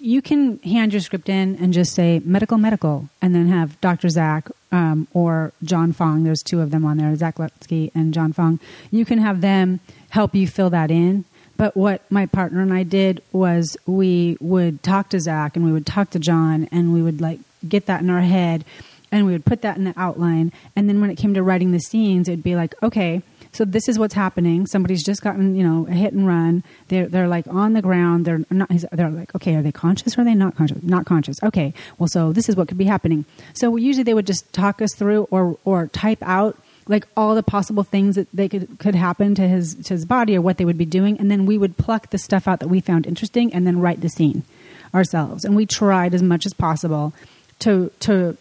you 0.00 0.22
can 0.22 0.58
hand 0.60 0.92
your 0.92 1.00
script 1.00 1.28
in 1.28 1.56
and 1.56 1.72
just 1.72 1.94
say 1.94 2.20
medical 2.24 2.58
medical 2.58 3.08
and 3.20 3.34
then 3.34 3.48
have 3.48 3.80
dr 3.80 4.08
zach 4.08 4.48
um, 4.72 5.08
or 5.12 5.52
john 5.62 5.92
fong 5.92 6.24
there's 6.24 6.42
two 6.42 6.60
of 6.60 6.70
them 6.70 6.84
on 6.84 6.96
there 6.96 7.14
zach 7.16 7.36
Letsky 7.36 7.90
and 7.94 8.14
john 8.14 8.32
fong. 8.32 8.60
You 8.90 9.04
can 9.04 9.18
have 9.18 9.40
them 9.40 9.80
help 10.10 10.34
you 10.34 10.46
fill 10.46 10.70
that 10.70 10.90
in. 10.90 11.24
But 11.56 11.76
what 11.76 12.02
my 12.10 12.26
partner 12.26 12.60
and 12.60 12.72
i 12.72 12.82
did 12.82 13.22
was 13.32 13.76
we 13.86 14.36
would 14.40 14.82
talk 14.82 15.08
to 15.10 15.20
zach 15.20 15.56
and 15.56 15.64
we 15.64 15.72
would 15.72 15.86
talk 15.86 16.10
to 16.10 16.18
john 16.18 16.68
and 16.70 16.92
we 16.92 17.02
would 17.02 17.20
like 17.20 17.40
get 17.68 17.86
that 17.86 18.00
in 18.00 18.10
our 18.10 18.20
head 18.20 18.64
and 19.10 19.26
we 19.26 19.32
would 19.32 19.46
put 19.46 19.62
that 19.62 19.78
in 19.78 19.84
the 19.84 19.94
outline. 19.96 20.52
And 20.76 20.86
then 20.86 21.00
when 21.00 21.08
it 21.10 21.16
came 21.16 21.32
to 21.34 21.42
writing 21.42 21.72
the 21.72 21.80
scenes 21.80 22.28
it'd 22.28 22.42
be 22.42 22.56
like 22.56 22.74
okay 22.82 23.22
so 23.52 23.64
this 23.64 23.88
is 23.88 23.98
what's 23.98 24.14
happening. 24.14 24.66
Somebody's 24.66 25.04
just 25.04 25.22
gotten 25.22 25.56
you 25.56 25.62
know 25.62 25.86
a 25.88 25.92
hit 25.92 26.12
and 26.12 26.26
run. 26.26 26.62
They're 26.88 27.06
they're 27.06 27.28
like 27.28 27.46
on 27.48 27.72
the 27.72 27.82
ground. 27.82 28.24
They're 28.24 28.44
not 28.50 28.70
they're 28.92 29.10
like 29.10 29.34
okay 29.34 29.54
are 29.56 29.62
they 29.62 29.72
conscious 29.72 30.16
or 30.16 30.22
are 30.22 30.24
they 30.24 30.34
not 30.34 30.56
conscious? 30.56 30.82
Not 30.82 31.06
conscious. 31.06 31.36
Okay. 31.42 31.74
Well 31.98 32.08
so 32.08 32.32
this 32.32 32.48
is 32.48 32.56
what 32.56 32.68
could 32.68 32.78
be 32.78 32.84
happening. 32.84 33.24
So 33.54 33.76
usually 33.76 34.04
they 34.04 34.14
would 34.14 34.26
just 34.26 34.52
talk 34.52 34.80
us 34.82 34.94
through 34.94 35.28
or 35.30 35.58
or 35.64 35.86
type 35.88 36.22
out 36.22 36.58
like 36.88 37.06
all 37.16 37.34
the 37.34 37.42
possible 37.42 37.82
things 37.82 38.16
that 38.16 38.28
they 38.32 38.48
could 38.48 38.78
could 38.78 38.94
happen 38.94 39.34
to 39.34 39.46
his 39.46 39.74
to 39.74 39.94
his 39.94 40.04
body 40.04 40.36
or 40.36 40.40
what 40.40 40.56
they 40.56 40.64
would 40.64 40.78
be 40.78 40.86
doing. 40.86 41.18
And 41.18 41.30
then 41.30 41.46
we 41.46 41.58
would 41.58 41.76
pluck 41.76 42.10
the 42.10 42.18
stuff 42.18 42.48
out 42.48 42.60
that 42.60 42.68
we 42.68 42.80
found 42.80 43.06
interesting 43.06 43.52
and 43.52 43.66
then 43.66 43.80
write 43.80 44.00
the 44.00 44.08
scene 44.08 44.44
ourselves. 44.94 45.44
And 45.44 45.54
we 45.54 45.66
tried 45.66 46.14
as 46.14 46.22
much 46.22 46.46
as 46.46 46.54
possible 46.54 47.12
to 47.60 47.90
to 48.00 48.36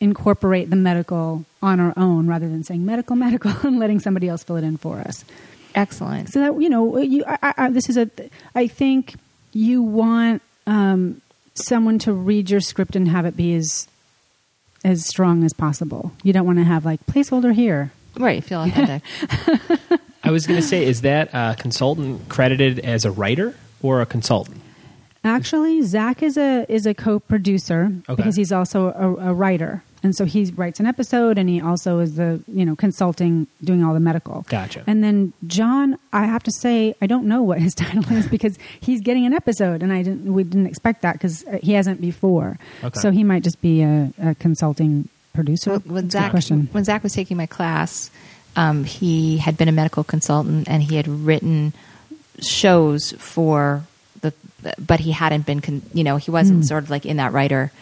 incorporate 0.00 0.70
the 0.70 0.76
medical 0.76 1.44
on 1.62 1.80
our 1.80 1.92
own 1.96 2.26
rather 2.28 2.48
than 2.48 2.62
saying 2.64 2.84
medical 2.86 3.16
medical 3.26 3.50
and 3.66 3.78
letting 3.78 3.98
somebody 4.00 4.28
else 4.28 4.42
fill 4.44 4.56
it 4.56 4.64
in 4.64 4.76
for 4.76 4.98
us 5.00 5.24
Excellent. 5.74 6.28
so 6.30 6.40
that 6.40 6.60
you 6.60 6.68
know 6.68 6.98
you 6.98 7.24
I, 7.26 7.38
I, 7.42 7.54
I- 7.66 7.70
this 7.70 7.88
is 7.88 7.96
a 7.96 8.08
i 8.54 8.66
think 8.66 9.14
you 9.52 9.82
want 9.82 10.42
um, 10.66 11.20
someone 11.54 11.98
to 12.00 12.12
read 12.12 12.50
your 12.50 12.60
script 12.60 12.94
and 12.94 13.08
have 13.08 13.24
it 13.26 13.36
be 13.36 13.54
as 13.54 13.88
as 14.84 15.04
strong 15.06 15.42
as 15.44 15.52
possible 15.52 16.12
you 16.22 16.32
don't 16.32 16.46
want 16.46 16.58
to 16.58 16.64
have 16.64 16.84
like 16.84 17.04
placeholder 17.06 17.52
here 17.54 17.90
Right, 18.16 18.42
feel 18.42 18.62
authentic. 18.64 19.02
I 20.24 20.32
was 20.32 20.44
going 20.48 20.60
to 20.60 20.66
say, 20.66 20.84
is 20.84 21.02
that 21.02 21.28
a 21.32 21.54
consultant 21.56 22.28
credited 22.28 22.80
as 22.80 23.04
a 23.04 23.12
writer 23.12 23.54
or 23.80 24.00
a 24.00 24.06
consultant? 24.06 24.60
Actually, 25.22 25.82
Zach 25.82 26.20
is 26.20 26.36
a 26.36 26.66
is 26.68 26.84
a 26.84 26.94
co-producer 26.94 27.92
Okay. 28.08 28.16
because 28.16 28.34
he's 28.34 28.50
also 28.50 28.88
a, 28.88 29.30
a 29.30 29.34
writer, 29.34 29.84
and 30.02 30.14
so 30.14 30.24
he 30.24 30.46
writes 30.56 30.80
an 30.80 30.86
episode, 30.86 31.38
and 31.38 31.48
he 31.48 31.60
also 31.60 31.98
is 31.98 32.16
the 32.16 32.40
you 32.48 32.64
know 32.64 32.76
consulting, 32.76 33.46
doing 33.62 33.84
all 33.84 33.94
the 33.94 34.00
medical. 34.00 34.44
Gotcha. 34.48 34.84
And 34.86 35.02
then 35.02 35.32
John, 35.46 35.98
I 36.12 36.26
have 36.26 36.42
to 36.44 36.52
say, 36.52 36.94
I 37.02 37.06
don't 37.06 37.26
know 37.26 37.42
what 37.42 37.60
his 37.60 37.74
title 37.76 38.04
is 38.12 38.28
because 38.30 38.58
he's 38.80 39.00
getting 39.00 39.26
an 39.26 39.32
episode, 39.32 39.82
and 39.82 39.92
I 39.92 40.02
didn't 40.02 40.32
we 40.32 40.44
didn't 40.44 40.66
expect 40.66 41.02
that 41.02 41.14
because 41.14 41.44
he 41.62 41.72
hasn't 41.72 42.00
before. 42.00 42.58
Okay. 42.82 43.00
So 43.00 43.10
he 43.10 43.24
might 43.24 43.42
just 43.42 43.60
be 43.60 43.82
a, 43.82 44.12
a 44.22 44.34
consulting 44.36 45.08
producer. 45.34 45.70
Well, 45.70 45.80
when 45.80 45.94
That's 45.94 46.00
a 46.00 46.02
good 46.02 46.12
Zach 46.12 46.30
question. 46.30 46.68
when 46.72 46.84
Zach 46.84 47.02
was 47.02 47.12
taking 47.12 47.36
my 47.36 47.46
class, 47.46 48.10
um, 48.56 48.84
he 48.84 49.38
had 49.38 49.56
been 49.56 49.68
a 49.68 49.72
medical 49.72 50.04
consultant 50.04 50.68
and 50.68 50.82
he 50.82 50.96
had 50.96 51.06
written 51.06 51.72
shows 52.40 53.12
for 53.12 53.84
the, 54.20 54.32
but 54.78 55.00
he 55.00 55.12
hadn't 55.12 55.46
been, 55.46 55.60
con, 55.60 55.82
you 55.92 56.04
know, 56.04 56.16
he 56.16 56.30
wasn't 56.30 56.66
sort 56.66 56.82
of 56.84 56.90
like 56.90 57.06
in 57.06 57.18
that 57.18 57.32
writer 57.32 57.72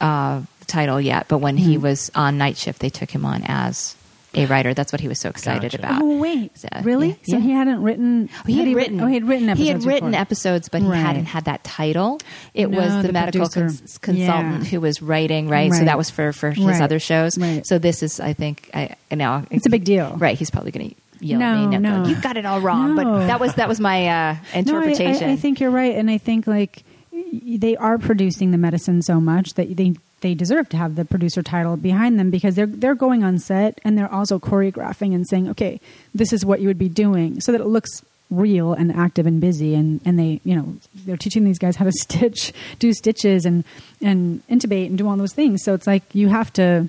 uh, 0.00 0.42
title 0.70 1.00
yet. 1.00 1.26
But 1.28 1.38
when 1.38 1.56
he 1.56 1.74
Hmm. 1.76 1.82
was 1.82 2.10
on 2.14 2.38
night 2.38 2.56
shift, 2.56 2.80
they 2.80 2.88
took 2.90 3.10
him 3.10 3.24
on 3.24 3.42
as 3.46 3.94
a 4.32 4.46
writer. 4.46 4.72
That's 4.74 4.92
what 4.92 5.00
he 5.00 5.08
was 5.08 5.18
so 5.18 5.28
excited 5.28 5.72
Gotcha. 5.72 5.78
about. 5.84 6.02
Oh 6.02 6.16
wait, 6.18 6.56
So, 6.56 6.68
really? 6.84 7.08
yeah, 7.08 7.14
So 7.24 7.36
yeah. 7.38 7.42
he 7.42 7.50
hadn't 7.50 7.82
written. 7.82 8.28
He 8.46 8.58
had 8.58 8.68
he 8.68 8.74
written. 8.76 9.00
Oh, 9.00 9.06
he 9.06 9.14
had 9.14 9.26
written 9.26 9.48
episodes. 9.48 9.60
He 9.66 9.68
had 9.72 9.84
written 9.84 10.10
before. 10.12 10.20
episodes, 10.20 10.68
but 10.68 10.82
he 10.82 10.88
hadn't 10.88 11.24
had 11.26 11.44
that 11.46 11.64
title. 11.64 12.20
It 12.54 12.70
No, 12.70 12.78
was 12.78 12.94
the, 13.02 13.08
the 13.08 13.12
medical 13.12 13.48
cons- 13.48 13.98
consultant 13.98 14.62
Yeah. 14.62 14.68
who 14.70 14.80
was 14.80 15.02
writing, 15.02 15.48
right? 15.48 15.72
So 15.72 15.84
that 15.84 15.98
was 15.98 16.10
for 16.10 16.32
for 16.32 16.50
his 16.52 16.64
Right. 16.64 16.80
other 16.80 17.00
shows. 17.00 17.36
Right. 17.36 17.66
So 17.66 17.78
this 17.78 18.02
is, 18.04 18.20
I 18.20 18.32
think, 18.32 18.70
I 18.72 18.94
know 19.14 19.42
It's 19.50 19.66
a 19.66 19.70
big 19.70 19.82
deal. 19.84 20.14
right? 20.16 20.38
He's 20.38 20.50
probably 20.50 20.70
going 20.70 20.90
to 20.90 20.94
yell 21.26 21.40
No, 21.40 21.64
at 21.64 21.68
me. 21.70 21.78
no. 21.78 21.98
like, 22.02 22.08
you 22.08 22.22
got 22.22 22.36
it 22.36 22.46
all 22.46 22.60
wrong. 22.60 22.94
No. 22.94 23.02
But 23.02 23.26
that 23.26 23.40
was 23.40 23.54
that 23.54 23.68
was 23.68 23.80
my 23.80 24.06
uh, 24.06 24.36
interpretation. 24.54 25.22
No, 25.22 25.26
I, 25.26 25.30
I, 25.30 25.32
I 25.32 25.36
think 25.36 25.58
you're 25.58 25.70
right, 25.72 25.96
and 25.96 26.08
I 26.08 26.18
think 26.18 26.46
like 26.46 26.84
they 27.12 27.76
are 27.76 27.98
producing 27.98 28.52
the 28.52 28.58
medicine 28.58 29.02
so 29.02 29.20
much 29.20 29.54
that 29.54 29.76
they 29.76 29.94
they 30.20 30.34
deserve 30.34 30.68
to 30.70 30.76
have 30.76 30.96
the 30.96 31.04
producer 31.04 31.42
title 31.42 31.76
behind 31.76 32.18
them 32.18 32.30
because 32.30 32.54
they're 32.54 32.66
they're 32.66 32.94
going 32.94 33.24
on 33.24 33.38
set 33.38 33.80
and 33.84 33.96
they're 33.96 34.12
also 34.12 34.38
choreographing 34.38 35.14
and 35.14 35.26
saying, 35.26 35.48
okay, 35.48 35.80
this 36.14 36.32
is 36.32 36.44
what 36.44 36.60
you 36.60 36.68
would 36.68 36.78
be 36.78 36.88
doing, 36.88 37.40
so 37.40 37.52
that 37.52 37.60
it 37.60 37.66
looks 37.66 38.02
real 38.30 38.72
and 38.72 38.92
active 38.92 39.26
and 39.26 39.40
busy. 39.40 39.74
And 39.74 40.00
and 40.04 40.18
they 40.18 40.40
you 40.44 40.54
know 40.54 40.76
they're 40.94 41.16
teaching 41.16 41.44
these 41.44 41.58
guys 41.58 41.76
how 41.76 41.84
to 41.84 41.92
stitch 42.00 42.52
do 42.78 42.92
stitches 42.92 43.44
and 43.44 43.64
and 44.00 44.46
intubate 44.48 44.86
and 44.86 44.98
do 44.98 45.08
all 45.08 45.16
those 45.16 45.34
things. 45.34 45.62
So 45.64 45.74
it's 45.74 45.86
like 45.86 46.02
you 46.14 46.28
have 46.28 46.52
to 46.54 46.88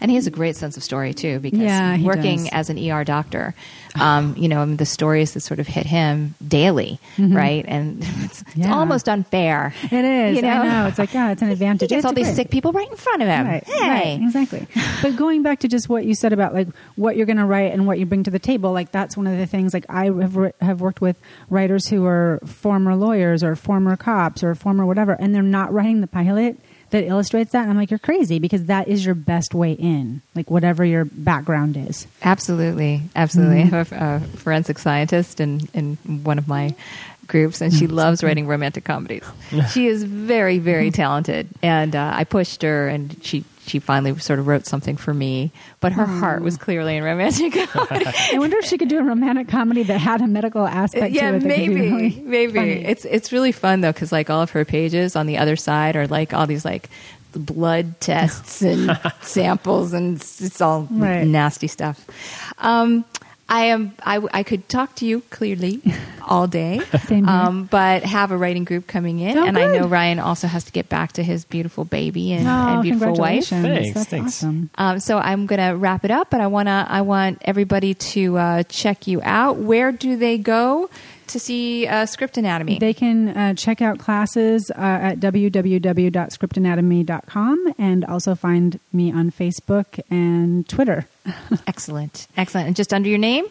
And 0.00 0.10
he 0.10 0.14
has 0.16 0.26
a 0.26 0.30
great 0.30 0.56
sense 0.56 0.76
of 0.76 0.82
story 0.82 1.12
too, 1.14 1.38
because 1.40 1.58
Yeah, 1.60 2.00
working 2.02 2.38
does. 2.44 2.48
as 2.52 2.70
an 2.70 2.78
ER 2.90 3.04
doctor, 3.04 3.54
um, 4.00 4.34
you 4.36 4.48
know, 4.48 4.60
I 4.60 4.64
mean, 4.64 4.76
the 4.76 4.86
stories 4.86 5.34
that 5.34 5.40
sort 5.40 5.60
of 5.60 5.66
hit 5.66 5.84
him 5.86 6.34
daily, 6.46 6.98
right? 7.18 7.64
And 7.68 7.98
it's, 8.02 8.40
it's 8.42 8.50
Mm-hmm. 8.60 8.72
Almost 8.72 9.08
unfair. 9.08 9.72
it 9.84 9.92
is 10.04 10.36
You 10.36 10.42
know? 10.42 10.48
I 10.48 10.68
know 10.68 10.86
it's 10.88 10.98
like 10.98 11.12
yeah 11.14 11.30
it's 11.32 11.42
an 11.42 11.48
He 11.50 11.52
advantage 11.52 11.88
gets 11.90 11.98
It's 11.98 12.04
all 12.06 12.12
these 12.12 12.26
great. 12.26 12.36
sick 12.36 12.50
people 12.50 12.72
right 12.72 12.88
in 12.90 12.96
front 12.96 13.22
of 13.22 13.28
him. 13.28 13.46
Right, 13.46 13.64
hey, 13.64 13.88
right, 13.88 14.20
exactly. 14.22 14.66
but 15.02 15.16
going 15.16 15.42
back 15.42 15.60
to 15.60 15.68
just 15.68 15.88
what 15.88 16.04
you 16.04 16.14
said 16.14 16.32
about 16.32 16.54
like 16.54 16.68
what 16.96 17.16
you're 17.16 17.26
going 17.26 17.36
to 17.38 17.44
write 17.44 17.72
and 17.72 17.86
what 17.86 17.98
you 17.98 18.06
bring 18.06 18.22
to 18.24 18.30
the 18.30 18.38
table, 18.38 18.72
like 18.72 18.90
that's 18.92 19.16
one 19.16 19.26
of 19.26 19.36
the 19.36 19.46
things. 19.46 19.74
Like 19.74 19.86
I 19.88 20.06
have 20.06 20.52
have 20.60 20.80
worked 20.80 21.00
with 21.00 21.16
writers 21.50 21.88
who 21.88 22.06
are 22.06 22.40
former 22.46 22.94
lawyers 22.96 23.42
or 23.42 23.54
former 23.56 23.96
cops 23.96 24.42
or 24.42 24.54
former 24.54 24.86
whatever, 24.86 25.12
and 25.12 25.34
they're 25.34 25.42
not 25.42 25.72
writing 25.72 26.00
the 26.00 26.06
pilot 26.06 26.56
that 26.90 27.04
illustrates 27.04 27.52
that. 27.52 27.62
And 27.62 27.70
I'm 27.70 27.76
like, 27.76 27.90
you're 27.90 27.98
crazy 27.98 28.38
because 28.38 28.64
that 28.66 28.88
is 28.88 29.04
your 29.04 29.14
best 29.14 29.54
way 29.54 29.72
in, 29.72 30.22
like 30.34 30.50
whatever 30.50 30.84
your 30.84 31.04
background 31.04 31.76
is. 31.76 32.06
Absolutely, 32.22 33.02
absolutely. 33.16 33.62
Mm-hmm. 33.64 33.74
I 33.74 33.78
have 33.78 33.92
a, 33.92 34.24
a 34.24 34.36
forensic 34.38 34.78
scientist 34.78 35.40
in, 35.40 35.68
in 35.74 35.96
one 36.24 36.38
of 36.38 36.48
my 36.48 36.74
groups, 37.26 37.60
and 37.60 37.72
she 37.72 37.86
Mm-hmm. 37.86 37.94
loves 37.94 38.24
writing 38.24 38.46
romantic 38.48 38.84
comedies. 38.84 39.24
she 39.72 39.86
is 39.86 40.02
very, 40.02 40.58
very 40.58 40.90
talented, 41.02 41.48
and 41.62 41.94
uh, 41.94 42.10
I 42.14 42.24
pushed 42.24 42.62
her, 42.62 42.88
and 42.88 43.16
she 43.24 43.44
she 43.70 43.78
finally 43.78 44.18
sort 44.18 44.38
of 44.38 44.46
wrote 44.46 44.66
something 44.66 44.96
for 44.96 45.14
me. 45.14 45.50
But 45.80 45.92
her 45.92 46.04
heart 46.06 46.42
was 46.42 46.56
clearly 46.56 46.96
in 46.96 47.04
romantic 47.04 47.52
comedy. 47.70 48.04
I 48.06 48.38
wonder 48.38 48.58
if 48.58 48.64
she 48.66 48.76
could 48.76 48.88
do 48.88 48.98
a 48.98 49.02
romantic 49.02 49.48
comedy 49.48 49.82
that 49.84 49.98
had 49.98 50.20
a 50.20 50.26
medical 50.26 50.66
aspect 50.66 51.12
yeah, 51.14 51.30
to 51.30 51.36
it. 51.38 51.44
maybe, 51.44 51.74
really 51.80 52.20
maybe 52.22 52.52
funny. 52.52 52.84
it's 52.84 53.04
it's 53.04 53.32
really 53.32 53.52
fun 53.52 53.80
though 53.80 53.92
because 53.92 54.12
like 54.12 54.28
all 54.28 54.42
of 54.42 54.50
her 54.50 54.64
pages 54.64 55.16
on 55.16 55.26
the 55.26 55.38
other 55.38 55.56
side 55.56 55.96
are 55.96 56.06
like 56.06 56.34
all 56.34 56.46
these 56.46 56.64
like 56.64 56.90
blood 57.32 57.98
tests 58.00 58.60
and 58.60 58.98
samples 59.22 59.92
and 59.92 60.16
it's, 60.16 60.40
it's 60.42 60.60
all 60.60 60.88
Right. 60.90 61.24
nasty 61.26 61.68
stuff. 61.68 62.04
Um, 62.58 63.04
I 63.50 63.64
am. 63.66 63.92
I, 64.04 64.20
I 64.32 64.42
could 64.44 64.68
talk 64.68 64.94
to 64.96 65.04
you 65.06 65.22
clearly 65.30 65.82
all 66.22 66.46
day, 66.46 66.80
Same 67.06 67.24
here. 67.26 67.34
um, 67.34 67.64
but 67.64 68.04
have 68.04 68.30
a 68.30 68.36
writing 68.36 68.62
group 68.64 68.86
coming 68.86 69.18
in, 69.18 69.36
Oh, 69.36 69.44
and 69.44 69.58
I 69.58 69.66
know 69.66 69.88
Ryan 69.88 70.20
also 70.20 70.46
has 70.46 70.62
to 70.64 70.72
get 70.72 70.88
back 70.88 71.12
to 71.14 71.24
his 71.24 71.44
beautiful 71.44 71.84
baby 71.84 72.32
and, 72.32 72.46
Oh, 72.46 72.50
and 72.50 72.82
beautiful 72.82 73.14
wife. 73.16 73.48
congratulations! 73.48 73.84
Thanks, 73.84 73.94
That's 73.94 74.08
thanks. 74.10 74.26
awesome. 74.44 74.70
Um, 74.78 75.00
so 75.00 75.18
I'm 75.18 75.46
going 75.46 75.58
to 75.58 75.76
wrap 75.76 76.04
it 76.04 76.12
up, 76.12 76.30
but 76.30 76.40
I 76.40 76.46
want 76.46 76.68
to 76.68 76.86
I 76.88 77.00
want 77.02 77.42
everybody 77.44 77.94
to 78.14 78.38
uh, 78.38 78.62
check 78.64 79.08
you 79.08 79.20
out. 79.24 79.56
Where 79.58 79.90
do 79.90 80.16
they 80.16 80.38
go 80.38 80.88
to 81.30 81.40
see 81.40 81.86
uh, 81.86 82.04
Script 82.06 82.36
Anatomy? 82.36 82.78
They 82.78 82.94
can 82.94 83.28
uh, 83.28 83.54
check 83.54 83.80
out 83.82 83.98
classes 83.98 84.70
uh, 84.70 84.74
at 84.78 85.18
www.scriptanatomy.com 85.20 87.74
and 87.78 88.04
also 88.04 88.34
find 88.34 88.80
me 88.92 89.12
on 89.12 89.30
Facebook 89.30 90.00
and 90.10 90.68
Twitter. 90.68 91.06
excellent, 91.66 92.28
excellent. 92.36 92.66
And 92.66 92.76
just 92.76 92.92
under 92.92 93.08
your 93.08 93.18
name? 93.18 93.46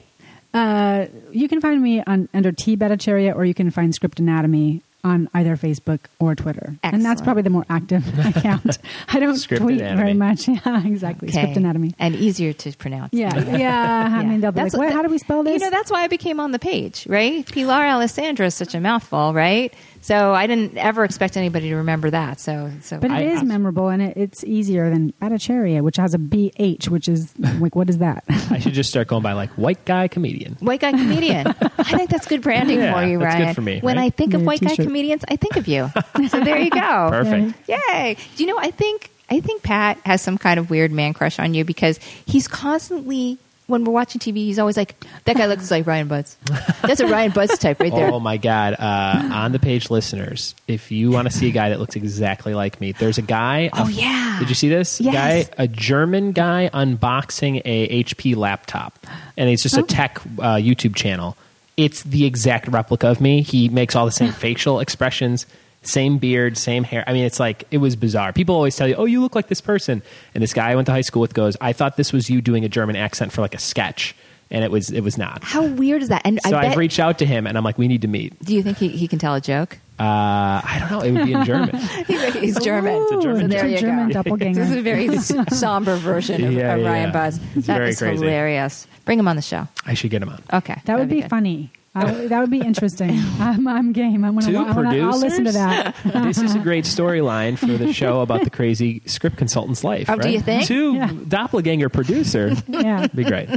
Uh, 0.53 1.05
you 1.31 1.47
can 1.47 1.61
find 1.61 1.81
me 1.81 2.03
on 2.05 2.27
under 2.33 2.51
T 2.51 2.75
Bhattacharya, 2.75 3.33
or 3.35 3.45
you 3.45 3.53
can 3.53 3.71
find 3.71 3.93
Script 3.93 4.19
Anatomy 4.19 4.81
on 5.03 5.29
either 5.33 5.55
Facebook 5.57 5.99
or 6.19 6.35
Twitter. 6.35 6.75
And 6.83 7.03
that's 7.05 7.21
probably 7.21 7.43
the 7.43 7.49
more 7.49 7.65
active 7.69 8.03
account. 8.25 8.77
I 9.07 9.19
don't 9.19 9.35
Script 9.37 9.61
tweet 9.63 9.79
Anatomy. 9.79 10.01
very 10.01 10.13
much. 10.13 10.47
Yeah, 10.65 10.85
exactly. 10.85 11.29
Script 11.31 11.55
Anatomy. 11.57 11.93
And 11.99 12.15
easier 12.15 12.53
to 12.53 12.71
pronounce. 12.77 13.13
Yeah, 13.13 13.33
yeah. 13.57 14.09
I 14.11 14.23
mean, 14.25 14.41
they'll 14.41 14.51
be 14.51 14.61
That's 14.61 14.73
like, 14.73 14.79
"What? 14.79 14.85
what- 14.87 14.93
How 14.95 15.01
do 15.03 15.09
we 15.09 15.17
spell 15.17 15.43
this?" 15.43 15.53
You 15.53 15.59
know, 15.59 15.69
that's 15.69 15.89
why 15.91 16.03
I 16.03 16.07
became 16.07 16.39
on 16.39 16.51
the 16.51 16.59
page, 16.59 17.05
right? 17.07 17.45
Pilar 17.51 17.85
Alessandra 17.85 18.47
is 18.47 18.55
such 18.55 18.75
a 18.75 18.79
mouthful, 18.81 19.33
right? 19.33 19.73
So 20.01 20.33
I 20.33 20.47
didn't 20.47 20.77
ever 20.77 21.03
expect 21.03 21.35
anybody 21.37 21.69
to 21.69 21.75
remember 21.75 22.09
that. 22.09 22.39
So, 22.39 22.71
so 22.81 22.99
but 22.99 23.11
it 23.11 23.15
I- 23.15 23.21
is 23.23 23.41
I- 23.41 23.43
memorable, 23.43 23.89
and 23.89 24.01
it, 24.01 24.17
it's 24.17 24.43
easier 24.43 24.89
than 24.89 25.11
Bhattacharya, 25.21 25.81
which 25.81 25.97
has 25.97 26.13
a 26.13 26.17
BH, 26.17 26.87
which 26.89 27.07
is 27.09 27.33
like, 27.37 27.75
what 27.75 27.89
is 27.89 27.97
that? 27.99 28.23
I 28.49 28.59
should 28.59 28.73
just 28.73 28.89
start 28.89 29.07
going 29.07 29.23
by 29.23 29.33
like 29.33 29.49
white 29.51 29.83
guy 29.85 30.07
comedian. 30.07 30.55
white 30.61 30.79
guy 30.79 30.91
comedian. 30.91 31.47
I 31.77 31.97
think 31.97 32.09
that's 32.09 32.27
good 32.27 32.41
branding 32.41 32.79
Yeah, 32.79 32.93
for 32.99 33.05
you, 33.07 33.19
that's 33.19 33.35
good 33.45 33.55
for 33.55 33.61
me, 33.61 33.79
when 33.81 33.97
right? 33.97 34.05
I 34.05 34.09
think 34.09 34.33
of 34.33 34.43
white 34.43 34.61
guy 34.61 34.69
t-shirt. 34.69 34.85
comedians, 34.85 35.23
I 35.27 35.35
think 35.35 35.57
of 35.57 35.67
you. 35.67 35.89
so 36.29 36.39
there 36.43 36.57
you 36.59 36.69
go. 36.69 36.79
Perfect. 37.11 37.69
Yay! 37.69 38.15
Do 38.35 38.43
you 38.43 38.49
know? 38.49 38.57
I 38.59 38.71
think 38.71 39.11
I 39.29 39.41
think 39.41 39.63
Pat 39.63 39.99
has 40.05 40.21
some 40.21 40.37
kind 40.37 40.59
of 40.59 40.69
weird 40.69 40.91
man 40.91 41.13
crush 41.13 41.37
on 41.39 41.53
you 41.53 41.63
because 41.65 41.99
he's 42.25 42.47
constantly 42.47 43.37
when 43.69 43.85
we're 43.85 43.93
watching 43.93 44.19
TV, 44.19 44.37
he's 44.37 44.59
always 44.59 44.75
like, 44.75 44.95
"That 45.25 45.37
guy 45.37 45.45
looks 45.45 45.69
like 45.71 45.87
Ryan 45.87 46.07
Budds." 46.07 46.35
That's 46.81 46.99
a 46.99 47.07
Ryan 47.07 47.31
Budds 47.31 47.57
type 47.57 47.79
right 47.79 47.91
there. 47.93 48.11
Oh 48.11 48.19
my 48.19 48.37
god! 48.37 48.73
Uh, 48.77 49.29
on 49.33 49.51
the 49.51 49.59
page, 49.59 49.89
listeners, 49.89 50.55
if 50.67 50.91
you 50.91 51.11
want 51.11 51.29
to 51.29 51.33
see 51.35 51.47
a 51.47 51.51
guy 51.51 51.69
that 51.69 51.79
looks 51.79 51.95
exactly 51.95 52.53
like 52.53 52.81
me, 52.81 52.91
there's 52.91 53.17
a 53.17 53.21
guy. 53.21 53.69
Oh, 53.73 53.87
a- 53.87 53.91
yeah. 53.91 54.35
Did 54.39 54.49
you 54.49 54.55
see 54.55 54.69
this 54.69 54.99
Yes. 54.99 55.13
guy? 55.13 55.53
A 55.63 55.67
German 55.67 56.31
guy 56.33 56.69
unboxing 56.73 57.61
a 57.63 58.03
HP 58.03 58.35
laptop, 58.35 58.97
and 59.37 59.49
it's 59.49 59.63
just 59.63 59.77
Oh. 59.77 59.81
a 59.81 59.83
tech 59.83 60.19
uh, 60.39 60.55
YouTube 60.55 60.95
channel. 60.95 61.37
It's 61.77 62.03
the 62.03 62.25
exact 62.25 62.67
replica 62.67 63.07
of 63.07 63.21
me. 63.21 63.41
He 63.41 63.69
makes 63.69 63.95
all 63.95 64.05
the 64.05 64.11
same 64.11 64.31
facial 64.45 64.79
expressions, 64.79 65.45
same 65.81 66.17
beard, 66.17 66.57
same 66.57 66.83
hair. 66.83 67.03
I 67.07 67.13
mean, 67.13 67.25
it's 67.25 67.39
like 67.39 67.65
it 67.71 67.77
was 67.77 67.95
bizarre. 67.95 68.33
People 68.33 68.55
always 68.55 68.75
tell 68.75 68.87
you, 68.87 68.95
"Oh, 68.95 69.05
you 69.05 69.21
look 69.21 69.35
like 69.35 69.47
this 69.47 69.61
person," 69.61 70.01
and 70.33 70.43
this 70.43 70.53
guy 70.53 70.71
I 70.71 70.75
went 70.75 70.85
to 70.87 70.91
high 70.91 71.01
school 71.01 71.21
with 71.21 71.33
goes, 71.33 71.55
"I 71.61 71.73
thought 71.73 71.95
this 71.97 72.11
was 72.13 72.29
you 72.29 72.41
doing 72.41 72.65
a 72.65 72.69
German 72.69 72.95
accent 72.95 73.31
for 73.31 73.41
like 73.41 73.55
a 73.55 73.59
sketch." 73.59 74.15
And 74.51 74.63
it 74.63 74.71
was 74.71 74.89
it 74.89 75.01
was 75.01 75.15
not. 75.17 75.43
How 75.43 75.63
weird 75.65 76.01
is 76.01 76.09
that? 76.09 76.23
And 76.25 76.39
So 76.43 76.49
I 76.57 76.61
bet. 76.63 76.71
I've 76.71 76.77
reached 76.77 76.99
out 76.99 77.19
to 77.19 77.25
him 77.27 77.45
and 77.45 77.55
I'm 77.55 77.63
like, 77.63 77.77
we 77.77 77.87
need 77.87 78.01
to 78.01 78.07
meet. 78.07 78.33
do 78.43 78.55
you 78.55 78.63
think 78.63 78.79
he, 78.79 78.87
he 78.87 79.07
can 79.07 79.19
tell 79.19 79.35
a 79.35 79.39
joke? 79.41 79.77
Uh, 79.99 80.01
I 80.03 80.77
don't 80.79 80.89
know. 80.89 81.01
It 81.01 81.11
would 81.11 81.25
be 81.27 81.33
in 81.33 81.45
German. 81.45 81.75
He's 82.07 82.57
German. 82.59 82.95
Ooh, 82.95 83.21
German 83.21 83.41
So 83.41 83.47
there 83.47 83.59
it's 83.59 83.63
a 83.65 83.69
you 83.69 83.77
German 83.77 84.07
go. 84.07 84.13
doppelganger. 84.15 84.59
This 84.59 84.71
is 84.71 84.77
a 84.77 84.81
very 84.81 85.15
somber 85.55 85.97
version 85.97 86.43
of, 86.43 86.51
Yeah, 86.53 86.73
of 86.73 86.81
yeah. 86.81 86.89
Ryan 86.89 87.11
Budds. 87.11 87.39
It's 87.55 87.67
That 87.67 87.77
very 87.77 87.89
is 87.91 87.99
crazy. 87.99 88.23
hilarious. 88.23 88.87
Bring 89.05 89.19
him 89.19 89.27
on 89.27 89.35
the 89.35 89.43
show. 89.43 89.67
I 89.85 89.93
should 89.93 90.09
get 90.09 90.23
him 90.23 90.29
on. 90.29 90.41
Okay, 90.51 90.81
That 90.85 90.93
would 90.97 91.01
that'd 91.01 91.09
be 91.09 91.21
good. 91.21 91.29
funny. 91.29 91.71
I, 91.95 92.27
that 92.27 92.39
would 92.41 92.51
be 92.51 92.59
interesting. 92.61 93.09
I'm, 93.39 93.67
I'm 93.67 93.91
game. 93.93 94.23
I'm 94.23 94.35
gonna, 94.37 94.51
Two 94.51 94.57
I'm 94.57 94.73
gonna, 94.73 94.99
I'll 95.09 95.19
listen 95.19 95.45
to 95.45 95.51
that. 95.53 95.95
this 96.05 96.37
is 96.39 96.55
a 96.55 96.59
great 96.59 96.85
storyline 96.85 97.57
for 97.57 97.65
the 97.77 97.91
show 97.91 98.21
about 98.21 98.43
the 98.43 98.49
crazy 98.49 99.01
script 99.05 99.37
consultant's 99.37 99.83
life. 99.83 100.09
Oh, 100.09 100.17
do 100.17 100.29
you 100.29 100.39
think? 100.39 100.65
Two 100.65 100.93
Yeah. 100.95 101.11
doppelganger 101.27 101.89
producer. 101.89 102.55
Yeah. 102.67 103.07
Be 103.07 103.23
great. 103.23 103.49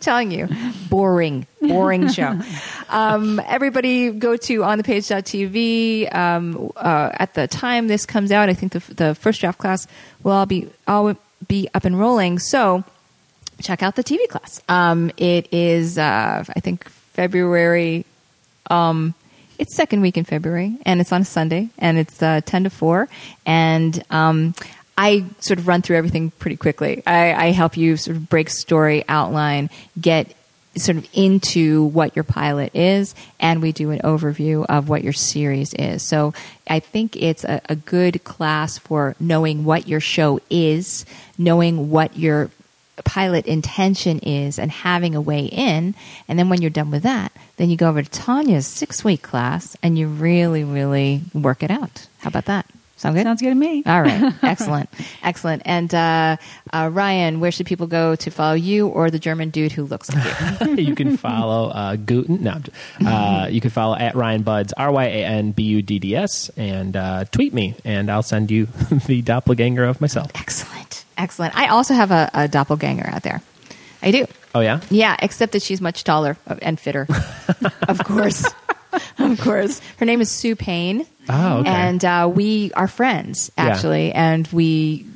telling 0.00 0.30
you, 0.30 0.48
boring, 0.88 1.46
boring 1.60 2.08
show. 2.08 2.38
Um, 2.88 3.40
everybody 3.46 4.10
go 4.10 4.36
to 4.36 4.60
onthepage.tv. 4.60 6.12
Um, 6.14 6.72
uh, 6.76 7.10
at 7.14 7.34
the 7.34 7.46
time 7.46 7.86
this 7.88 8.06
comes 8.06 8.32
out, 8.32 8.48
I 8.48 8.54
think 8.54 8.72
the, 8.72 8.94
the 8.94 9.14
first 9.14 9.40
draft 9.40 9.58
class 9.58 9.86
will 10.22 10.32
all 10.32 10.46
be 10.46 10.68
all 10.88 11.14
be 11.46 11.68
up 11.74 11.84
and 11.84 11.98
rolling. 11.98 12.38
So 12.38 12.84
check 13.60 13.82
out 13.82 13.96
the 13.96 14.04
TV 14.04 14.26
class. 14.28 14.60
Um, 14.68 15.10
it 15.16 15.52
is, 15.52 15.98
uh, 15.98 16.44
I 16.48 16.60
think, 16.60 16.90
February. 17.16 18.04
Um, 18.68 19.14
it's 19.58 19.74
second 19.74 20.02
week 20.02 20.18
in 20.18 20.24
February, 20.24 20.76
and 20.84 21.00
it's 21.00 21.12
on 21.12 21.22
a 21.22 21.24
Sunday, 21.24 21.70
and 21.78 21.96
it's 21.96 22.22
uh, 22.22 22.42
ten 22.44 22.64
to 22.64 22.70
four, 22.70 23.08
and 23.46 24.04
um, 24.10 24.54
I 24.98 25.24
sort 25.40 25.58
of 25.58 25.66
run 25.66 25.80
through 25.80 25.96
everything 25.96 26.30
pretty 26.32 26.58
quickly. 26.58 27.02
I, 27.06 27.32
I 27.32 27.50
help 27.52 27.76
you 27.76 27.96
sort 27.96 28.18
of 28.18 28.28
break 28.28 28.50
story, 28.50 29.02
outline, 29.08 29.70
get 29.98 30.34
sort 30.76 30.98
of 30.98 31.08
into 31.14 31.84
what 31.84 32.14
your 32.14 32.22
pilot 32.22 32.74
is, 32.74 33.14
and 33.40 33.62
we 33.62 33.72
do 33.72 33.90
an 33.92 34.00
overview 34.00 34.66
of 34.68 34.90
what 34.90 35.02
your 35.02 35.14
series 35.14 35.72
is. 35.72 36.02
So 36.02 36.34
I 36.68 36.80
think 36.80 37.16
it's 37.16 37.44
a, 37.44 37.62
a 37.70 37.76
good 37.76 38.24
class 38.24 38.76
for 38.76 39.16
knowing 39.18 39.64
what 39.64 39.88
your 39.88 40.00
show 40.00 40.40
is, 40.50 41.06
knowing 41.38 41.88
what 41.88 42.18
your 42.18 42.50
pilot 43.04 43.46
intention 43.46 44.18
is 44.20 44.58
and 44.58 44.70
having 44.70 45.14
a 45.14 45.20
way 45.20 45.44
in. 45.46 45.94
And 46.28 46.38
then 46.38 46.48
when 46.48 46.60
you're 46.62 46.70
done 46.70 46.90
with 46.90 47.02
that, 47.02 47.32
then 47.56 47.70
you 47.70 47.76
go 47.76 47.88
over 47.88 48.02
to 48.02 48.10
Tawnya's 48.10 48.66
six 48.66 49.04
week 49.04 49.22
class 49.22 49.76
and 49.82 49.98
you 49.98 50.08
really, 50.08 50.64
really 50.64 51.22
work 51.34 51.62
it 51.62 51.70
out. 51.70 52.06
How 52.18 52.28
about 52.28 52.46
that? 52.46 52.66
Sound 52.98 53.14
good? 53.14 53.24
Sounds 53.24 53.42
good 53.42 53.50
to 53.50 53.54
me. 53.54 53.82
All 53.86 54.00
right. 54.00 54.32
Excellent. 54.42 54.88
Excellent. 55.22 55.62
And 55.66 55.94
uh, 55.94 56.38
uh, 56.72 56.88
Ryan, 56.90 57.40
where 57.40 57.52
should 57.52 57.66
people 57.66 57.86
go 57.86 58.16
to 58.16 58.30
follow 58.30 58.54
you 58.54 58.88
or 58.88 59.10
the 59.10 59.18
German 59.18 59.50
dude 59.50 59.72
who 59.72 59.84
looks 59.84 60.10
like 60.14 60.60
you? 60.62 60.74
you 60.76 60.94
can 60.94 61.18
follow 61.18 61.68
uh, 61.68 61.96
Guten. 61.96 62.42
No, 62.42 62.52
I'm 62.52 62.62
j- 62.62 62.72
uh, 63.06 63.46
you 63.48 63.60
can 63.60 63.70
follow 63.70 63.96
at 63.96 64.14
Ryan 64.16 64.42
Budds 64.42 64.72
R 64.72 64.90
Y 64.90 65.04
A 65.04 65.24
N 65.26 65.52
B 65.52 65.64
U 65.64 65.82
D 65.82 65.98
D 65.98 66.16
S 66.16 66.48
and 66.56 66.96
uh, 66.96 67.26
tweet 67.26 67.52
me, 67.52 67.74
and 67.84 68.10
I'll 68.10 68.22
send 68.22 68.50
you 68.50 68.66
the 69.06 69.20
doppelganger 69.20 69.84
of 69.84 70.00
myself. 70.00 70.30
Excellent. 70.34 70.85
Excellent. 71.16 71.56
I 71.56 71.68
also 71.68 71.94
have 71.94 72.10
a, 72.10 72.30
a 72.34 72.48
doppelganger 72.48 73.06
out 73.08 73.22
there. 73.22 73.40
I 74.02 74.10
do. 74.10 74.26
Oh 74.54 74.60
yeah. 74.60 74.80
Yeah, 74.90 75.16
except 75.20 75.52
that 75.52 75.62
she's 75.62 75.80
much 75.80 76.04
taller 76.04 76.36
and 76.62 76.78
fitter. 76.78 77.06
of 77.88 77.98
course. 78.04 78.44
of 79.18 79.40
course. 79.40 79.80
Her 79.98 80.04
name 80.06 80.20
is 80.20 80.30
Sue 80.30 80.56
Payne. 80.56 81.06
Oh, 81.28 81.58
okay. 81.58 81.68
And 81.70 82.04
uh, 82.04 82.30
we 82.32 82.72
are 82.74 82.86
friends, 82.88 83.50
Yeah. 83.58 83.64
actually. 83.66 84.12
And 84.12 84.46
we, 84.48 85.04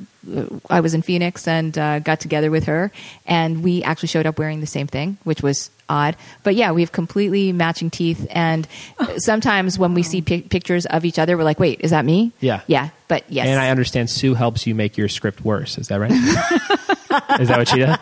I 0.69 0.81
was 0.81 0.93
in 0.93 1.01
Phoenix 1.01 1.47
and 1.47 1.77
uh, 1.77 1.99
got 1.99 2.19
together 2.19 2.51
with 2.51 2.65
her. 2.65 2.91
And 3.25 3.63
we 3.63 3.83
actually 3.83 4.07
showed 4.07 4.25
up 4.25 4.37
wearing 4.37 4.59
the 4.61 4.67
same 4.67 4.87
thing, 4.87 5.17
which 5.23 5.41
was 5.41 5.69
odd. 5.89 6.15
But 6.43 6.55
yeah, 6.55 6.71
we 6.71 6.81
have 6.81 6.91
completely 6.91 7.51
matching 7.51 7.89
teeth. 7.89 8.25
And 8.29 8.67
sometimes 9.17 9.77
when 9.79 9.93
we 9.93 10.03
see 10.03 10.21
pic- 10.21 10.49
pictures 10.49 10.85
of 10.85 11.05
each 11.05 11.19
other, 11.19 11.37
we're 11.37 11.43
like, 11.43 11.59
wait, 11.59 11.81
is 11.81 11.91
that 11.91 12.05
me? 12.05 12.31
Yeah. 12.39 12.61
Yeah. 12.67 12.89
But 13.07 13.25
yes. 13.29 13.47
And 13.47 13.59
I 13.59 13.69
understand 13.69 14.09
Sue 14.09 14.33
helps 14.33 14.65
you 14.65 14.75
make 14.75 14.97
your 14.97 15.09
script 15.09 15.43
worse. 15.43 15.77
Is 15.77 15.87
that 15.89 15.99
right? 15.99 16.11
Is 17.41 17.49
that 17.49 17.57
what 17.57 17.67
she 17.67 17.79
does? 17.79 17.97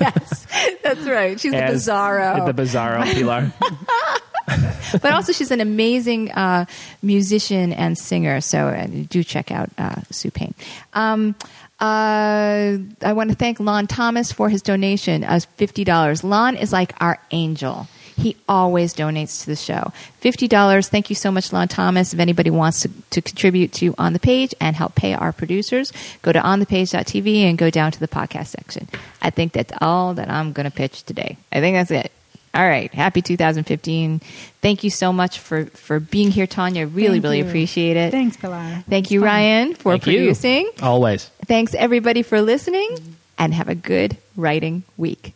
yes. 0.00 0.46
That's 0.84 1.00
right. 1.06 1.40
She's 1.40 1.52
As- 1.52 1.84
the 1.84 1.92
bizarro. 1.92 2.46
The 2.46 2.62
bizarro 2.62 3.04
Pilar. 3.12 3.52
but 4.92 5.12
also 5.12 5.32
she's 5.32 5.50
an 5.50 5.60
amazing 5.60 6.30
uh, 6.32 6.66
musician 7.02 7.72
and 7.72 7.96
singer. 7.96 8.40
So 8.40 8.68
uh, 8.68 8.86
do 8.86 9.22
check 9.24 9.50
out 9.50 9.70
uh, 9.78 10.00
Sue 10.10 10.30
Payne. 10.30 10.54
Um, 10.94 11.34
uh, 11.80 12.78
I 13.02 13.12
want 13.12 13.30
to 13.30 13.36
thank 13.36 13.58
Lon 13.58 13.86
Thomas 13.86 14.30
for 14.30 14.48
his 14.48 14.62
donation 14.62 15.24
of 15.24 15.44
fifty 15.56 15.84
dollars. 15.84 16.22
Lon 16.22 16.56
is 16.56 16.72
like 16.72 16.94
our 17.00 17.18
angel. 17.32 17.88
He 18.14 18.36
always 18.48 18.94
donates 18.94 19.40
to 19.40 19.46
the 19.46 19.56
show. 19.56 19.90
Fifty 20.20 20.46
dollars. 20.46 20.88
Thank 20.88 21.10
you 21.10 21.16
so 21.16 21.32
much, 21.32 21.52
Lon 21.52 21.66
Thomas. 21.66 22.14
If 22.14 22.20
anybody 22.20 22.50
wants 22.50 22.82
to, 22.82 22.90
to 23.10 23.22
contribute 23.22 23.72
to 23.74 23.94
on 23.98 24.12
the 24.12 24.20
page 24.20 24.54
and 24.60 24.76
help 24.76 24.94
pay 24.94 25.14
our 25.14 25.32
producers, 25.32 25.92
go 26.20 26.30
to 26.30 26.38
onthepage.tv 26.38 27.36
and 27.38 27.58
go 27.58 27.68
down 27.68 27.90
to 27.90 27.98
the 27.98 28.08
podcast 28.08 28.48
section. 28.48 28.88
I 29.20 29.30
think 29.30 29.52
that's 29.52 29.72
all 29.80 30.14
that 30.14 30.30
I'm 30.30 30.52
going 30.52 30.70
to 30.70 30.70
pitch 30.70 31.02
today. 31.02 31.36
I 31.50 31.60
think 31.60 31.76
that's 31.76 31.90
it. 31.90 32.12
All 32.54 32.68
right. 32.68 32.92
Happy 32.92 33.22
2015. 33.22 34.20
Thank 34.60 34.84
you 34.84 34.90
so 34.90 35.12
much 35.12 35.38
for, 35.38 35.64
for 35.66 35.98
being 36.00 36.30
here, 36.30 36.46
Tawnya. 36.46 36.84
Really, 36.94 37.12
Thank 37.14 37.22
really 37.24 37.38
you. 37.38 37.46
appreciate 37.46 37.96
it. 37.96 38.10
Thanks, 38.10 38.36
Pilar. 38.36 38.84
Thank 38.88 39.06
It's 39.06 39.12
you, 39.12 39.20
fun. 39.20 39.26
Ryan, 39.28 39.74
for 39.74 39.92
Thank 39.92 40.06
you. 40.06 40.18
producing. 40.18 40.70
Always. 40.82 41.30
Thanks, 41.46 41.74
everybody, 41.74 42.22
for 42.22 42.42
listening, 42.42 43.16
and 43.38 43.54
have 43.54 43.68
a 43.70 43.74
good 43.74 44.18
writing 44.36 44.82
week. 44.98 45.34